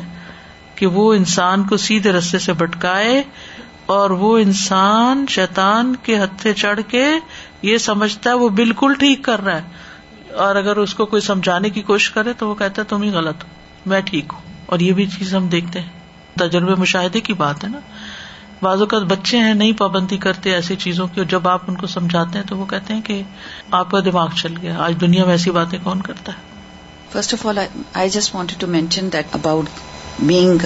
کہ 0.77 0.87
وہ 0.95 1.13
انسان 1.15 1.65
کو 1.67 1.77
سیدھے 1.87 2.13
رستے 2.13 2.39
سے 2.47 2.53
بٹکائے 2.63 3.23
اور 3.97 4.11
وہ 4.25 4.37
انسان 4.39 5.25
شیطان 5.39 5.95
کے 6.03 6.19
ہتھے 6.23 6.53
چڑھ 6.63 6.81
کے 6.89 7.05
یہ 7.71 7.79
سمجھتا 7.89 8.31
ہے 8.31 8.35
وہ 8.45 8.49
بالکل 8.61 8.95
ٹھیک 8.99 9.23
کر 9.25 9.45
رہا 9.45 9.57
ہے 9.57 9.83
اور 10.43 10.57
اگر 10.57 10.77
اس 10.83 10.95
کو 10.99 11.05
کوئی 11.13 11.23
سمجھانے 11.23 11.69
کی 11.75 11.83
کوشش 11.91 12.11
کرے 12.11 12.33
تو 12.39 12.49
وہ 12.49 12.55
کہتا 12.61 12.83
ہے 12.83 12.87
تم 12.91 13.03
ہی 13.03 13.11
غلط 13.19 13.45
ہو 13.45 13.49
میں 13.91 14.01
ٹھیک 14.11 14.33
ہوں 14.33 14.41
اور 14.75 14.81
یہ 14.87 14.93
بھی 15.01 15.07
چیز 15.19 15.35
ہم 15.35 15.47
دیکھتے 15.55 15.81
ہیں 15.81 16.39
تجربے 16.41 16.75
مشاہدے 16.81 17.21
کی 17.29 17.33
بات 17.43 17.65
ہے 17.65 17.69
نا 17.75 17.79
بعض 18.63 18.81
اوقات 18.81 19.03
بچے 19.13 19.39
ہیں 19.45 19.55
نہیں 19.55 19.73
پابندی 19.79 20.17
کرتے 20.25 20.53
ایسی 20.55 20.77
چیزوں 20.85 21.07
کی 21.15 21.21
اور 21.21 21.29
جب 21.35 21.47
آپ 21.49 21.69
ان 21.71 21.75
کو 21.83 21.87
سمجھاتے 21.95 22.39
ہیں 22.39 22.47
تو 22.49 22.57
وہ 22.57 22.65
کہتے 22.73 22.95
ہیں 22.95 23.01
کہ 23.09 23.21
آپ 23.81 23.91
کا 23.91 24.01
دماغ 24.05 24.35
چل 24.43 24.55
گیا 24.63 24.75
آج 24.85 24.95
دنیا 25.01 25.25
میں 25.31 25.35
ایسی 25.39 25.51
باتیں 25.59 25.79
کون 25.85 26.03
کرتا 26.11 26.33
ہے 26.39 26.53
first 27.13 27.35
of 27.35 27.47
all 27.53 27.59
I 28.03 28.11
just 28.19 28.35
wanted 28.35 28.65
mention 28.79 29.13
that 29.13 29.35
about 29.41 30.25
being 30.33 30.65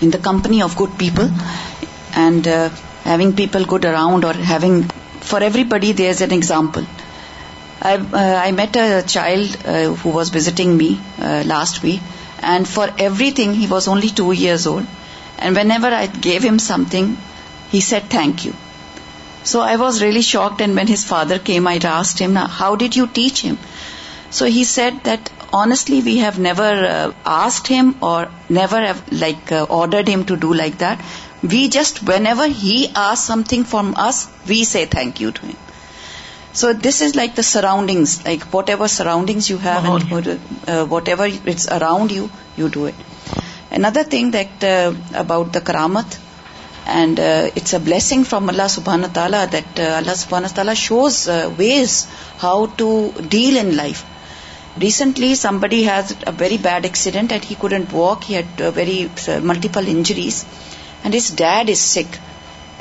in 0.00 0.12
the 0.12 0.18
company 0.30 0.62
of 0.62 0.80
good 0.80 0.98
people 0.98 1.26
and 2.24 2.48
having 3.06 3.30
people 3.44 3.62
good 3.72 3.86
around 3.92 4.24
اور 4.24 4.40
having 4.50 4.98
for 5.30 5.40
everybody 5.76 5.92
there 6.02 6.10
is 6.10 6.22
an 6.22 6.30
example 6.40 6.84
Uh, 7.84 7.98
I 8.12 8.52
met 8.52 8.76
a 8.76 9.02
child 9.02 9.56
uh, 9.66 9.90
who 9.90 10.10
was 10.10 10.28
visiting 10.30 10.76
me 10.76 11.00
uh, 11.18 11.42
last 11.44 11.82
week, 11.82 12.00
and 12.40 12.68
for 12.76 12.88
everything 12.96 13.54
he 13.54 13.66
was 13.66 13.88
only 13.88 14.08
2 14.08 14.30
years 14.40 14.66
old, 14.68 14.86
and 15.38 15.56
whenever 15.56 15.88
I 15.88 16.06
gave 16.06 16.44
him 16.44 16.58
something, 16.58 17.16
he 17.72 17.80
said 17.80 18.04
thank 18.08 18.44
you. 18.44 18.54
So 19.42 19.62
I 19.62 19.74
was 19.84 20.00
really 20.02 20.22
shocked, 20.22 20.60
and 20.60 20.76
when 20.76 20.86
his 20.86 21.04
father 21.04 21.40
came, 21.50 21.66
I 21.66 21.80
asked 21.94 22.20
him, 22.20 22.34
now, 22.34 22.46
how 22.46 22.76
did 22.76 22.94
you 22.94 23.08
teach 23.08 23.42
him? 23.42 23.58
So 24.30 24.46
he 24.58 24.62
said 24.74 25.02
that 25.10 25.32
honestly 25.52 26.00
we 26.02 26.16
have 26.18 26.38
never 26.38 27.14
asked 27.26 27.66
him 27.66 27.96
or 28.00 28.28
never 28.48 28.80
have 28.84 29.02
ordered 29.80 30.08
him 30.08 30.24
to 30.26 30.36
do 30.36 30.54
like 30.54 30.78
that. 30.78 31.04
We 31.42 31.66
just, 31.80 32.02
whenever 32.14 32.46
he 32.46 32.78
asks 32.94 33.26
something 33.26 33.64
from 33.64 33.94
us, 33.96 34.28
we 34.46 34.62
say 34.62 34.86
thank 34.96 35.20
you 35.26 35.32
to 35.32 35.46
him. 35.46 35.60
So 36.60 36.70
this 36.84 37.00
is 37.02 37.14
like 37.16 37.36
the 37.36 37.42
surroundings 37.48 38.14
like 38.24 38.42
whatever 38.70 38.86
surroundings 38.94 39.50
you 39.50 39.56
have 39.64 40.84
whatever 41.08 41.28
it's 41.52 41.68
around 41.72 42.12
you 42.12 42.24
you 42.58 42.66
do 42.72 42.84
it 42.86 43.78
other 43.86 44.02
thing 44.10 44.30
that 44.32 44.64
about 45.20 45.54
the 45.54 45.58
کرامت 45.70 46.16
and 46.96 47.20
it's 47.28 47.74
a 47.74 47.80
blessing 47.84 48.24
from 48.30 48.48
اللہ 48.48 48.68
سبحان 48.70 49.04
تعالیٰ 49.12 49.44
that 49.52 49.80
اللہ 50.00 50.14
سبحان 50.16 50.44
تعالیٰ 50.54 50.74
shows 50.82 51.28
ways 51.58 52.04
how 52.42 52.64
to 52.76 52.88
deal 53.36 53.58
in 53.60 53.74
life 53.76 54.02
recently 54.82 55.34
somebody 55.60 55.86
has 55.88 56.12
a 56.26 56.30
very 56.38 56.56
bad 56.62 56.84
accident 56.84 57.32
and 57.32 57.44
he 57.50 57.54
couldn't 57.58 57.94
walk 57.94 58.30
had 58.30 58.62
very 58.76 59.06
multiple 59.52 59.88
injuries 59.96 60.44
and 61.02 61.16
this 61.16 61.34
dad 61.36 61.70
is 61.70 61.80
sick 61.94 62.18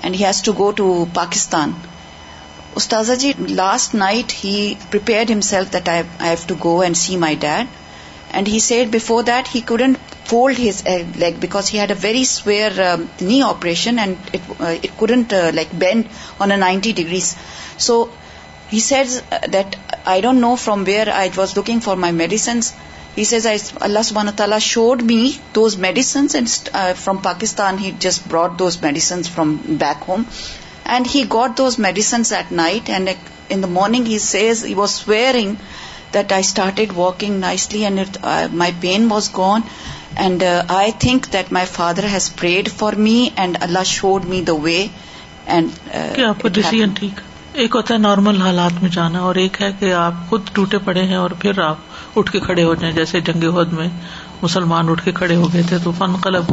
and 0.02 0.16
he 0.16 0.26
has 0.26 0.42
to 0.50 0.54
go 0.60 0.70
to 0.82 0.94
Pakistan 1.14 1.72
استاذہ 2.80 3.14
جی 3.20 3.32
last 3.50 3.94
night 3.96 4.34
he 4.44 4.74
prayed 4.92 5.08
that 5.74 5.90
I 5.90 6.02
have 6.22 6.36
to 6.48 6.56
go 6.64 6.80
and 6.82 6.98
see 6.98 7.18
my 7.24 7.36
dad 7.40 7.66
and 8.36 8.48
he 8.48 8.60
said 8.68 8.90
before 8.92 9.24
that 9.30 9.54
he 9.56 9.62
couldn't 9.68 9.98
fold 10.30 10.60
his 10.60 10.82
like 11.20 11.40
because 11.40 11.74
he 11.74 11.80
had 11.80 11.92
a 11.92 11.96
very 12.02 12.24
severe 12.26 12.80
knee 13.22 13.42
operation 13.48 14.00
and 14.00 14.36
it 14.36 14.86
couldn't 15.00 15.34
like 15.54 15.76
bend 15.84 16.06
on 16.46 16.52
a 16.52 16.58
ninety 16.58 16.92
degrees 17.02 17.36
so 17.88 18.04
he 18.74 18.80
that 19.54 19.76
I 20.12 20.22
don't 20.22 20.40
know 20.42 20.56
from 20.64 20.84
where 20.88 21.08
I 21.16 21.30
was 21.36 21.56
looking 21.56 21.80
for 21.84 21.96
my 22.04 22.14
medicines 22.24 22.72
اللہ 23.84 24.04
سبحانہ 24.06 24.30
تعالیٰ 24.36 24.60
showed 24.62 25.02
me 25.12 25.32
those 25.56 25.76
medicines 25.88 26.36
from 27.04 27.18
Pakistan 27.24 27.80
he 27.84 27.92
just 28.00 28.28
brought 28.30 28.58
those 28.60 28.78
medicines 28.82 29.30
from 29.32 29.56
back 29.80 30.04
home 30.10 30.24
and 30.96 31.08
he 31.16 31.24
got 31.34 31.58
those 31.58 31.76
at 31.88 32.52
night 32.52 32.90
and 32.94 33.10
in 33.56 33.62
the 33.64 33.68
morning 33.78 34.08
he 34.08 34.18
says 34.20 34.64
he 34.66 34.74
was 34.74 35.02
wearing 35.08 35.54
that 36.14 36.32
I 36.38 36.42
started 36.48 36.92
walking 36.96 37.40
nicely 37.40 37.84
and 37.86 38.18
my 38.62 38.72
pain 38.82 39.08
was 39.12 39.30
gone 39.38 39.62
and 40.26 40.44
I 40.78 40.92
think 41.00 41.32
that 41.34 41.52
my 41.60 41.66
father 41.72 42.06
has 42.14 42.30
prayed 42.40 42.70
for 42.78 42.94
me 43.08 43.16
and 43.44 43.58
Allah 43.68 43.84
showed 43.96 44.26
me 44.34 44.42
the 44.48 44.54
way 44.64 44.86
and 45.58 46.20
آپ 46.30 46.46
decision 46.60 46.90
ٹھیک 47.00 47.20
ایک 47.62 47.76
ہوتا 47.76 47.94
ہے 47.94 48.00
normal 48.00 48.42
حالات 48.42 48.82
میں 48.82 48.90
جانا 48.98 49.20
اور 49.30 49.36
ایک 49.44 49.62
ہے 49.62 49.70
کہ 49.80 49.94
آپ 50.02 50.30
خود 50.30 50.50
ٹوٹے 50.54 50.78
پڑے 50.84 51.04
ہیں 51.06 51.16
اور 51.22 51.32
پھر 51.40 51.60
آپ 51.68 52.18
اٹھ 52.20 52.32
کے 52.32 52.40
کھڑے 52.50 52.64
ہو 52.64 52.76
جائیں 52.84 52.96
جیسے 52.96 53.22
جنگ 53.32 53.44
ہود 53.58 53.74
میں 53.80 53.88
مسلمان 54.42 54.90
اٹھ 54.90 55.04
کے 55.06 55.12
کھڑے 55.22 55.36
ہو 55.36 55.52
گئے 55.54 55.62
تھے 55.70 55.78
تو 55.84 55.92
فن 55.98 56.16
قلب 56.24 56.52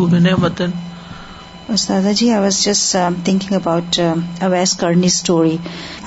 استاد 1.74 2.06
جی 2.18 2.28
I 2.32 2.40
was 2.40 2.62
just 2.64 2.96
thinking 3.24 3.52
about 3.54 3.98
Uwais 4.42 4.72
Qarni 4.80 5.06
story 5.06 5.56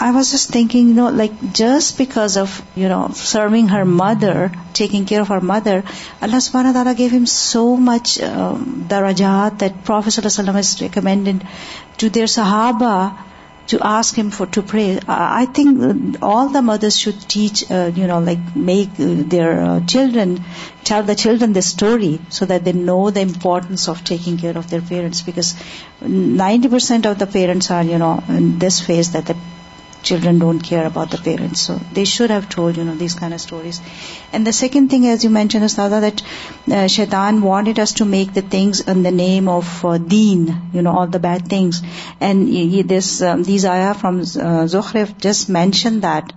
I 0.04 0.14
was 0.14 0.32
just 0.32 0.52
thinking 0.52 0.94
no 0.98 1.10
like 1.16 1.32
just 1.56 1.98
because 1.98 2.38
of 2.38 2.60
you 2.82 2.90
know 2.90 3.06
serving 3.16 3.68
her 3.72 3.84
mother 4.02 4.44
taking 4.80 5.04
care 5.12 5.22
of 5.22 5.32
her 5.32 5.44
mother 5.52 5.80
اللہ 6.28 6.40
سبحان 6.42 6.72
تعالیٰ 6.74 6.94
گیو 6.98 7.16
ہم 7.18 7.26
سو 7.36 7.66
مچ 7.90 8.20
در 8.90 9.04
وجہ 9.04 9.48
دٹ 9.62 9.86
پروفیسر 9.88 10.26
وسلم 10.26 10.56
از 10.64 10.76
ریکمینڈیڈ 10.82 11.44
ٹو 12.00 12.08
دیئر 12.16 12.26
صحابہ 12.40 12.94
to 13.72 13.80
ask 13.88 14.18
him 14.22 14.32
to 14.56 14.62
pray. 14.72 15.00
I 15.08 15.46
think 15.58 16.18
all 16.30 16.50
the 16.56 16.62
mothers 16.70 16.98
should 17.04 17.22
teach, 17.34 17.64
uh, 17.72 18.20
make 18.72 19.00
uh, 19.06 19.10
their 19.34 19.52
uh, 19.62 19.80
children, 19.86 20.44
tell 20.84 21.04
the 21.12 21.16
children 21.24 21.54
the 21.54 21.62
story 21.62 22.20
so 22.30 22.48
that 22.52 22.66
they 22.66 22.74
know 22.74 23.12
the 23.18 23.22
importance 23.22 23.88
of 23.88 24.04
taking 24.12 24.38
care 24.44 24.58
of 24.58 24.70
their 24.70 24.82
parents, 24.82 25.22
because 25.22 25.54
90% 26.04 27.12
of 27.12 27.20
the 27.20 27.28
parents 27.38 27.72
are 27.72 27.84
in 27.84 28.60
this 28.60 28.86
phase 28.90 29.14
that 29.18 29.34
the 29.34 29.40
children 30.10 30.38
don't 30.40 30.64
care 30.66 30.86
about 30.86 31.12
the 31.12 31.18
parents 31.24 31.60
so 31.66 31.74
they 31.96 32.04
should 32.12 32.32
have 32.32 32.40
told 32.56 32.78
you 32.78 32.84
know 32.84 32.94
these 33.00 33.16
کا 33.16 33.28
stories 33.36 33.80
and 34.32 34.48
the 34.48 34.52
second 34.60 34.90
thing 34.90 35.06
as 35.06 35.26
you 35.26 35.32
mention 35.32 35.64
is 35.64 35.80
that 36.04 36.22
شیتان 36.92 37.42
wanted 37.44 37.80
us 37.80 37.94
to 37.96 38.06
make 38.16 38.36
the 38.36 38.40
things 38.52 38.82
in 38.88 39.04
the 39.06 39.10
name 39.22 39.50
of 39.50 39.86
then 40.12 40.46
you 40.74 40.82
know 40.88 40.98
all 41.02 41.10
the 41.14 41.18
bad 41.30 41.48
things 41.50 41.82
and 42.24 42.92
these 43.48 43.66
are 43.74 43.92
from 44.02 44.22
زخریف 44.76 45.14
just 45.24 45.50
mention 45.58 46.02
that 46.04 46.34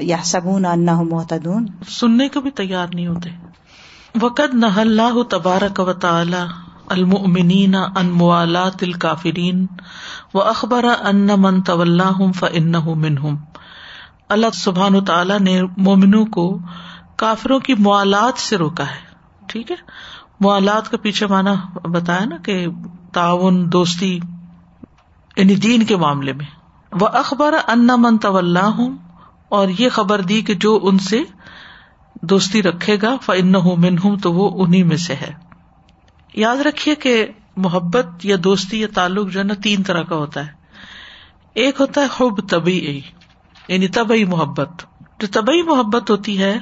یابن 0.00 0.62
سننے 1.98 2.28
کو 2.34 2.40
بھی 2.40 2.50
تیار 2.56 2.86
نہیں 2.94 3.06
ہوتے 3.06 3.30
وقت 4.20 4.54
نہ 4.54 4.66
اللہ 4.80 5.22
تبارک 5.30 5.80
و 5.86 5.92
تعالی 6.06 6.42
المؤمنین 6.96 7.74
ان 7.74 8.08
موالات 8.20 8.82
و 10.34 10.40
اخبر 10.40 10.88
ان 11.04 11.28
من 11.36 11.58
ہوں 13.24 13.36
اللہ 14.32 14.54
سبحان 14.56 14.94
تعالیٰ 15.04 15.38
نے 15.46 15.60
مومنو 15.86 16.24
کو 16.34 16.44
کافروں 17.22 17.58
کی 17.66 17.74
موالات 17.86 18.38
سے 18.40 18.56
روکا 18.62 18.84
ہے 18.92 19.10
ٹھیک 19.52 19.70
ہے 19.70 19.76
موالات 20.46 20.88
کا 20.90 20.96
پیچھے 21.06 21.26
مانا 21.32 21.54
بتایا 21.96 22.24
نا 22.30 22.36
کہ 22.46 22.54
تعاون 23.18 23.58
دوستی 23.72 24.08
یعنی 25.36 25.54
دین 25.66 25.84
کے 25.92 25.96
معاملے 26.04 26.32
میں 26.40 26.46
وہ 27.00 27.08
اخبار 27.22 27.52
انا 27.66 27.96
من 28.06 28.18
طول 28.28 28.56
ہوں 28.78 28.96
اور 29.60 29.68
یہ 29.78 29.88
خبر 30.00 30.20
دی 30.32 30.40
کہ 30.50 30.54
جو 30.66 30.78
ان 30.88 30.98
سے 31.10 31.20
دوستی 32.34 32.62
رکھے 32.68 32.96
گا 33.02 33.14
فن 33.26 33.54
ہوں 33.66 33.76
من 33.86 33.98
ہوں 34.04 34.16
تو 34.26 34.32
وہ 34.40 34.50
انہیں 34.64 34.84
میں 34.92 34.96
سے 35.08 35.14
ہے 35.22 35.30
یاد 36.48 36.66
رکھیے 36.68 36.94
کہ 37.06 37.14
محبت 37.66 38.26
یا 38.32 38.36
دوستی 38.44 38.80
یا 38.80 38.88
تعلق 38.94 39.30
جو 39.32 39.38
ہے 39.40 39.44
نا 39.54 39.62
تین 39.64 39.82
طرح 39.90 40.02
کا 40.12 40.16
ہوتا 40.24 40.46
ہے 40.46 41.64
ایک 41.64 41.80
ہوتا 41.80 42.00
ہے 42.00 42.06
حب 42.20 42.46
طبی 42.50 42.78
یعنی 43.72 44.24
محبت 44.30 44.84
جو 45.20 45.26
تبئی 45.32 45.62
محبت 45.66 46.10
ہوتی 46.10 46.38
ہے 46.40 46.52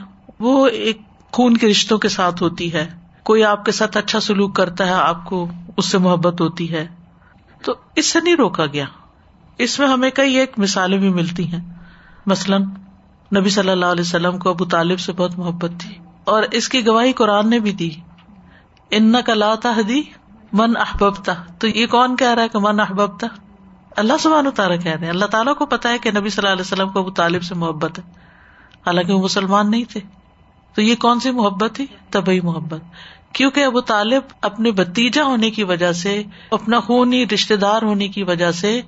وہ 0.47 0.53
ایک 0.89 1.01
خون 1.37 1.57
کے 1.63 1.69
رشتوں 1.71 1.99
کے 2.05 2.09
ساتھ 2.17 2.43
ہوتی 2.43 2.73
ہے 2.73 2.87
کوئی 3.31 3.45
آپ 3.53 3.65
کے 3.65 3.73
ساتھ 3.79 3.97
اچھا 3.97 4.21
سلوک 4.27 4.55
کرتا 4.57 4.87
ہے 4.89 4.93
آپ 4.99 5.25
کو 5.31 5.41
اس 5.83 5.89
سے 5.95 5.99
محبت 6.05 6.41
ہوتی 6.41 6.71
ہے 6.73 6.87
تو 7.65 7.75
اس 8.03 8.13
سے 8.13 8.21
نہیں 8.27 8.37
روکا 8.43 8.67
گیا 8.75 8.85
اس 9.67 9.79
میں 9.79 9.89
ہمیں 9.95 10.11
کئی 10.21 10.37
ایک 10.43 10.59
مثالیں 10.67 10.99
بھی 10.99 11.09
ملتی 11.19 11.47
ہیں 11.53 11.61
مثلاً 12.35 12.69
نبی 13.37 13.51
صلی 13.57 13.71
اللہ 13.71 13.95
علیہ 13.97 14.07
وسلم 14.09 14.39
کو 14.45 14.51
ابو 14.51 14.65
طالب 14.77 15.01
سے 15.07 15.13
بہت 15.19 15.39
محبت 15.39 15.79
تھی 15.83 15.95
اور 16.35 16.43
اس 16.61 16.69
کی 16.75 16.87
گواہی 16.87 17.13
قرآن 17.23 17.51
نے 17.55 17.59
بھی 17.67 17.73
دی 17.83 17.91
ان 18.99 19.13
کا 19.27 19.35
لاتا 19.43 19.75
دی 19.89 20.01
من 20.63 20.77
احبتا 20.87 21.35
تو 21.65 21.69
یہ 21.77 21.87
کون 21.97 22.17
کہہ 22.23 22.35
رہا 22.35 22.43
ہے 22.43 22.55
کہ 22.55 22.59
من 22.71 22.81
احبتا 22.89 23.27
اللہ 23.99 24.19
سبحان 24.21 24.51
تعالیٰ 24.57 24.77
کہہ 24.83 24.91
کہتے 24.91 25.05
ہیں 25.07 25.13
اللہ 25.13 25.25
تعالیٰ 25.31 25.55
کو 25.57 25.67
پتا 25.67 25.91
ہے 25.93 25.99
کہ 26.03 26.11
نبی 26.19 26.31
صلی 26.31 26.43
اللہ 26.43 26.53
علیہ 26.53 26.67
وسلم 26.73 26.89
کو 26.93 26.99
ابو 26.99 27.11
طالب 27.21 27.43
سے 27.43 27.55
محبت 27.63 27.99
ہے 27.99 28.03
حالانکہ 28.87 29.13
وہ 29.13 29.23
مسلمان 29.23 29.71
نہیں 29.71 29.85
تھے 29.93 30.01
تو 30.75 30.83
یہ 30.83 30.95
کون 31.01 31.21
سی 31.21 31.31
محبت 31.39 31.75
تھی 31.77 31.87
طبی 32.11 32.41
محبت 32.49 32.81
کیونکہ 33.39 33.65
ابو 33.65 33.81
طالب 33.89 34.31
اپنے 34.49 34.71
بتیجا 34.79 35.25
ہونے 35.25 35.51
کی 35.57 35.65
وجہ 35.65 35.91
سے 36.03 36.23
اپنا 36.59 36.81
خونی 36.87 37.25
رشتے 37.33 37.57
دار 37.65 37.83
ہونے 37.89 38.09
کی 38.17 38.23
وجہ 38.31 38.51
سے 38.61 38.81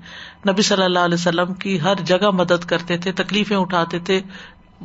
نبی 0.49 0.63
صلی 0.69 0.83
اللہ 0.83 1.05
علیہ 1.09 1.19
وسلم 1.21 1.53
کی 1.65 1.81
ہر 1.81 2.01
جگہ 2.13 2.31
مدد 2.43 2.65
کرتے 2.73 2.97
تھے 3.05 3.13
تکلیفیں 3.23 3.57
اٹھاتے 3.57 3.99
تھے 4.09 4.21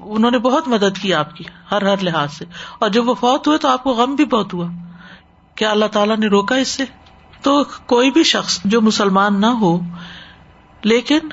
انہوں 0.04 0.32
نے 0.32 0.38
بہت 0.40 0.68
مدد 0.74 0.98
کی 1.02 1.14
آپ 1.22 1.36
کی 1.36 1.44
ہر 1.72 1.86
ہر 1.92 2.04
لحاظ 2.08 2.34
سے 2.38 2.46
اور 2.80 2.90
جب 2.98 3.10
وہ 3.10 3.14
فوت 3.20 3.48
ہوئے 3.48 3.58
تو 3.60 3.68
آپ 3.70 3.84
کو 3.84 3.94
غم 4.02 4.16
بھی 4.16 4.26
بہت 4.36 4.54
ہوا 4.54 4.68
کیا 5.62 5.72
اللہ 5.72 5.86
تعالیٰ 5.92 6.16
نے 6.18 6.28
روکا 6.34 6.56
اس 6.64 6.68
سے 6.78 6.84
تو 7.44 7.64
کوئی 7.94 8.12
بھی 8.12 8.24
شخص 8.32 8.60
جو 8.74 8.82
مسلمان 8.82 9.40
نہ 9.42 9.52
ہو 9.62 9.78
لیکن 10.84 11.28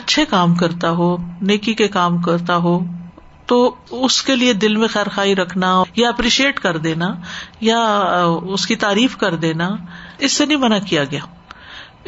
اچھے 0.00 0.24
کام 0.30 0.54
کرتا 0.54 0.90
ہو 1.00 1.16
نیکی 1.50 1.74
کے 1.74 1.88
کام 1.98 2.20
کرتا 2.22 2.56
ہو 2.66 2.78
تو 3.50 3.56
اس 4.04 4.22
کے 4.22 4.34
لیے 4.36 4.52
دل 4.62 4.76
میں 4.76 4.88
خیر 4.94 5.08
خائی 5.12 5.34
رکھنا 5.36 5.68
یا 5.96 6.08
اپریشیٹ 6.08 6.58
کر 6.60 6.76
دینا 6.86 7.06
یا 7.68 7.78
اس 8.56 8.66
کی 8.66 8.76
تعریف 8.86 9.16
کر 9.22 9.34
دینا 9.44 9.68
اس 10.26 10.32
سے 10.32 10.46
نہیں 10.46 10.58
منع 10.64 10.78
کیا 10.88 11.04
گیا 11.10 11.20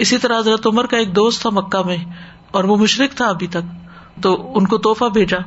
اسی 0.04 0.18
طرح 0.18 0.38
حضرت 0.38 0.66
عمر 0.66 0.86
کا 0.86 0.96
ایک 0.98 1.14
دوست 1.16 1.40
تھا 1.42 1.50
مکہ 1.60 1.82
میں 1.86 1.96
اور 2.58 2.64
وہ 2.70 2.76
مشرق 2.76 3.16
تھا 3.16 3.28
ابھی 3.28 3.46
تک 3.56 3.72
تو 4.22 4.34
ان 4.58 4.66
کو 4.66 4.78
توحفہ 4.86 5.08
بھیجا 5.18 5.38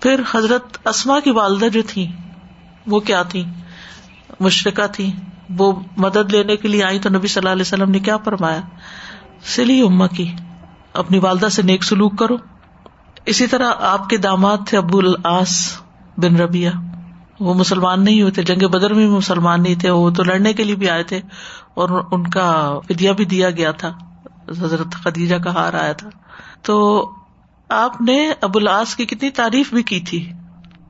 پھر 0.00 0.20
حضرت 0.34 0.78
اسما 0.88 1.18
کی 1.24 1.30
والدہ 1.40 1.68
جو 1.72 1.82
تھی 1.88 2.06
وہ 2.94 3.00
کیا 3.10 3.22
تھی 3.32 3.44
مشرقہ 4.40 4.86
تھی 4.92 5.10
وہ 5.58 5.72
مدد 6.04 6.32
لینے 6.32 6.56
کے 6.62 6.68
لیے 6.68 6.82
آئی 6.84 6.98
تو 7.06 7.08
نبی 7.16 7.28
صلی 7.28 7.40
اللہ 7.40 7.52
علیہ 7.58 7.68
وسلم 7.68 7.90
نے 7.90 7.98
کیا 8.08 8.16
فرمایا 8.24 8.60
سلی 9.54 9.80
اما 9.86 10.06
کی 10.16 10.30
اپنی 11.02 11.18
والدہ 11.26 11.48
سے 11.56 11.62
نیک 11.70 11.84
سلوک 11.84 12.18
کرو 12.18 12.36
اسی 13.32 13.46
طرح 13.52 13.82
آپ 13.88 14.08
کے 14.10 14.16
داماد 14.26 14.66
تھے 14.66 14.78
ابو 14.78 14.98
العاص 14.98 15.56
بن 16.24 16.36
ربیہ 16.40 16.70
وہ 17.48 17.54
مسلمان 17.60 18.04
نہیں 18.04 18.20
ہوئے 18.20 18.32
تھے 18.32 18.42
جنگ 18.50 18.66
بدر 18.72 18.94
میں 18.94 19.06
مسلمان 19.10 19.62
نہیں 19.62 19.80
تھے 19.80 19.90
وہ 19.90 20.10
تو 20.16 20.22
لڑنے 20.24 20.52
کے 20.58 20.64
لیے 20.64 20.74
بھی 20.82 20.88
آئے 20.90 21.02
تھے 21.12 21.20
اور 21.82 22.00
ان 22.10 22.26
کا 22.36 22.46
فدیہ 22.88 23.12
بھی 23.20 23.24
دیا 23.34 23.50
گیا 23.60 23.70
تھا 23.82 23.92
حضرت 24.60 24.94
خدیجہ 25.04 25.36
کا 25.44 25.54
ہار 25.54 25.74
آیا 25.82 25.92
تھا 26.02 26.08
تو 26.68 26.76
آپ 27.80 28.00
نے 28.08 28.16
ابو 28.48 28.58
العاص 28.58 28.94
کی 28.96 29.06
کتنی 29.12 29.30
تعریف 29.40 29.72
بھی 29.74 29.82
کی 29.90 30.00
تھی 30.10 30.20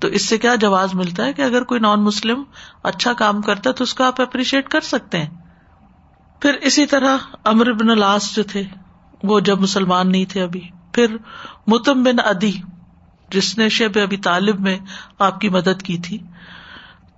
تو 0.02 0.08
اس 0.18 0.24
سے 0.28 0.36
کیا 0.44 0.54
جواز 0.60 0.94
ملتا 1.00 1.24
ہے 1.26 1.32
کہ 1.32 1.42
اگر 1.42 1.64
کوئی 1.72 1.80
نان 1.80 2.02
مسلم 2.04 2.42
اچھا 2.90 3.12
کام 3.18 3.40
کرتا 3.48 3.70
ہے 3.70 3.74
تو 3.80 3.84
اس 3.88 3.92
کو 3.98 4.04
آپ 4.04 4.20
اپریشیٹ 4.20 4.68
کر 4.68 4.86
سکتے 4.88 5.18
ہیں 5.18 5.28
پھر 6.42 6.54
اسی 6.70 6.86
طرح 6.92 7.26
امر 7.50 7.70
بن 7.82 7.90
الاس 7.90 8.34
جو 8.36 8.42
تھے 8.52 8.62
وہ 9.30 9.38
جب 9.48 9.60
مسلمان 9.66 10.10
نہیں 10.12 10.24
تھے 10.32 10.42
ابھی 10.42 10.62
پھر 10.98 11.16
متم 11.74 12.02
بن 12.02 12.20
ادی 12.32 12.50
جس 13.36 13.56
نے 13.58 13.68
شیب 13.76 13.98
ابھی 14.02 14.16
طالب 14.30 14.60
میں 14.68 14.76
آپ 15.28 15.40
کی 15.40 15.48
مدد 15.60 15.82
کی 15.90 15.96
تھی 16.08 16.18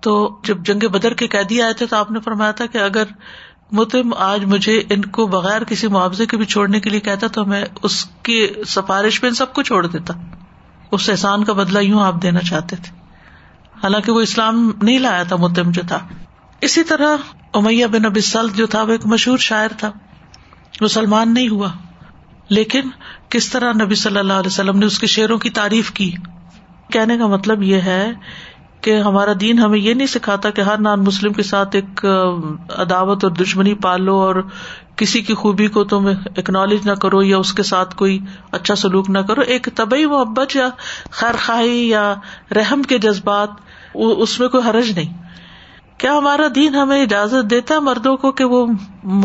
تو 0.06 0.14
جب 0.50 0.62
جنگ 0.70 0.88
بدر 0.98 1.14
کے 1.22 1.26
قیدی 1.36 1.62
آئے 1.68 1.72
تھے 1.80 1.86
تو 1.90 1.96
آپ 2.02 2.10
نے 2.16 2.20
فرمایا 2.28 2.52
تھا 2.60 2.66
کہ 2.74 2.78
اگر 2.88 3.16
متم 3.80 4.12
آج 4.30 4.44
مجھے 4.54 4.80
ان 4.94 5.04
کو 5.18 5.26
بغیر 5.40 5.64
کسی 5.74 5.88
معاوضے 5.98 6.26
کے 6.30 6.36
بھی 6.42 6.46
چھوڑنے 6.56 6.80
کے 6.80 6.90
لیے 6.90 7.00
کہتا 7.08 7.26
تو 7.40 7.44
میں 7.54 7.64
اس 7.90 8.04
کی 8.28 8.38
سفارش 8.76 9.22
میں 9.22 9.30
سب 9.42 9.52
کو 9.54 9.62
چھوڑ 9.72 9.86
دیتا 9.86 10.20
اس 10.94 11.08
احسان 11.10 11.44
کا 11.44 11.52
بدلا 11.62 11.80
یوں 11.80 12.00
آپ 12.08 12.22
دینا 12.22 12.40
چاہتے 12.50 12.76
تھے 12.84 12.92
حالانکہ 13.82 14.12
وہ 14.16 14.20
اسلام 14.26 14.60
نہیں 14.82 14.98
لایا 15.06 15.22
تھا 15.30 15.36
متم 15.44 15.70
جو 15.78 15.82
تھا 15.92 15.98
اسی 16.66 16.82
طرح 16.90 17.24
امیہ 17.60 17.86
بن 17.96 18.04
ابی 18.10 18.20
سلط 18.28 18.54
جو 18.60 18.66
تھا 18.74 18.82
وہ 18.88 18.92
ایک 18.96 19.06
مشہور 19.14 19.38
شاعر 19.46 19.74
تھا 19.82 19.90
مسلمان 20.80 21.34
نہیں 21.34 21.48
ہوا 21.48 21.68
لیکن 22.58 22.88
کس 23.34 23.48
طرح 23.50 23.72
نبی 23.82 23.94
صلی 24.06 24.18
اللہ 24.22 24.40
علیہ 24.42 24.54
وسلم 24.54 24.78
نے 24.78 24.86
اس 24.92 24.98
کے 25.04 25.06
شعروں 25.18 25.38
کی 25.44 25.50
تعریف 25.58 25.90
کی 26.00 26.10
کہنے 26.96 27.16
کا 27.18 27.26
مطلب 27.34 27.62
یہ 27.72 27.86
ہے 27.90 28.02
کہ 28.86 28.96
ہمارا 29.04 29.32
دین 29.40 29.58
ہمیں 29.58 29.78
یہ 29.78 29.94
نہیں 29.98 30.06
سکھاتا 30.14 30.50
کہ 30.56 30.60
ہر 30.70 30.78
نان 30.86 31.04
مسلم 31.04 31.32
کے 31.36 31.42
ساتھ 31.50 31.76
ایک 31.78 32.04
عداوت 32.84 33.24
اور 33.24 33.32
دشمنی 33.42 33.74
پالو 33.86 34.16
اور 34.24 34.42
کسی 34.96 35.20
کی 35.28 35.34
خوبی 35.34 35.66
کو 35.76 35.82
تم 35.92 36.06
اکنالج 36.36 36.86
نہ 36.88 36.92
کرو 37.04 37.22
یا 37.22 37.38
اس 37.44 37.52
کے 37.58 37.62
ساتھ 37.72 37.94
کوئی 37.96 38.18
اچھا 38.58 38.74
سلوک 38.82 39.08
نہ 39.10 39.18
کرو 39.28 39.42
ایک 39.54 39.68
طبی 39.76 40.04
محبت 40.06 40.54
یا 40.56 40.68
خیر 41.20 41.34
خواہی 41.44 41.88
یا 41.88 42.02
رحم 42.56 42.82
کے 42.92 42.98
جذبات 43.06 43.50
اس 44.04 44.38
میں 44.40 44.48
کوئی 44.48 44.68
حرج 44.68 44.90
نہیں 44.98 45.12
کیا 46.02 46.12
ہمارا 46.18 46.46
دین 46.54 46.74
ہمیں 46.74 47.00
اجازت 47.02 47.50
دیتا 47.50 47.74
ہے 47.74 47.80
مردوں 47.90 48.16
کو 48.24 48.32
کہ 48.40 48.44
وہ 48.54 48.64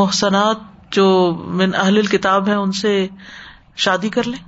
محسنات 0.01 0.67
جو 0.97 1.05
اہل 1.73 2.05
کتاب 2.07 2.47
ہے 2.49 2.53
ان 2.63 2.71
سے 2.81 2.93
شادی 3.87 4.09
کر 4.17 4.27
لیں 4.27 4.39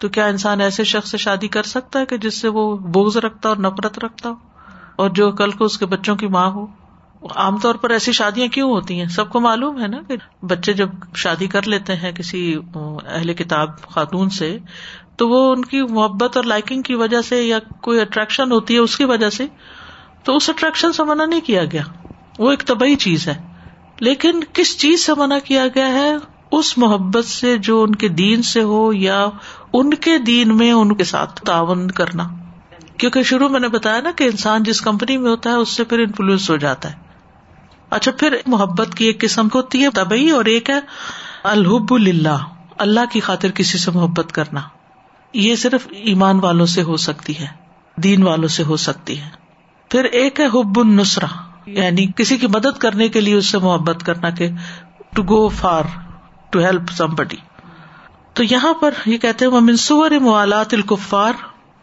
تو 0.00 0.08
کیا 0.14 0.26
انسان 0.34 0.60
ایسے 0.60 0.84
شخص 0.92 1.10
سے 1.10 1.16
شادی 1.26 1.48
کر 1.56 1.70
سکتا 1.76 2.00
ہے 2.00 2.06
کہ 2.06 2.16
جس 2.24 2.40
سے 2.40 2.48
وہ 2.58 2.64
بوجھ 2.96 3.16
رکھتا 3.26 3.48
اور 3.48 3.56
نفرت 3.66 3.98
رکھتا 4.04 4.28
ہو 4.28 5.02
اور 5.02 5.10
جو 5.20 5.30
کل 5.42 5.50
کو 5.60 5.64
اس 5.64 5.78
کے 5.78 5.86
بچوں 5.96 6.16
کی 6.16 6.26
ماں 6.38 6.48
ہو 6.56 6.66
عام 7.42 7.58
طور 7.58 7.74
پر 7.82 7.90
ایسی 7.90 8.12
شادیاں 8.12 8.46
کیوں 8.54 8.68
ہوتی 8.70 8.98
ہیں 9.00 9.06
سب 9.14 9.28
کو 9.30 9.40
معلوم 9.40 9.80
ہے 9.82 9.86
نا 9.88 10.00
کہ 10.08 10.16
بچے 10.46 10.72
جب 10.80 10.88
شادی 11.22 11.46
کر 11.54 11.66
لیتے 11.68 11.94
ہیں 12.02 12.10
کسی 12.16 12.40
اہل 12.76 13.32
کتاب 13.34 13.80
خاتون 13.90 14.28
سے 14.38 14.56
تو 15.18 15.28
وہ 15.28 15.38
ان 15.52 15.64
کی 15.64 15.82
محبت 15.92 16.36
اور 16.36 16.44
لائکنگ 16.44 16.82
کی 16.82 16.94
وجہ 17.02 17.20
سے 17.28 17.40
یا 17.42 17.58
کوئی 17.82 18.00
اٹریکشن 18.00 18.52
ہوتی 18.52 18.74
ہے 18.74 18.78
اس 18.78 18.96
کی 18.98 19.04
وجہ 19.12 19.30
سے 19.38 19.46
تو 20.24 20.36
اس 20.36 20.48
اٹریکشن 20.50 20.92
سے 20.92 21.04
منع 21.12 21.24
نہیں 21.24 21.40
کیا 21.46 21.64
گیا 21.72 21.82
وہ 22.38 22.50
ایک 22.50 22.64
طبی 22.66 22.94
چیز 23.06 23.26
ہے 23.28 23.34
لیکن 24.06 24.42
کس 24.52 24.76
چیز 24.78 25.04
سے 25.06 25.12
منع 25.18 25.38
کیا 25.44 25.66
گیا 25.74 25.88
ہے 25.92 26.10
اس 26.58 26.76
محبت 26.78 27.24
سے 27.24 27.56
جو 27.68 27.80
ان 27.82 27.94
کے 28.02 28.08
دین 28.20 28.42
سے 28.52 28.62
ہو 28.72 28.82
یا 28.92 29.24
ان 29.78 29.94
کے 30.06 30.18
دین 30.26 30.56
میں 30.56 30.70
ان 30.72 30.94
کے 30.96 31.04
ساتھ 31.12 31.42
تعاون 31.44 31.90
کرنا 32.00 32.28
کیونکہ 32.98 33.22
شروع 33.30 33.48
میں 33.54 33.60
نے 33.60 33.68
بتایا 33.68 34.00
نا 34.00 34.10
کہ 34.16 34.24
انسان 34.32 34.62
جس 34.62 34.80
کمپنی 34.80 35.16
میں 35.18 35.30
ہوتا 35.30 35.50
ہے 35.50 35.54
اس 35.64 35.68
سے 35.76 35.84
پھر 35.92 35.98
انفلوئنس 36.00 36.50
ہو 36.50 36.56
جاتا 36.66 36.90
ہے 36.92 37.02
اچھا 37.96 38.12
پھر 38.18 38.36
محبت 38.54 38.94
کی 38.96 39.04
ایک 39.06 39.20
قسم 39.20 39.48
کو 39.48 39.58
ہوتی 39.58 39.82
ہے 39.82 39.90
تبئی 39.94 40.28
اور 40.38 40.44
ایک 40.52 40.70
ہے 40.70 40.78
الحب 41.52 41.94
اللہ 41.94 42.44
اللہ 42.84 43.10
کی 43.12 43.20
خاطر 43.26 43.50
کسی 43.60 43.78
سے 43.78 43.90
محبت 43.94 44.32
کرنا 44.34 44.60
یہ 45.46 45.56
صرف 45.62 45.86
ایمان 46.12 46.40
والوں 46.42 46.66
سے 46.74 46.82
ہو 46.90 46.96
سکتی 47.04 47.38
ہے 47.38 47.46
دین 48.02 48.22
والوں 48.26 48.48
سے 48.56 48.62
ہو 48.68 48.76
سکتی 48.84 49.20
ہے 49.20 49.28
پھر 49.90 50.04
ایک 50.20 50.40
ہے 50.40 50.46
حب 50.54 50.78
النسرا 50.80 51.26
یعنی 51.80 52.06
کسی 52.16 52.36
کی 52.38 52.46
مدد 52.54 52.78
کرنے 52.78 53.08
کے 53.08 53.20
لیے 53.20 53.34
اس 53.34 53.50
سے 53.50 53.58
محبت 53.62 54.02
کرنا 54.06 54.30
کہ 54.40 54.48
to 55.14 55.22
go 55.28 55.46
for 55.58 55.84
to 56.50 56.60
help 56.64 56.90
somebody 57.18 57.36
تو 58.38 58.42
یہاں 58.50 58.72
پر 58.80 58.94
یہ 59.06 59.18
کہتے 59.24 59.44
ہیں 59.44 59.52
منصور 59.62 60.10
موالات 60.20 60.74
القفار 60.74 61.34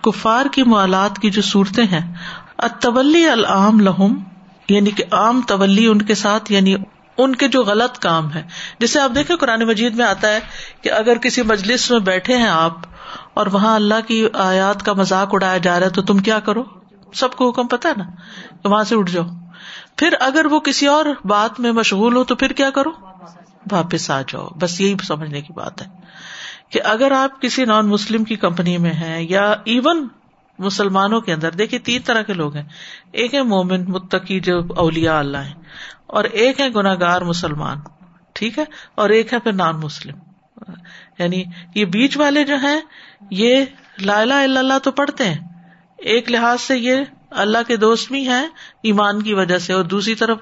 کفار 0.05 0.45
کی 0.53 0.63
موالات 0.73 1.19
کی 1.21 1.29
جو 1.37 1.41
صورتیں 1.49 1.85
ہیں 1.91 2.01
اتبلی 2.69 3.25
العام 3.29 3.79
لہم 3.79 4.17
یعنی 4.73 4.91
کہ 4.99 5.03
عام 5.19 5.41
تولی 5.47 5.85
ان 5.87 6.01
کے 6.11 6.15
ساتھ 6.25 6.51
یعنی 6.51 6.75
ان 7.23 7.35
کے 7.41 7.47
جو 7.55 7.63
غلط 7.65 7.97
کام 8.05 8.31
ہے 8.33 8.41
جیسے 8.79 8.99
آپ 8.99 9.11
دیکھیں 9.15 9.35
قرآن 9.43 9.63
مجید 9.69 9.95
میں 10.01 10.05
آتا 10.05 10.29
ہے 10.33 10.39
کہ 10.81 10.91
اگر 10.99 11.17
کسی 11.27 11.41
مجلس 11.51 11.89
میں 11.91 11.99
بیٹھے 12.11 12.37
ہیں 12.43 12.47
آپ 12.49 12.87
اور 13.41 13.47
وہاں 13.55 13.73
اللہ 13.75 14.03
کی 14.07 14.25
آیات 14.45 14.83
کا 14.85 14.93
مزاق 15.01 15.33
اڑایا 15.33 15.57
جا 15.67 15.79
رہا 15.79 15.87
ہے 15.91 15.97
تو 15.97 16.01
تم 16.11 16.17
کیا 16.27 16.39
کرو 16.49 16.63
سب 17.21 17.35
کو 17.39 17.49
حکم 17.49 17.67
پتا 17.73 17.89
ہے 17.89 17.93
نا 17.97 18.03
کہ 18.63 18.67
وہاں 18.69 18.83
سے 18.91 18.95
اٹھ 18.97 19.11
جاؤ 19.11 19.25
پھر 20.01 20.13
اگر 20.27 20.45
وہ 20.51 20.59
کسی 20.67 20.87
اور 20.91 21.05
بات 21.31 21.59
میں 21.65 21.71
مشغول 21.79 22.15
ہو 22.15 22.23
تو 22.31 22.35
پھر 22.43 22.51
کیا 22.61 22.69
کرو 22.79 22.91
واپس 23.71 24.09
آ 24.17 24.21
جاؤ 24.31 24.47
بس 24.61 24.79
یہی 24.81 24.95
سمجھنے 25.07 25.41
کی 25.47 25.53
بات 25.57 25.81
ہے 25.81 25.87
کہ 26.75 26.81
اگر 26.93 27.11
آپ 27.19 27.41
کسی 27.41 27.65
نان 27.73 27.87
مسلم 27.89 28.23
کی 28.31 28.35
کمپنی 28.45 28.77
میں 28.87 28.93
ہیں 29.03 29.19
یا 29.29 29.43
ایون 29.73 30.07
مسلمانوں 30.59 31.19
کے 31.21 31.33
اندر 31.33 31.51
دیکھیے 31.59 31.79
تین 31.89 32.01
طرح 32.05 32.21
کے 32.21 32.33
لوگ 32.33 32.55
ہیں 32.55 32.63
ایک 33.21 33.33
ہے 33.35 33.41
مومن 33.53 33.83
متقی 33.91 34.39
جو 34.47 34.59
اولیا 34.83 35.17
اللہ 35.19 35.45
ہیں 35.47 35.53
اور 36.19 36.23
ایک 36.43 36.59
ہے 36.61 36.69
گناگار 36.75 37.21
مسلمان 37.29 37.79
ٹھیک 38.39 38.59
ہے 38.59 38.63
اور 39.03 39.09
ایک 39.17 39.33
ہے 39.33 39.39
پھر 39.43 39.53
نان 39.53 39.79
مسلم 39.79 40.19
یعنی 41.19 41.43
یہ 41.75 41.85
بیچ 41.93 42.17
والے 42.17 42.43
جو 42.45 42.55
ہیں 42.63 42.79
یہ 43.39 43.65
لا 44.05 44.19
اللہ 44.21 44.79
تو 44.83 44.91
پڑھتے 44.99 45.27
ہیں 45.29 45.39
ایک 46.13 46.31
لحاظ 46.31 46.61
سے 46.61 46.77
یہ 46.77 47.01
اللہ 47.43 47.57
کے 47.67 47.75
دوست 47.81 48.11
بھی 48.11 48.27
ہیں 48.27 48.45
ایمان 48.89 49.21
کی 49.23 49.33
وجہ 49.33 49.57
سے 49.65 49.73
اور 49.73 49.83
دوسری 49.93 50.15
طرف 50.21 50.39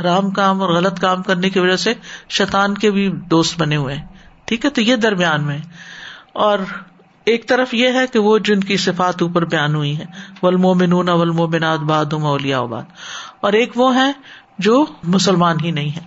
حرام 0.00 0.30
کام 0.32 0.60
اور 0.62 0.70
غلط 0.74 1.00
کام 1.00 1.22
کرنے 1.28 1.50
کی 1.50 1.58
وجہ 1.60 1.76
سے 1.84 1.92
شیطان 2.38 2.74
کے 2.84 2.90
بھی 2.98 3.08
دوست 3.30 3.58
بنے 3.60 3.76
ہوئے 3.76 3.94
ہیں 3.94 4.06
ٹھیک 4.46 4.64
ہے 4.64 4.70
تو 4.70 4.80
یہ 4.80 4.96
درمیان 5.06 5.46
میں 5.46 5.58
اور 6.46 6.58
ایک 7.28 7.46
طرف 7.48 7.72
یہ 7.74 7.92
ہے 7.98 8.04
کہ 8.12 8.18
وہ 8.26 8.36
جن 8.48 8.60
کی 8.68 8.76
صفات 8.82 9.22
اوپر 9.22 9.44
بیان 9.54 9.74
ہوئی 9.74 9.90
ہے 9.96 10.04
ولم 10.42 10.64
و 10.64 10.72
منونا 10.82 11.14
ولمو 11.22 11.46
باد 11.54 12.12
اولیا 12.28 12.58
اوباد 12.58 12.94
اور 13.48 13.52
ایک 13.58 13.76
وہ 13.80 13.88
ہے 13.96 14.10
جو 14.66 14.76
مسلمان 15.16 15.56
ہی 15.64 15.70
نہیں 15.78 15.90
ہے 15.96 16.00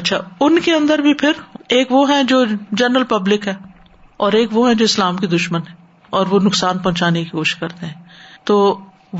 اچھا 0.00 0.18
ان 0.46 0.60
کے 0.66 0.74
اندر 0.74 0.98
بھی 1.06 1.14
پھر 1.22 1.40
ایک 1.78 1.92
وہ 1.96 2.08
ہے 2.10 2.22
جو 2.34 2.38
جنرل 2.82 3.04
پبلک 3.14 3.48
ہے 3.48 3.54
اور 4.26 4.32
ایک 4.40 4.56
وہ 4.56 4.68
ہے 4.68 4.74
جو 4.82 4.84
اسلام 4.92 5.16
کے 5.16 5.26
دشمن 5.34 5.66
ہے 5.70 5.74
اور 6.18 6.32
وہ 6.34 6.38
نقصان 6.44 6.78
پہنچانے 6.86 7.22
کی 7.24 7.30
کوشش 7.30 7.54
کرتے 7.64 7.86
ہیں 7.86 8.40
تو 8.50 8.58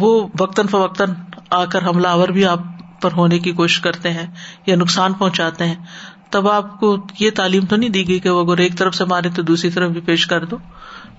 وہ 0.03 0.13
وقتاً 0.41 0.67
فوقتاً 0.75 1.15
آ 1.61 1.65
کر 1.75 1.87
حملہ 1.89 2.09
آور 2.19 2.29
بھی 2.39 2.45
آپ 2.53 2.67
پر 3.03 3.13
ہونے 3.21 3.39
کی 3.47 3.53
کوشش 3.63 3.81
کرتے 3.89 4.11
ہیں 4.21 4.27
یا 4.67 4.77
نقصان 4.85 5.13
پہنچاتے 5.23 5.67
ہیں 5.73 6.31
تب 6.37 6.49
آپ 6.53 6.71
کو 6.81 6.97
یہ 7.19 7.31
تعلیم 7.43 7.67
تو 7.73 7.77
نہیں 7.83 7.95
دی 7.99 8.07
گئی 8.09 8.19
کہ 8.21 8.31
وہ 8.39 8.45
اگر 8.45 8.63
ایک 8.67 8.79
طرف 8.79 8.95
سے 9.01 9.05
مارے 9.15 9.29
تو 9.37 9.43
دوسری 9.51 9.71
طرف 9.79 9.91
بھی 9.99 10.01
پیش 10.11 10.27
کر 10.33 10.45
دو 10.53 10.57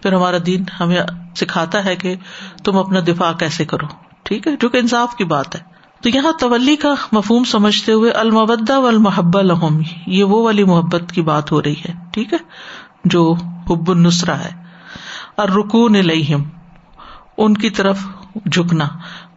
پھر 0.01 0.13
ہمارا 0.13 0.37
دین 0.45 0.63
ہمیں 0.79 0.99
سکھاتا 1.39 1.83
ہے 1.85 1.95
کہ 2.03 2.15
تم 2.63 2.77
اپنا 2.77 2.99
دفاع 3.07 3.31
کیسے 3.39 3.65
کرو 3.73 3.87
ٹھیک 4.29 4.47
ہے 4.47 4.51
جو 4.61 4.69
کہ 4.69 4.77
انصاف 4.77 5.15
کی 5.15 5.23
بات 5.33 5.55
ہے 5.55 5.61
تو 6.05 6.09
یہاں 6.13 6.31
طولی 6.39 6.75
کا 6.81 6.93
مفہوم 7.11 7.43
سمجھتے 7.51 7.91
ہوئے 7.99 8.11
المبدہ 8.23 8.77
و 8.79 8.87
المحب 8.87 9.37
الحم 9.37 9.79
یہ 10.15 10.23
وہ 10.33 10.43
والی 10.43 10.63
محبت 10.71 11.11
کی 11.13 11.21
بات 11.29 11.51
ہو 11.51 11.61
رہی 11.61 11.75
ہے 11.87 11.93
ٹھیک 12.13 12.33
ہے 12.33 12.37
جو 13.13 13.23
حب 13.69 13.89
النسرا 13.91 14.37
ہے 14.43 14.51
اور 15.43 15.49
ارکون 15.57 15.95
ان 16.05 17.53
کی 17.63 17.69
طرف 17.79 18.05
جھکنا 18.51 18.87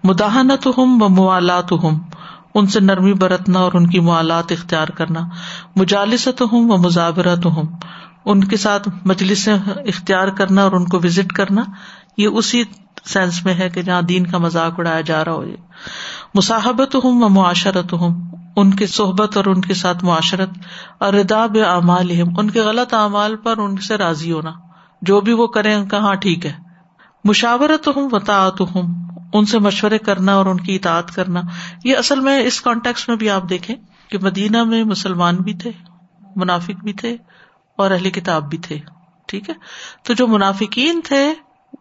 مداحنت 0.09 0.67
ہم 0.79 1.03
و 1.03 1.09
موالات 1.21 1.73
ہم 1.83 1.99
ان 2.61 2.67
سے 2.75 2.81
نرمی 2.81 3.13
برتنا 3.23 3.59
اور 3.59 3.73
ان 3.81 3.87
کی 3.91 4.01
موالات 4.07 4.53
اختیار 4.53 4.89
کرنا 5.01 5.21
مجالسۃ 5.77 6.43
ہوں 6.53 6.71
و 6.71 6.77
وہ 6.87 7.35
ہوں 7.57 7.65
ان 8.33 8.43
کے 8.45 8.57
ساتھ 8.63 8.89
مجلس 9.07 9.49
اختیار 9.49 10.29
کرنا 10.39 10.63
اور 10.63 10.73
ان 10.79 10.85
کو 10.95 10.99
وزٹ 11.05 11.33
کرنا 11.37 11.63
یہ 12.19 12.39
اسی 12.41 12.63
سینس 13.13 13.45
میں 13.45 13.55
ہے 13.61 13.69
کہ 13.75 13.83
جہاں 13.83 14.01
دین 14.09 14.27
کا 14.31 14.39
مذاق 14.39 14.79
اڑایا 14.79 15.01
جا 15.11 15.25
رہا 15.25 15.33
ہو 15.33 15.45
مصاحبت 16.35 16.95
ہوں 17.05 17.23
و 17.25 17.29
معاشرت 17.37 17.93
ہوں 18.01 18.15
ان 18.61 18.75
کے 18.77 18.87
صحبت 18.97 19.37
اور 19.37 19.45
ان 19.53 19.61
کے 19.61 19.75
ساتھ 19.83 20.05
معاشرت 20.05 20.51
اور 21.07 21.13
رداب 21.15 21.57
اعمال 21.67 22.11
ان 22.21 22.51
کے 22.51 22.61
غلط 22.63 22.95
اعمال 22.95 23.37
پر 23.45 23.59
ان 23.65 23.77
سے 23.89 23.97
راضی 23.99 24.33
ہونا 24.33 24.51
جو 25.11 25.21
بھی 25.29 25.33
وہ 25.43 25.47
کریں 25.57 25.75
ان 25.75 25.87
کا 25.89 25.99
ہاں 26.07 26.15
ٹھیک 26.25 26.47
ہے 26.47 26.53
مشاورت 27.29 27.89
ہوں 27.97 28.09
وطاعت 28.13 28.61
ہوں 28.75 28.95
ان 29.39 29.45
سے 29.47 29.59
مشورے 29.67 29.99
کرنا 30.11 30.35
اور 30.35 30.47
ان 30.53 30.61
کی 30.65 30.75
اطاعت 30.77 31.15
کرنا 31.15 31.41
یہ 31.85 31.97
اصل 31.97 32.21
میں 32.21 32.39
اس 32.47 32.61
کانٹیکس 32.61 33.09
میں 33.09 33.17
بھی 33.17 33.29
آپ 33.31 33.49
دیکھیں 33.49 33.75
کہ 34.11 34.19
مدینہ 34.23 34.63
میں 34.75 34.83
مسلمان 34.93 35.37
بھی 35.49 35.55
تھے 35.65 35.71
منافق 36.37 36.83
بھی 36.85 36.93
تھے 37.03 37.17
اور 37.83 37.91
اہل 37.91 38.11
کتاب 38.17 38.49
بھی 38.51 38.59
تھے 38.67 38.79
ٹھیک 39.29 39.49
ہے 39.51 39.55
تو 40.09 40.15
جو 40.21 40.27
منافقین 40.31 41.01
تھے 41.09 41.21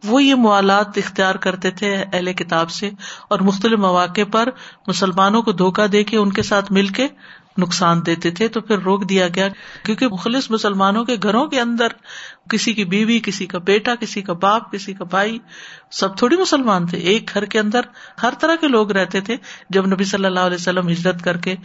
وہ 0.10 0.24
یہ 0.24 0.36
موالات 0.44 0.98
اختیار 0.98 1.36
کرتے 1.48 1.72
تھے 1.80 1.96
اہل 2.02 2.32
کتاب 2.42 2.70
سے 2.76 2.90
اور 3.34 3.40
مختلف 3.50 3.80
مواقع 3.88 4.24
پر 4.32 4.50
مسلمانوں 4.88 5.42
کو 5.48 5.52
دھوکہ 5.62 5.88
دے 5.98 6.04
کے 6.12 6.18
ان 6.18 6.32
کے 6.38 6.44
ساتھ 6.52 6.72
مل 6.78 6.88
کے 7.00 7.08
نقصان 7.64 8.06
دیتے 8.06 8.30
تھے 8.40 8.48
تو 8.56 8.62
پھر 8.68 8.80
روک 8.90 9.08
دیا 9.10 9.28
گیا 9.36 9.48
کیونکہ 9.86 10.08
مخلص 10.12 10.50
مسلمانوں 10.52 11.04
کے 11.06 11.16
گھروں 11.24 11.46
کے 11.54 11.60
اندر 11.62 11.96
کسی 12.52 12.74
کی 12.74 12.86
بیوی 12.94 13.20
کسی 13.24 13.46
کا 13.54 13.58
بیٹا 13.70 13.96
کسی 14.04 14.22
کا 14.30 14.34
باپ 14.46 14.72
کسی 14.72 14.94
کا 15.00 15.06
بھائی 15.16 15.38
سب 16.02 16.18
تھوڑی 16.22 16.38
مسلمان 16.44 16.86
تھے 16.94 16.98
ایک 17.14 17.32
گھر 17.34 17.46
کے 17.56 17.60
اندر 17.60 17.90
ہر 18.24 18.34
طرح 18.44 18.56
کے 18.62 18.68
لوگ 18.78 18.92
رہتے 19.00 19.22
تھے 19.30 19.38
جب 19.78 19.88
نبی 19.94 20.04
صلی 20.14 20.26
اللہ 20.32 20.48
علیہ 20.52 20.62
وسلم 20.64 20.90
ہجرت 20.90 21.24
کر 21.24 21.38
کے 21.48 21.56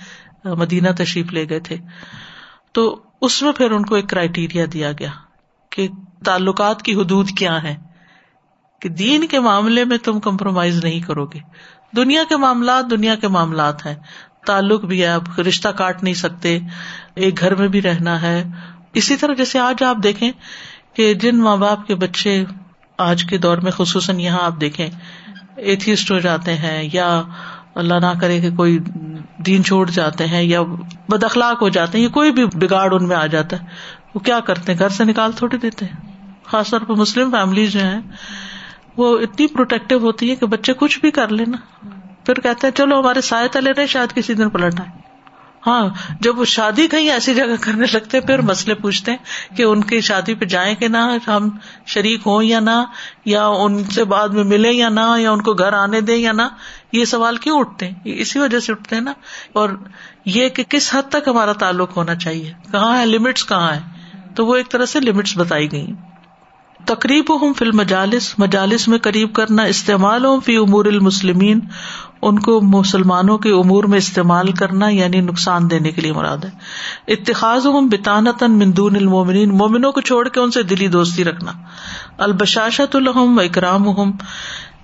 مدینہ 0.65 0.89
تشریف 1.03 1.33
لے 1.39 1.49
گئے 1.49 1.61
تھے 1.71 1.77
تو 2.79 2.85
اس 3.25 3.41
میں 3.43 3.53
پھر 3.59 3.71
ان 3.77 3.85
کو 3.91 3.95
ایک 3.95 4.09
کرائٹیریا 4.09 4.65
دیا 4.73 4.91
گیا 5.01 5.11
کہ 5.77 5.87
تعلقات 6.29 6.83
کی 6.89 6.95
حدود 7.01 7.31
کیا 7.41 7.53
ہے 7.63 7.75
کہ 8.83 8.89
دین 9.03 9.27
کے 9.35 9.41
معاملے 9.49 9.85
میں 9.93 9.99
تم 10.09 10.19
کمپرومائز 10.27 10.83
نہیں 10.85 11.01
کرو 11.07 11.25
گے 11.35 11.39
دنیا 11.97 12.23
کے 12.29 12.37
معاملات 12.45 12.91
دنیا 12.91 13.15
کے 13.23 13.29
معاملات 13.37 13.85
ہیں 13.87 13.95
تعلق 14.47 14.85
بھی 14.91 15.01
ہے 15.03 15.07
آپ 15.09 15.39
رشتہ 15.49 15.69
کاٹ 15.77 16.03
نہیں 16.03 16.15
سکتے 16.23 16.59
ایک 17.27 17.41
گھر 17.47 17.55
میں 17.61 17.69
بھی 17.77 17.83
رہنا 17.83 18.21
ہے 18.23 18.37
اسی 19.01 19.17
طرح 19.23 19.35
جیسے 19.43 19.59
آج 19.69 19.83
آپ 19.93 20.03
دیکھیں 20.09 20.31
کہ 20.97 21.13
جن 21.23 21.39
ماں 21.47 21.57
باپ 21.63 21.87
کے 21.87 21.95
بچے 22.03 22.33
آج 23.09 23.25
کے 23.31 23.39
دور 23.47 23.65
میں 23.67 23.71
خصوصاً 23.79 24.21
یہاں 24.25 24.43
آپ 24.51 24.61
دیکھیں 24.61 24.87
ایتھیسٹ 24.89 26.11
ہو 26.13 26.19
جاتے 26.27 26.55
ہیں 26.67 26.79
یا 26.93 27.09
اللہ 27.83 27.95
نہ 28.03 28.07
کرے 28.21 28.41
کہ 28.41 28.51
کوئی 28.57 28.79
دین 29.47 29.65
چھوڑ 29.65 29.87
جاتے 29.91 30.27
ہیں 30.33 30.43
یا 30.43 30.61
بد 31.09 31.25
اخلاق 31.25 31.63
ہو 31.63 31.69
جاتے 31.77 31.99
ہیں 31.99 32.03
یا 32.05 32.11
کوئی 32.19 32.33
بھی 32.33 32.45
بگاڑ 32.65 32.89
ان 32.95 33.09
میں 33.09 33.17
آ 33.17 33.25
جاتا 33.35 33.59
ہے 33.61 33.77
وہ 34.15 34.21
کیا 34.29 34.39
کرتے 34.51 34.73
ہیں 34.73 34.79
گھر 34.79 34.89
سے 34.99 35.05
نکال 35.05 35.33
تھوڑی 35.41 35.59
دیتے 35.65 35.85
ہیں 35.85 36.13
خاص 36.53 36.71
طور 36.71 36.81
پر 36.89 36.95
مسلم 37.05 37.31
فیملی 37.31 37.67
جو 37.77 37.85
ہیں 37.85 38.01
وہ 38.97 39.17
اتنی 39.27 39.47
پروٹیکٹیو 39.55 39.99
ہوتی 40.07 40.31
ہے 40.31 40.35
کہ 40.41 40.47
بچے 40.57 40.73
کچھ 40.83 40.99
بھی 41.01 41.11
کر 41.21 41.33
لینا 41.41 41.57
پھر 42.27 42.41
کہتے 42.43 42.67
ہیں 42.67 42.75
چلو 42.77 43.01
ہمارے 43.01 43.21
سائے 43.31 43.49
تلے 43.53 43.73
رہے 43.77 43.87
شاید 43.97 44.13
کسی 44.17 44.35
دن 44.35 44.51
پلٹ 44.51 44.81
آئے 44.81 44.94
ہاں 45.67 45.83
جب 46.23 46.39
وہ 46.39 46.45
شادی 46.55 46.87
کہیں 46.95 47.09
ایسی 47.11 47.35
جگہ 47.35 47.55
کرنے 47.61 47.87
لگتے 47.93 48.21
پھر 48.31 48.41
مسئلے 48.53 48.75
پوچھتے 48.81 49.11
ہیں 49.11 49.57
کہ 49.57 49.63
ان 49.63 49.83
کی 49.93 50.01
شادی 50.09 50.35
پہ 50.41 50.45
جائیں 50.55 50.75
کہ 50.81 50.89
نہ 50.97 51.03
ہم 51.27 51.49
شریک 51.95 52.27
ہوں 52.27 52.43
یا 52.45 52.61
نہ 52.61 52.77
یا 53.35 53.47
ان 53.65 53.83
سے 53.95 54.05
بعد 54.13 54.37
میں 54.39 54.45
ملے 54.53 54.73
یا 54.73 54.89
نہ 55.01 55.07
یا 55.19 55.31
ان 55.31 55.43
کو 55.43 55.55
گھر 55.65 55.73
آنے 55.83 56.01
دیں 56.11 56.17
یا 56.17 56.33
نہ 56.43 56.49
یہ 56.99 57.05
سوال 57.15 57.37
کیوں 57.47 57.59
اٹھتے 57.59 57.89
ہیں 57.89 58.13
اسی 58.25 58.39
وجہ 58.39 58.59
سے 58.69 58.73
اٹھتے 58.73 58.97
ہیں 58.97 59.03
نا 59.03 59.13
اور 59.63 59.71
یہ 60.35 60.49
کہ 60.59 60.63
کس 60.75 60.91
حد 60.95 61.09
تک 61.13 61.29
ہمارا 61.29 61.53
تعلق 61.65 61.97
ہونا 61.97 62.15
چاہیے 62.27 62.53
کہاں 62.73 62.99
ہے 63.01 63.07
لمٹس 63.07 63.47
کہاں 63.49 63.73
ہے 63.73 63.81
تو 64.37 64.47
وہ 64.47 64.57
ایک 64.57 64.69
طرح 64.71 64.85
سے 64.93 65.01
لمٹس 65.01 65.37
بتائی 65.39 65.73
گئی 65.73 65.87
تقریب 66.87 67.31
ہوں 67.43 67.53
فی 67.59 67.65
المجالس 67.65 68.33
مجالس 68.39 68.87
میں 68.89 68.99
قریب 69.05 69.35
کرنا 69.35 69.63
استعمال 69.75 70.25
ہوں 70.25 70.41
فی 70.47 70.57
امور 70.63 70.85
المسلمین 70.91 71.61
ان 72.29 72.39
کو 72.45 72.53
مسلمانوں 72.73 73.37
کے 73.45 73.51
امور 73.55 73.85
میں 73.95 73.99
استعمال 73.99 74.51
کرنا 74.61 74.89
یعنی 74.93 75.21
نقصان 75.25 75.71
دینے 75.71 75.91
کے 75.97 76.01
لیے 76.05 76.13
مراد 76.19 76.45
ہے 76.45 76.51
اتخاذ 77.17 77.67
مندون 78.61 78.97
المومنین 79.01 79.53
مومنوں 79.63 79.91
کو 79.97 80.01
چھوڑ 80.11 80.23
کے 80.37 80.41
ان 80.41 80.51
سے 80.57 80.63
دلی 80.71 80.87
دوستی 80.95 81.25
رکھنا 81.25 81.53
البشاشت 82.29 82.97
الحم 82.97 83.37
و 83.39 83.41
اکرام 83.41 83.89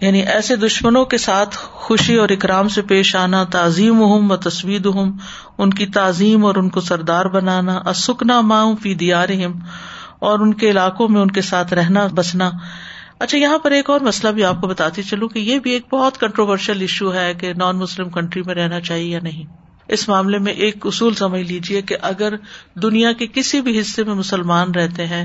یعنی 0.01 0.21
ایسے 0.35 0.57
دشمنوں 0.67 1.05
کے 1.15 1.19
ساتھ 1.25 1.57
خوشی 1.87 2.15
اور 2.25 2.29
اکرام 2.37 2.69
سے 2.77 2.83
پیش 2.93 3.15
آنا 3.25 3.43
تعظیم 3.57 4.03
ہم 4.13 4.31
و 4.31 4.37
تصوید 4.49 4.87
ہوں 4.99 5.11
ان 5.65 5.71
کی 5.81 5.87
تعظیم 5.99 6.45
اور 6.51 6.61
ان 6.63 6.69
کو 6.77 6.81
سردار 6.93 7.25
بنانا 7.39 7.81
اسکنا 7.97 8.41
ماؤں 8.53 8.77
فی 8.83 8.95
دیرم 9.07 9.59
اور 10.31 10.47
ان 10.47 10.55
کے 10.63 10.71
علاقوں 10.71 11.09
میں 11.17 11.21
ان 11.21 11.31
کے 11.37 11.43
ساتھ 11.53 11.75
رہنا 11.81 12.07
بسنا 12.21 12.51
اچھا 13.25 13.39
یہاں 13.39 13.57
پر 13.63 13.71
ایک 13.79 13.89
اور 13.91 14.01
مسئلہ 14.01 14.31
بھی 14.37 14.45
آپ 14.51 14.61
کو 14.61 14.67
بتاتی 14.67 15.03
چلوں 15.07 15.27
کہ 15.29 15.39
یہ 15.47 15.59
بھی 15.65 15.71
ایک 15.71 15.87
بہت 15.93 16.19
کنٹروورشل 16.21 16.81
ایشو 16.81 17.13
ہے 17.15 17.33
کہ 17.41 17.53
نان 17.63 17.77
مسلم 17.79 18.11
کنٹری 18.11 18.43
میں 18.47 18.55
رہنا 18.55 18.79
چاہیے 18.89 19.05
یا 19.11 19.19
نہیں 19.23 19.59
اس 19.97 20.09
معاملے 20.09 20.39
میں 20.47 20.53
ایک 20.69 20.87
اصول 20.91 21.15
سمجھ 21.21 21.41
لیجیے 21.51 21.83
کہ 21.91 21.97
اگر 22.11 22.35
دنیا 22.83 23.13
کے 23.23 23.27
کسی 23.35 23.61
بھی 23.67 23.79
حصے 23.81 24.05
میں 24.11 24.15
مسلمان 24.23 24.71
رہتے 24.75 25.07
ہیں 25.07 25.25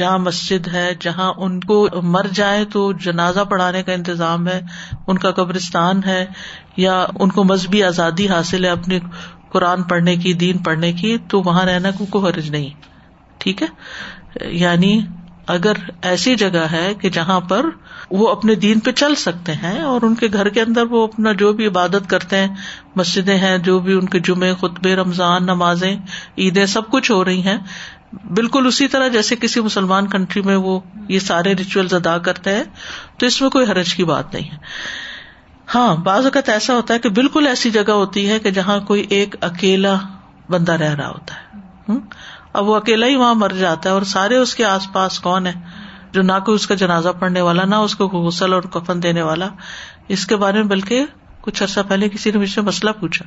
جہاں 0.00 0.18
مسجد 0.26 0.68
ہے 0.72 0.86
جہاں 1.00 1.30
ان 1.46 1.58
کو 1.70 1.78
مر 2.16 2.26
جائے 2.40 2.64
تو 2.74 2.82
جنازہ 3.06 3.40
پڑھانے 3.50 3.82
کا 3.88 3.92
انتظام 3.92 4.46
ہے 4.48 4.60
ان 5.06 5.18
کا 5.24 5.30
قبرستان 5.40 6.04
ہے 6.06 6.24
یا 6.84 7.00
ان 7.20 7.30
کو 7.38 7.44
مذہبی 7.54 7.82
آزادی 7.92 8.28
حاصل 8.34 8.64
ہے 8.64 8.70
اپنے 8.80 8.98
قرآن 9.52 9.82
پڑھنے 9.94 10.16
کی 10.26 10.32
دین 10.44 10.58
پڑھنے 10.68 10.92
کی 11.00 11.16
تو 11.32 11.40
وہاں 11.50 11.64
رہنا 11.72 11.90
کوئی 11.98 12.24
حرج 12.28 12.50
نہیں 12.58 12.70
ٹھیک 13.44 13.62
ہے 13.62 14.52
یعنی 14.64 14.92
اگر 15.54 15.76
ایسی 16.08 16.34
جگہ 16.36 16.66
ہے 16.72 16.92
کہ 17.00 17.08
جہاں 17.14 17.38
پر 17.48 17.66
وہ 18.10 18.28
اپنے 18.28 18.54
دین 18.64 18.80
پہ 18.80 18.90
چل 18.96 19.14
سکتے 19.22 19.52
ہیں 19.62 19.80
اور 19.82 20.02
ان 20.06 20.14
کے 20.14 20.26
گھر 20.32 20.48
کے 20.54 20.60
اندر 20.62 20.86
وہ 20.90 21.02
اپنا 21.06 21.32
جو 21.38 21.52
بھی 21.60 21.66
عبادت 21.66 22.08
کرتے 22.10 22.38
ہیں 22.38 22.48
مسجدیں 22.96 23.36
ہیں 23.38 23.56
جو 23.68 23.78
بھی 23.86 23.92
ان 23.94 24.06
کے 24.08 24.18
جمعے 24.28 24.52
خطبے 24.60 24.94
رمضان 24.96 25.44
نمازیں 25.46 25.94
عیدیں 26.38 26.64
سب 26.74 26.88
کچھ 26.90 27.10
ہو 27.12 27.24
رہی 27.24 27.42
ہیں 27.46 27.56
بالکل 28.36 28.66
اسی 28.66 28.86
طرح 28.92 29.08
جیسے 29.12 29.36
کسی 29.40 29.60
مسلمان 29.60 30.06
کنٹری 30.10 30.42
میں 30.46 30.56
وہ 30.68 30.78
یہ 31.08 31.18
سارے 31.26 31.54
ریچولس 31.58 31.94
ادا 31.94 32.16
کرتے 32.28 32.54
ہیں 32.54 32.64
تو 33.18 33.26
اس 33.26 33.40
میں 33.42 33.50
کوئی 33.50 33.70
حرج 33.70 33.94
کی 33.94 34.04
بات 34.12 34.34
نہیں 34.34 34.50
ہے 34.50 34.56
ہاں 35.74 35.94
بعض 36.04 36.24
اوقات 36.24 36.48
ایسا 36.48 36.74
ہوتا 36.76 36.94
ہے 36.94 36.98
کہ 36.98 37.08
بالکل 37.18 37.46
ایسی 37.46 37.70
جگہ 37.70 37.92
ہوتی 38.02 38.28
ہے 38.30 38.38
کہ 38.46 38.50
جہاں 38.60 38.78
کوئی 38.86 39.04
ایک 39.18 39.36
اکیلا 39.50 39.96
بندہ 40.50 40.72
رہ 40.82 40.94
رہا 40.94 41.08
ہوتا 41.08 41.34
ہے 41.40 41.94
اب 42.60 42.68
وہ 42.68 42.74
اکیلا 42.76 43.06
ہی 43.06 43.14
وہاں 43.16 43.34
مر 43.34 43.52
جاتا 43.58 43.88
ہے 43.88 43.94
اور 43.94 44.02
سارے 44.16 44.36
اس 44.36 44.54
کے 44.54 44.64
آس 44.64 44.86
پاس 44.92 45.18
کون 45.26 45.46
ہے 45.46 45.52
جو 46.12 46.22
نہ 46.22 46.32
کوئی 46.44 46.54
اس 46.54 46.66
کا 46.66 46.74
جنازہ 46.82 47.08
پڑنے 47.18 47.40
والا 47.40 47.64
نہ 47.64 47.74
اس 47.84 47.94
کو 48.00 48.06
غسل 48.26 48.52
اور 48.52 48.62
کفن 48.72 49.02
دینے 49.02 49.22
والا 49.28 49.48
اس 50.16 50.26
کے 50.32 50.36
بارے 50.42 50.58
میں 50.58 50.68
بلکہ 50.72 51.04
کچھ 51.46 51.62
عرصہ 51.62 51.80
پہلے 51.88 52.08
کسی 52.08 52.30
نے 52.30 52.38
مجھ 52.38 52.50
سے 52.50 52.60
مسئلہ 52.66 52.90
پوچھا 52.98 53.24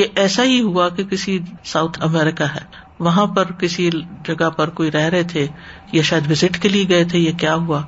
یہ 0.00 0.20
ایسا 0.24 0.42
ہی 0.52 0.60
ہوا 0.68 0.88
کہ 0.98 1.04
کسی 1.10 1.38
ساؤتھ 1.72 1.98
امیرکا 2.04 2.44
ہے 2.54 2.60
وہاں 3.06 3.26
پر 3.36 3.50
کسی 3.60 3.88
جگہ 4.28 4.50
پر 4.56 4.70
کوئی 4.80 4.90
رہ 4.90 5.08
رہے 5.14 5.22
تھے 5.32 5.46
یا 5.92 6.02
شاید 6.10 6.30
وزٹ 6.30 6.58
کے 6.62 6.68
لیے 6.68 6.88
گئے 6.88 7.04
تھے 7.12 7.18
یا 7.18 7.32
کیا 7.40 7.54
ہوا 7.66 7.80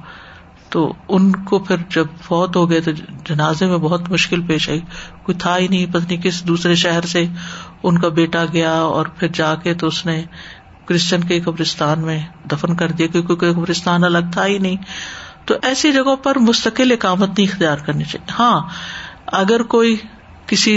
تو 0.70 0.83
ان 1.16 1.30
کو 1.49 1.59
پھر 1.68 1.76
جب 1.95 2.07
فوت 2.26 2.57
ہو 2.57 2.68
گئے 2.70 2.80
تو 2.80 2.91
جنازے 3.28 3.66
میں 3.72 3.78
بہت 3.78 4.11
مشکل 4.11 4.43
پیش 4.49 4.68
آئی 4.70 4.80
کوئی 5.24 5.39
تھا 5.39 5.57
ہی 5.57 5.68
نہیں 5.68 5.87
پتہ 5.93 6.07
نہیں 6.09 6.22
کس 6.22 6.43
دوسرے 6.49 6.74
شہر 6.83 7.07
سے 7.14 7.24
ان 7.89 7.99
کا 8.05 8.09
بیٹا 8.20 8.45
گیا 8.53 8.72
اور 8.97 9.07
پھر 9.18 9.28
جا 9.41 9.55
کے 9.64 9.74
تو 9.83 9.87
اس 9.93 10.05
نے 10.07 10.20
کرسچن 10.93 11.22
کے 11.28 11.38
قبرستان 11.45 12.01
میں 12.07 12.18
دفن 12.53 12.74
کر 12.80 12.90
دیا 12.97 13.07
کیونکہ 13.12 13.53
قبرستان 13.59 14.05
الگ 14.05 14.32
تھا 14.32 14.45
ہی 14.47 14.59
نہیں 14.64 14.88
تو 15.51 15.55
ایسی 15.70 15.93
جگہوں 15.93 16.16
پر 16.24 16.38
مستقل 16.49 16.93
اقامت 16.93 17.30
نہیں 17.38 17.47
اختیار 17.51 17.78
کرنی 17.86 18.05
چاہیے 18.11 18.34
ہاں 18.38 18.55
اگر 19.43 19.62
کوئی 19.74 19.95
کسی 20.53 20.74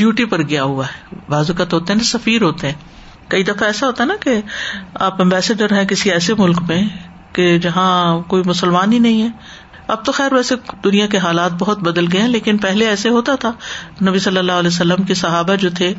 ڈیوٹی 0.00 0.24
پر 0.32 0.42
گیا 0.48 0.62
ہوا 0.70 0.86
ہے 0.94 1.42
تو 1.52 1.76
ہوتے 1.76 1.92
ہیں 1.92 1.96
نا 1.98 2.04
سفیر 2.12 2.42
ہوتے 2.42 2.70
ہیں 2.70 3.28
کئی 3.34 3.42
دفعہ 3.50 3.66
ایسا 3.72 3.86
ہوتا 3.86 4.02
ہے 4.02 4.08
نا 4.08 4.16
کہ 4.20 4.34
آپ 5.06 5.20
امبیسڈر 5.22 5.72
ہیں 5.76 5.84
کسی 5.92 6.10
ایسے 6.12 6.34
ملک 6.42 6.60
میں 6.68 6.82
کہ 7.38 7.46
جہاں 7.66 7.90
کوئی 8.32 8.42
مسلمان 8.46 8.92
ہی 8.92 8.98
نہیں 9.06 9.22
ہے 9.22 9.28
اب 9.92 10.04
تو 10.04 10.12
خیر 10.12 10.34
ویسے 10.34 10.54
دنیا 10.84 11.06
کے 11.12 11.18
حالات 11.26 11.52
بہت 11.58 11.78
بدل 11.84 12.06
گئے 12.12 12.20
ہیں 12.20 12.28
لیکن 12.28 12.56
پہلے 12.64 12.88
ایسے 12.88 13.08
ہوتا 13.14 13.34
تھا 13.44 13.52
نبی 14.08 14.18
صلی 14.24 14.38
اللہ 14.38 14.58
علیہ 14.62 14.72
وسلم 14.74 15.04
کے 15.10 15.14
صحابہ 15.20 15.54
جو 15.62 15.70
تھے 15.78 15.92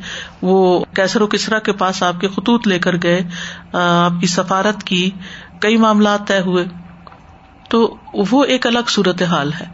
وہ 0.49 0.57
کیسر 0.99 1.21
و 1.21 1.27
کسرا 1.35 1.59
کے 1.69 1.73
پاس 1.79 2.01
آپ 2.09 2.19
کے 2.21 2.27
خطوط 2.35 2.67
لے 2.67 2.77
کر 2.85 2.95
گئے 3.03 3.21
آپ 3.83 4.19
کی 4.21 4.27
سفارت 4.35 4.83
کی 4.91 5.01
کئی 5.65 5.77
معاملات 5.85 6.27
طے 6.27 6.39
ہوئے 6.49 6.65
تو 7.69 7.81
وہ 8.31 8.43
ایک 8.53 8.67
الگ 8.67 8.93
صورت 8.97 9.21
حال 9.31 9.51
ہے 9.59 9.65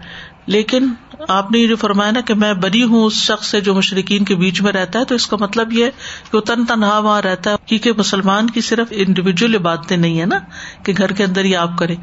لیکن 0.53 0.89
آپ 1.35 1.51
نے 1.51 1.65
جو 1.67 1.75
فرمایا 1.83 2.11
نا 2.11 2.21
کہ 2.27 2.33
میں 2.43 2.53
بری 2.63 2.83
ہوں 2.91 3.05
اس 3.05 3.13
شخص 3.27 3.47
سے 3.51 3.59
جو 3.67 3.73
مشرقین 3.75 4.25
کے 4.25 4.35
بیچ 4.41 4.61
میں 4.61 4.71
رہتا 4.71 4.99
ہے 4.99 5.05
تو 5.11 5.15
اس 5.15 5.25
کا 5.27 5.37
مطلب 5.39 5.73
یہ 5.73 5.85
ہے 5.85 5.89
کہ 6.29 6.35
وہ 6.37 6.41
تن 6.49 6.65
تنہا 6.65 6.97
وہاں 7.07 7.21
رہتا 7.21 7.51
ہے 7.51 7.55
کیونکہ 7.65 7.93
مسلمان 7.97 8.49
کی 8.57 8.61
صرف 8.69 8.93
انڈیویجل 9.05 9.55
عبادتیں 9.55 9.95
نہیں 9.97 10.19
ہے 10.19 10.25
نا 10.33 10.39
کہ 10.85 10.93
گھر 10.97 11.11
کے 11.17 11.23
اندر 11.23 11.45
ہی 11.45 11.55
آپ 11.63 11.77
کرے 11.79 11.95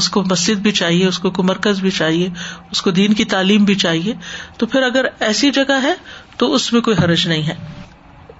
اس 0.00 0.08
کو 0.16 0.22
مسجد 0.30 0.60
بھی 0.64 0.70
چاہیے 0.80 1.06
اس 1.06 1.18
کو 1.26 1.30
کو 1.30 1.42
مرکز 1.52 1.80
بھی 1.82 1.90
چاہیے 2.00 2.28
اس 2.70 2.82
کو 2.82 2.90
دین 3.00 3.14
کی 3.20 3.24
تعلیم 3.34 3.64
بھی 3.64 3.74
چاہیے 3.84 4.14
تو 4.58 4.66
پھر 4.74 4.82
اگر 4.92 5.06
ایسی 5.28 5.50
جگہ 5.60 5.78
ہے 5.82 5.94
تو 6.38 6.52
اس 6.54 6.72
میں 6.72 6.80
کوئی 6.90 6.96
حرج 7.04 7.26
نہیں 7.28 7.42
ہے 7.48 7.54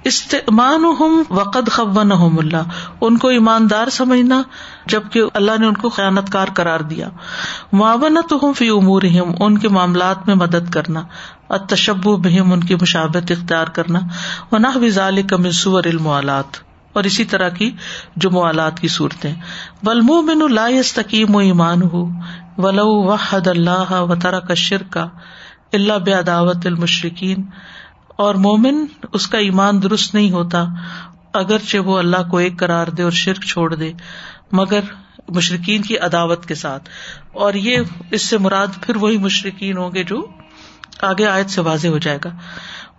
استمان 0.09 0.84
وقت 1.38 1.68
خبن 1.72 2.12
اللہ 2.12 2.86
ان 3.09 3.16
کو 3.24 3.28
ایماندار 3.28 3.88
سمجھنا 3.96 4.40
جبکہ 4.92 5.24
اللہ 5.40 5.59
نے 5.61 5.66
ان 5.66 5.74
کو 5.82 5.88
خیالت 5.96 6.30
کار 6.32 6.48
قرار 6.61 6.80
دیا 6.92 7.09
معاونت 7.80 8.32
ہوں 8.42 8.53
فی 8.61 8.68
امور 8.76 9.03
ان 9.18 9.59
کے 9.64 9.68
معاملات 9.76 10.26
میں 10.26 10.34
مدد 10.44 10.70
کرنا 10.74 11.03
اتشب 11.59 12.07
بہم 12.24 12.53
ان 12.53 12.64
کی 12.64 12.74
مشابت 12.80 13.30
اختیار 13.32 13.66
کرنا 13.78 14.01
منہ 14.53 14.76
وزال 14.84 15.22
کا 15.30 15.36
منصور 15.46 15.84
اور 16.92 17.05
اسی 17.11 17.24
طرح 17.32 17.48
کی 17.59 17.70
جو 18.22 18.30
موالات 18.30 18.80
کی 18.80 18.88
صورتیں 18.94 19.34
من 19.86 20.38
لا 20.55 20.68
لائکیم 20.68 21.34
و 21.34 21.38
ایمان 21.48 21.82
ہو 21.92 22.05
ولا 22.62 22.82
وحد 23.11 23.46
اللہ 23.55 23.92
و 24.01 24.40
کشر 24.48 24.82
کا 24.96 25.07
اللہ 25.78 25.98
بے 26.05 26.12
عداوت 26.12 26.66
المشرقین 26.66 27.44
اور 28.22 28.34
مومن 28.44 28.84
اس 29.18 29.26
کا 29.34 29.38
ایمان 29.44 29.82
درست 29.82 30.14
نہیں 30.14 30.30
ہوتا 30.30 30.64
اگرچہ 31.38 31.86
وہ 31.90 31.96
اللہ 31.98 32.28
کو 32.30 32.36
ایک 32.44 32.58
کرار 32.58 32.86
دے 32.98 33.02
اور 33.02 33.16
شرک 33.20 33.44
چھوڑ 33.52 33.68
دے 33.74 33.90
مگر 34.60 34.90
مشرقین 35.36 35.82
کی 35.90 35.96
عداوت 36.08 36.44
کے 36.50 36.54
ساتھ 36.62 36.88
اور 37.46 37.54
یہ 37.68 38.12
اس 38.18 38.28
سے 38.32 38.38
مراد 38.46 38.76
پھر 38.86 38.96
وہی 39.04 39.16
مشرقین 39.26 39.76
ہوں 39.82 39.94
گے 39.94 40.02
جو 40.12 40.20
آگے 41.12 41.26
آیت 41.26 41.50
سے 41.56 41.60
واضح 41.70 41.96
ہو 41.96 41.98
جائے 42.08 42.18
گا 42.24 42.32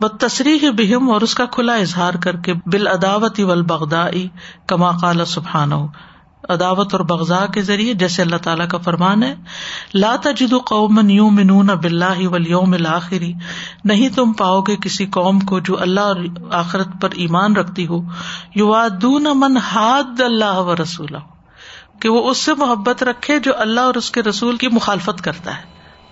بد 0.06 0.20
تصریح 0.26 0.70
بہم 0.78 1.10
اور 1.18 1.22
اس 1.28 1.36
کا 1.42 1.46
کھلا 1.58 1.76
اظہار 1.86 2.20
کر 2.26 2.38
کے 2.48 2.54
بال 2.74 2.88
اداوت 2.98 3.40
ول 3.52 3.62
بغدا 3.76 4.06
کما 4.74 4.92
قال 5.06 5.26
سبحان 5.38 5.74
ہو 5.80 5.86
عداوت 6.50 6.94
اور 6.94 7.02
بغزا 7.10 7.46
کے 7.54 7.62
ذریعے 7.64 7.94
جیسے 8.04 8.22
اللہ 8.22 8.36
تعالیٰ 8.44 8.68
کا 8.70 8.78
فرمان 8.86 9.24
ہے 9.24 9.34
لاتا 9.94 10.30
تجد 10.32 10.54
قومن 10.66 10.96
قوم 10.96 11.00
نیوں 11.08 11.30
میں 11.32 11.44
نُ 11.44 11.60
اللہ 11.74 13.14
نہیں 13.92 14.16
تم 14.16 14.32
پاؤ 14.42 14.62
گے 14.68 14.76
کسی 14.84 15.06
قوم 15.20 15.40
کو 15.52 15.60
جو 15.70 15.80
اللہ 15.82 16.12
اور 16.14 16.22
آخرت 16.64 17.00
پر 17.02 17.18
ایمان 17.26 17.56
رکھتی 17.56 17.88
ہو 17.88 18.02
یو 18.56 18.68
وادہ 18.68 19.34
من 19.46 19.58
ہاد 19.72 20.22
اللہ 20.26 20.60
و 20.62 20.76
رسول 20.82 21.16
کہ 22.02 22.10
وہ 22.10 22.30
اس 22.30 22.38
سے 22.46 22.54
محبت 22.64 23.04
رکھے 23.10 23.40
جو 23.48 23.58
اللہ 23.68 23.90
اور 23.92 23.96
اس 24.02 24.12
کے 24.12 24.24
رسول 24.30 24.58
کی 24.64 24.68
مخالفت 24.78 25.22
کرتا 25.24 25.58
ہے 25.58 25.70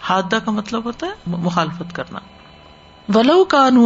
ہادہ 0.10 0.38
کا 0.46 0.52
مطلب 0.52 0.86
ہوتا 0.86 1.08
ہے 1.08 1.36
مخالفت 1.38 1.96
کرنا 1.96 2.20
ولو 3.16 3.36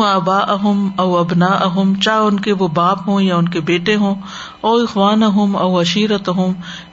آبا 0.05 0.37
اہم 0.53 0.79
او 1.01 1.05
ابنا 1.17 1.47
اہم 1.65 1.93
چاہے 2.05 2.23
ان 2.27 2.39
کے 2.47 2.53
وہ 2.61 2.67
باپ 2.79 3.07
ہوں 3.09 3.21
یا 3.21 3.35
ان 3.35 3.47
کے 3.49 3.59
بیٹے 3.69 3.95
ہوں 4.01 4.15
او 4.69 4.73
اخوان 4.77 5.23
اہم 5.23 5.55
او 5.57 5.77
اشیرت 5.79 6.29
ہوں 6.39 6.51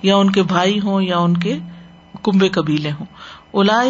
یا 0.08 0.16
ان 0.16 0.30
کے 0.36 0.42
بھائی 0.52 0.78
ہوں 0.84 1.02
یا 1.02 1.18
ان 1.28 1.36
کے 1.46 1.56
کمبے 2.28 2.48
قبیلے 2.58 2.90
ہوں 3.00 3.06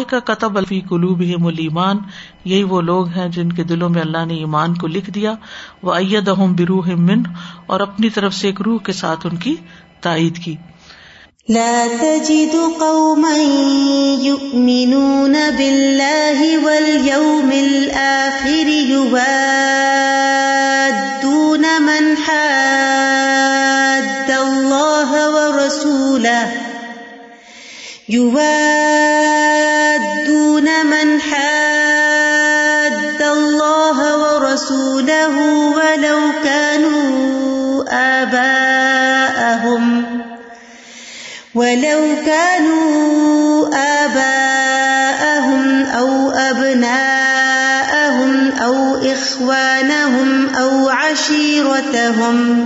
کا 0.09 0.19
قطب 0.31 0.57
الفی 0.57 0.79
الاطبل 0.91 1.97
یہی 2.45 2.63
وہ 2.73 2.81
لوگ 2.81 3.07
ہیں 3.17 3.27
جن 3.37 3.51
کے 3.59 3.63
دلوں 3.73 3.89
میں 3.97 4.01
اللہ 4.01 4.25
نے 4.31 4.35
ایمان 4.45 4.73
کو 4.83 4.87
لکھ 4.95 5.09
دیا 5.19 5.33
وہ 5.83 5.93
اید 5.95 6.27
اہم 6.35 6.55
بروح 6.61 6.89
من 7.09 7.23
اور 7.73 7.79
اپنی 7.87 8.09
طرف 8.17 8.33
سے 8.41 8.47
ایک 8.47 8.61
روح 8.69 8.79
کے 8.85 8.93
ساتھ 9.03 9.25
ان 9.31 9.37
کی 9.45 9.55
تائید 10.07 10.43
کی 10.45 10.55
يوادون 28.11 30.67
من 30.85 31.21
حد 31.21 33.21
الله 33.21 33.97
ورسوله 34.35 35.35
ولو 35.79 36.19
كانوا 36.43 37.05
آباءهم 37.91 40.03
ولو 41.55 42.01
كانوا 42.25 43.67
آباءهم 44.03 45.83
أو 45.85 46.29
أبناءهم 46.31 48.51
أو 48.51 48.95
إخوانهم 48.95 50.55
أو 50.55 50.89
عشيرتهم 50.89 52.60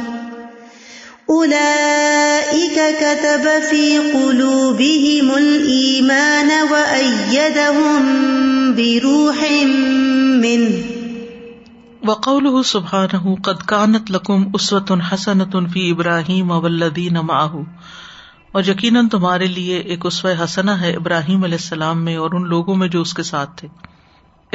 كتب 3.16 3.46
في 3.66 3.82
قلوبهم 4.14 5.28
الإيمان 5.34 6.50
وأيدهم 6.72 8.16
بروح 8.80 9.44
منه 10.44 12.08
وقوله 12.10 12.64
سبحانه 12.72 13.36
قد 13.50 13.62
كانت 13.74 14.12
لكم 14.16 14.40
أسوة 14.56 14.98
حسنة 15.12 15.62
في 15.76 15.86
إبراهيم 15.92 16.52
والذين 16.66 17.22
معه 17.30 17.64
اور 18.58 18.64
یقیناً 18.72 19.06
تمہارے 19.14 19.46
لیے 19.54 19.78
ایک 19.94 20.06
اسوہ 20.10 20.32
حسنہ 20.44 20.72
ہے 20.82 20.90
ابراہیم 21.00 21.42
علیہ 21.44 21.58
السلام 21.64 22.04
میں 22.10 22.16
اور 22.26 22.36
ان 22.40 22.44
لوگوں 22.56 22.76
میں 22.82 22.88
جو 22.94 23.00
اس 23.08 23.14
کے 23.14 23.24
ساتھ 23.30 23.50
تھے 23.62 23.68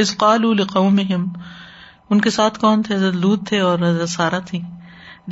اس 0.04 0.16
قالو 0.22 0.52
لقومہم 0.61 1.26
ان 2.11 2.20
کے 2.26 2.30
ساتھ 2.38 2.58
کون 2.66 2.82
تھے 2.86 2.94
حضرت 2.94 3.16
لوت 3.26 3.46
تھے 3.52 3.61
اور 3.70 3.82
حضرت 3.88 4.08
سارا 4.18 4.38
تھیں 4.52 4.61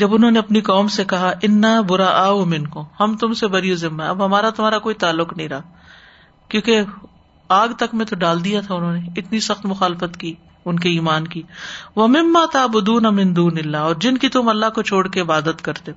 جب 0.01 0.15
انہوں 0.15 0.31
نے 0.31 0.39
اپنی 0.39 0.61
قوم 0.71 0.89
سے 0.95 1.05
کہا 1.09 1.31
انا 1.43 1.81
برا 1.89 2.09
آؤ 2.25 2.45
من 2.49 2.67
کو 2.71 2.85
ہم 3.01 3.17
تم 3.21 3.33
سے 3.41 3.47
بری 3.55 3.75
ذمہ 3.83 4.03
اب 4.03 4.25
ہمارا 4.25 4.51
تمہارا 4.57 4.79
کوئی 4.87 4.95
تعلق 5.05 5.33
نہیں 5.37 5.49
رہا 5.49 5.61
کیونکہ 6.49 6.81
آگ 7.61 7.69
تک 7.79 7.95
میں 7.95 8.05
تو 8.07 8.17
ڈال 8.25 8.45
دیا 8.45 8.61
تھا 8.67 8.75
انہوں 8.75 8.93
نے 8.93 9.09
اتنی 9.21 9.41
سخت 9.41 9.67
مخالفت 9.67 10.17
کی 10.21 10.35
ان 10.71 10.79
کے 10.79 10.89
ایمان 10.89 11.27
کی 11.29 11.43
وہ 11.97 12.07
مما 12.17 12.45
تاب 12.53 12.77
دون 12.87 13.07
اللہ 13.07 13.77
اور 13.77 13.95
جن 14.01 14.19
کی 14.25 14.29
تم 14.37 14.49
اللہ 14.49 14.71
کو 14.75 14.83
چھوڑ 14.91 15.07
کے 15.09 15.21
عبادت 15.21 15.63
کرتے 15.65 15.93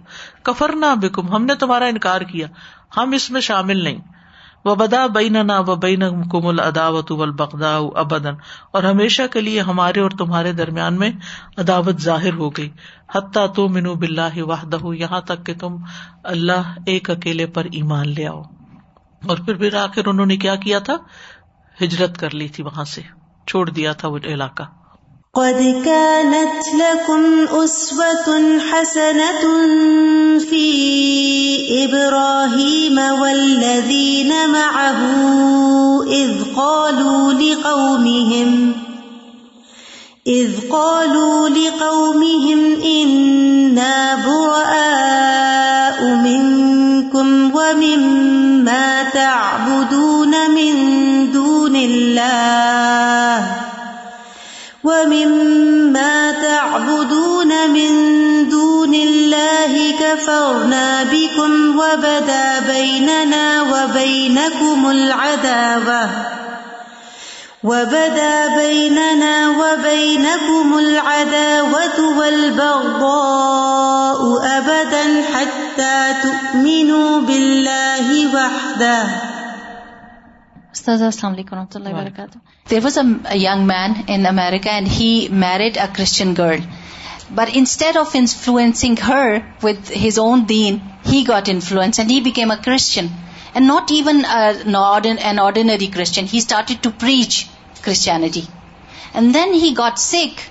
کفر 0.52 0.74
نہ 0.82 0.94
بکم 1.02 1.34
ہم 1.36 1.46
نے 1.46 1.56
تمہارا 1.66 1.86
انکار 1.96 2.22
کیا 2.32 2.48
ہم 2.98 3.12
اس 3.20 3.30
میں 3.32 3.42
شامل 3.50 3.84
نہیں 3.84 4.00
و 4.66 4.74
بدا 4.76 5.06
بین 5.14 5.36
و 5.50 5.64
بد 5.76 6.64
ادا 6.64 6.88
ابدن 8.02 8.36
اور 8.76 8.84
ہمیشہ 8.84 9.22
کے 9.34 9.42
لیے 9.42 9.62
ہمارے 9.70 10.00
اور 10.00 10.12
تمہارے 10.18 10.52
درمیان 10.60 11.00
میں 11.00 11.10
عداوت 11.64 12.02
ظاہر 12.02 12.34
ہو 12.42 12.50
گئی 12.58 12.70
حتٰ 13.16 13.46
تو 13.56 13.68
منو 13.78 13.94
بلّہ 14.04 14.42
واہدہ 14.50 14.78
یہاں 15.00 15.22
تک 15.32 15.46
کہ 15.46 15.54
تم 15.60 15.78
اللہ 16.36 16.74
ایک 16.94 17.10
اکیلے 17.10 17.46
پر 17.56 17.68
ایمان 17.82 18.10
لے 18.20 18.28
آؤ 18.28 18.42
اور 19.30 19.38
پھر 19.46 19.54
بھی 19.64 19.76
آخر 19.88 20.08
انہوں 20.10 20.26
نے 20.34 20.38
کیا 20.46 20.56
کیا 20.68 20.80
تھا 20.90 20.96
ہجرت 21.82 22.18
کر 22.20 22.34
لی 22.42 22.48
تھی 22.56 22.64
وہاں 22.64 22.84
سے 22.96 23.02
چھوڑ 23.48 23.70
دیا 23.70 23.94
تھا 24.02 24.08
وہ 24.08 24.18
علاقہ 24.34 24.64
قد 25.36 25.60
كانت 25.86 26.60
لكم 26.76 27.24
أسوة 27.64 28.28
حسنة 28.70 29.44
في 30.40 30.66
إبراهيم 31.84 32.98
والذين 33.22 34.32
معه 34.52 35.00
إذ 36.04 36.32
إذ 40.28 40.52
قالوا 40.70 40.70
قالوا 40.70 41.50
لقومهم 41.50 41.80
لقومهم 41.80 42.60
إنا 42.82 43.96
براء 44.28 46.00
منكم 46.28 47.56
ومما 47.56 49.04
تعبدون 49.04 50.52
من 50.52 50.76
دون 51.32 51.76
الله 51.76 52.91
بكم 60.20 61.56
وبدا 61.80 61.80
وبدا 61.80 62.48
بيننا 62.60 63.32
بيننا 63.32 63.50
وبينكم 63.62 64.86
وبينكم 69.64 70.68
العداوة 70.80 71.98
العداوة 72.02 72.02
والبغضاء 72.20 74.18
أبدا 74.58 75.06
حتى 75.32 75.98
تؤمنوا 76.24 77.12
بالله 77.22 78.08
وحده 78.36 78.98
استاذ 80.76 81.02
السلام 81.04 81.34
علیکم 81.34 81.64
there 82.70 82.82
was 82.84 82.98
a 82.98 83.04
young 83.40 83.60
man 83.74 83.92
America 84.28 84.72
and 84.76 84.88
he 84.98 85.12
married 85.46 85.74
a 85.78 85.86
Christian 85.96 86.30
girl 86.38 86.60
But 87.34 87.56
instead 87.56 87.96
of 87.96 88.14
influencing 88.14 88.98
her 88.98 89.46
with 89.62 89.88
his 89.88 90.18
own 90.18 90.46
deen, 90.46 90.82
he 91.06 91.24
got 91.24 91.48
influenced 91.48 92.00
and 92.00 92.12
he 92.12 92.20
became 92.20 92.52
a 92.52 92.62
Christian. 92.62 93.10
And 93.56 93.68
not 93.68 93.92
even 93.92 94.24
an 94.24 95.40
ordinary 95.40 95.88
Christian. 95.88 96.26
He 96.26 96.42
started 96.42 96.84
to 96.84 96.92
preach 96.92 97.50
Christianity. 97.82 98.44
And 99.14 99.36
then 99.36 99.54
he 99.54 99.74
got 99.74 100.00
sick 100.00 100.44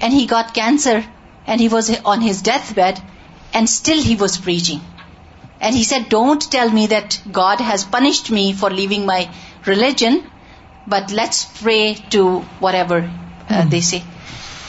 and 0.00 0.12
he 0.12 0.26
got 0.26 0.54
cancer 0.54 1.04
and 1.46 1.60
he 1.60 1.68
was 1.68 1.96
on 2.04 2.20
his 2.20 2.42
deathbed 2.42 3.00
and 3.52 3.68
still 3.68 4.00
he 4.00 4.16
was 4.16 4.36
preaching. 4.38 4.80
And 5.60 5.74
he 5.74 5.84
said, 5.84 6.08
don't 6.08 6.42
tell 6.50 6.70
me 6.70 6.88
that 6.88 7.22
God 7.30 7.60
has 7.60 7.84
punished 7.84 8.30
me 8.30 8.52
for 8.52 8.68
leaving 8.68 9.06
my 9.06 9.30
religion, 9.64 10.30
but 10.86 11.12
let's 11.12 11.44
pray 11.62 11.94
to 12.10 12.40
whatever 12.60 13.10
uh, 13.48 13.64
they 13.64 13.78
hmm. 13.78 13.90
say. 13.94 14.04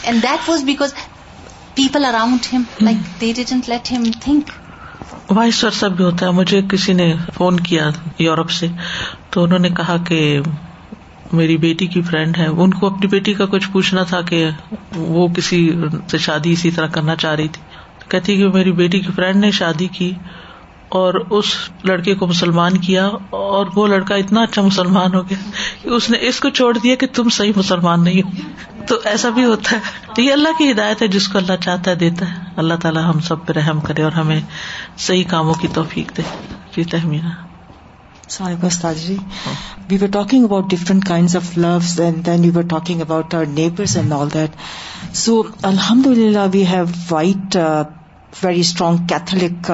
And 0.09 0.21
that 0.21 0.47
was 0.47 0.63
because 0.63 0.93
people 1.77 2.05
around 2.05 2.45
hmm 2.51 2.57
hmm 2.67 2.85
like 2.85 2.99
they 3.21 3.31
let 3.67 3.91
think 4.25 4.49
vice 5.37 5.63
versa 5.63 5.87
بھی 5.97 6.03
ہوتا 6.03 6.25
ہے 6.25 6.31
مجھے 6.37 6.61
کسی 6.69 6.93
نے 6.99 7.05
phone 7.35 7.59
کیا 7.67 7.89
Europe 8.19 8.49
سے 8.59 8.67
تو 9.31 9.43
انہوں 9.43 9.59
نے 9.65 9.69
کہا 9.79 9.95
کہ 10.07 10.17
میری 11.41 11.57
بیٹی 11.65 11.87
کی 11.95 12.01
فرینڈ 12.09 12.37
ہے 12.37 12.45
ان 12.65 12.73
کو 12.79 12.87
اپنی 12.87 13.07
بیٹی 13.11 13.33
کا 13.41 13.45
کچھ 13.51 13.69
پوچھنا 13.73 14.03
تھا 14.13 14.21
کہ 14.31 14.39
وہ 15.15 15.27
کسی 15.35 15.59
سے 16.11 16.17
شادی 16.27 16.51
اسی 16.51 16.71
طرح 16.77 16.87
کرنا 16.95 17.15
چاہ 17.25 17.35
رہی 17.35 17.47
تھی 17.57 17.61
کہتی 18.11 18.37
کہ 18.37 18.47
میری 18.57 18.71
بیٹی 18.81 18.99
کی 18.99 19.11
فرینڈ 19.15 19.39
نے 19.45 19.51
شادی 19.59 19.87
کی 19.97 20.11
اور 21.01 21.21
اس 21.39 21.53
لڑکے 21.91 22.15
کو 22.23 22.27
مسلمان 22.27 22.77
کیا 22.87 23.07
اور 23.43 23.71
وہ 23.75 23.87
لڑکا 23.93 24.15
اتنا 24.25 24.43
اچھا 24.49 24.61
مسلمان 24.71 25.13
ہو 25.15 25.21
گیا 25.29 25.37
کہ 25.81 25.89
اس 25.99 26.09
نے 26.09 26.17
اس 26.27 26.39
کو 26.39 26.49
چھوڑ 26.61 26.73
دیا 26.77 26.95
کہ 27.03 27.07
تم 27.19 27.29
صحیح 27.39 27.53
مسلمان 27.57 28.03
نہیں 28.03 28.21
ہو 28.37 28.75
تو 28.87 28.95
ایسا 29.11 29.29
بھی 29.35 29.43
ہوتا 29.45 29.75
ہے 29.75 30.13
تو 30.15 30.21
یہ 30.21 30.31
اللہ 30.33 30.57
کی 30.57 30.69
ہدایت 30.71 31.01
ہے 31.01 31.07
جس 31.15 31.27
کو 31.31 31.37
اللہ 31.37 31.57
چاہتا 31.63 31.91
ہے 31.91 31.95
دیتا 32.03 32.29
ہے 32.31 32.43
اللہ 32.63 32.79
تعالیٰ 32.81 33.03
ہم 33.09 33.19
سب 33.29 33.45
پہ 33.45 33.53
رحم 33.57 33.79
کرے 33.87 34.03
اور 34.03 34.11
ہمیں 34.21 34.39
صحیح 35.05 35.23
کاموں 35.33 35.53
کی 35.61 35.67
توفیق 35.77 36.15
دے 36.17 36.23
جی 36.75 36.83
تحمینا 36.95 37.31
السلام 37.33 38.49
علیکم 38.51 38.91
جی 39.01 39.17
we 39.89 39.97
were 40.01 40.07
talking 40.19 40.43
about 40.45 40.69
different 40.71 41.05
kind 41.07 41.35
of 41.35 41.57
laws 41.65 41.99
and 42.07 42.25
then 42.25 42.41
we 42.43 42.49
were 42.55 42.63
talking 42.75 43.01
about 43.01 43.33
our 43.41 43.45
neighbours 43.59 43.95
and 43.97 44.13
all 44.13 44.33
that 44.33 44.55
so 45.25 45.41
الحمد 45.73 46.07
للہ 46.17 46.45
we 46.53 46.65
have 46.71 46.83
white 47.09 47.55
very 48.43 48.59
strong 48.67 49.05
Catholic 49.09 49.71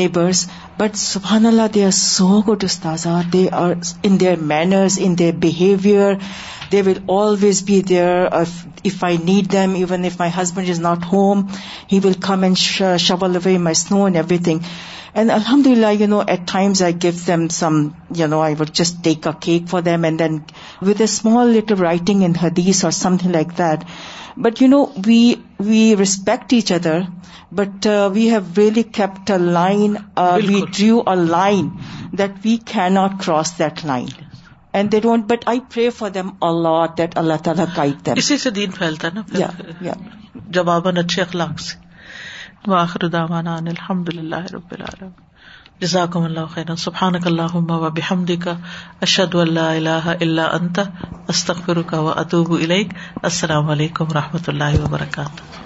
neighbours 0.00 0.46
but 0.78 0.96
سبحان 0.96 1.46
اللہ 1.46 1.72
دے 1.74 1.84
آر 1.84 1.90
سو 2.02 2.40
گڈ 2.48 2.64
استاذ 2.64 3.06
they 3.32 3.48
are 3.64 3.70
in 4.08 4.20
their 4.20 4.36
manners 4.54 4.98
in 5.04 5.18
their 5.18 5.34
behaviour 5.46 6.12
They 6.70 6.82
will 6.82 6.98
always 7.08 7.62
be 7.62 7.80
there 7.80 8.32
uh, 8.32 8.46
if 8.84 9.02
I 9.02 9.16
need 9.16 9.46
them. 9.46 9.74
Even 9.74 10.04
if 10.04 10.18
my 10.18 10.28
husband 10.28 10.68
is 10.68 10.78
not 10.78 11.02
home, 11.02 11.50
he 11.88 11.98
will 11.98 12.14
come 12.14 12.44
and 12.44 12.56
shovel 12.56 13.36
away 13.36 13.58
my 13.58 13.72
snow 13.72 14.06
and 14.06 14.16
everything. 14.16 14.64
And 15.12 15.32
alhamdulillah, 15.32 16.22
at 16.28 16.46
times 16.46 16.80
I 16.80 16.92
give 16.92 17.26
them 17.26 17.50
some, 17.50 17.96
I 18.14 18.54
would 18.54 18.72
just 18.72 19.02
take 19.02 19.26
a 19.26 19.32
cake 19.32 19.66
for 19.66 19.82
them, 19.82 20.04
and 20.04 20.20
then 20.20 20.44
with 20.80 21.00
a 21.00 21.08
small 21.08 21.44
little 21.44 21.76
writing 21.76 22.22
in 22.22 22.34
hadith 22.34 22.84
or 22.84 22.92
something 22.92 23.32
like 23.32 23.56
that. 23.56 23.88
But 24.36 24.60
we 24.60 25.94
respect 25.96 26.52
each 26.52 26.70
other, 26.70 27.08
but 27.50 27.84
uh, 27.84 28.12
we 28.14 28.28
have 28.28 28.56
really 28.56 28.84
kept 28.84 29.30
a 29.30 29.38
line. 29.38 30.10
Uh, 30.16 30.40
we 30.40 30.64
drew 30.66 31.02
a 31.04 31.16
line 31.16 31.82
that 32.12 32.44
we 32.44 32.58
cannot 32.58 33.18
cross 33.18 33.50
that 33.58 33.82
line. 33.82 34.10
And 34.78 34.92
they 34.92 34.98
don't 35.00 35.24
but 35.30 35.48
I 35.52 35.88
for 35.96 36.10
them 36.14 36.26
them 36.28 36.46
اللہ 36.46 37.08
اللہ 37.20 37.32
that 37.34 37.44
تعالیٰ 37.44 37.64
guide 37.76 38.08
اسی 38.16 38.36
سے 38.44 38.50
دین 38.58 38.70
پھیلتا 38.78 39.08
ہے 39.08 39.38
نا 39.38 39.92
جواباً 40.58 40.96
اچھے 41.04 41.22
اخلاق 41.22 41.58
سے 41.60 41.78
واخر 42.70 43.06
دعوانا 43.08 43.54
ان 43.56 43.68
الحمد 43.68 44.08
رب 44.52 44.74
اشد 49.02 49.34
اللہ 49.42 50.08
استخر 51.28 51.82
کا 51.94 51.98
ادوب 52.24 52.52
السلام 53.22 53.70
علیکم 53.76 54.08
و 54.10 54.14
رحمۃ 54.18 54.48
اللہ 54.54 54.80
وبرکاتہ 54.84 55.59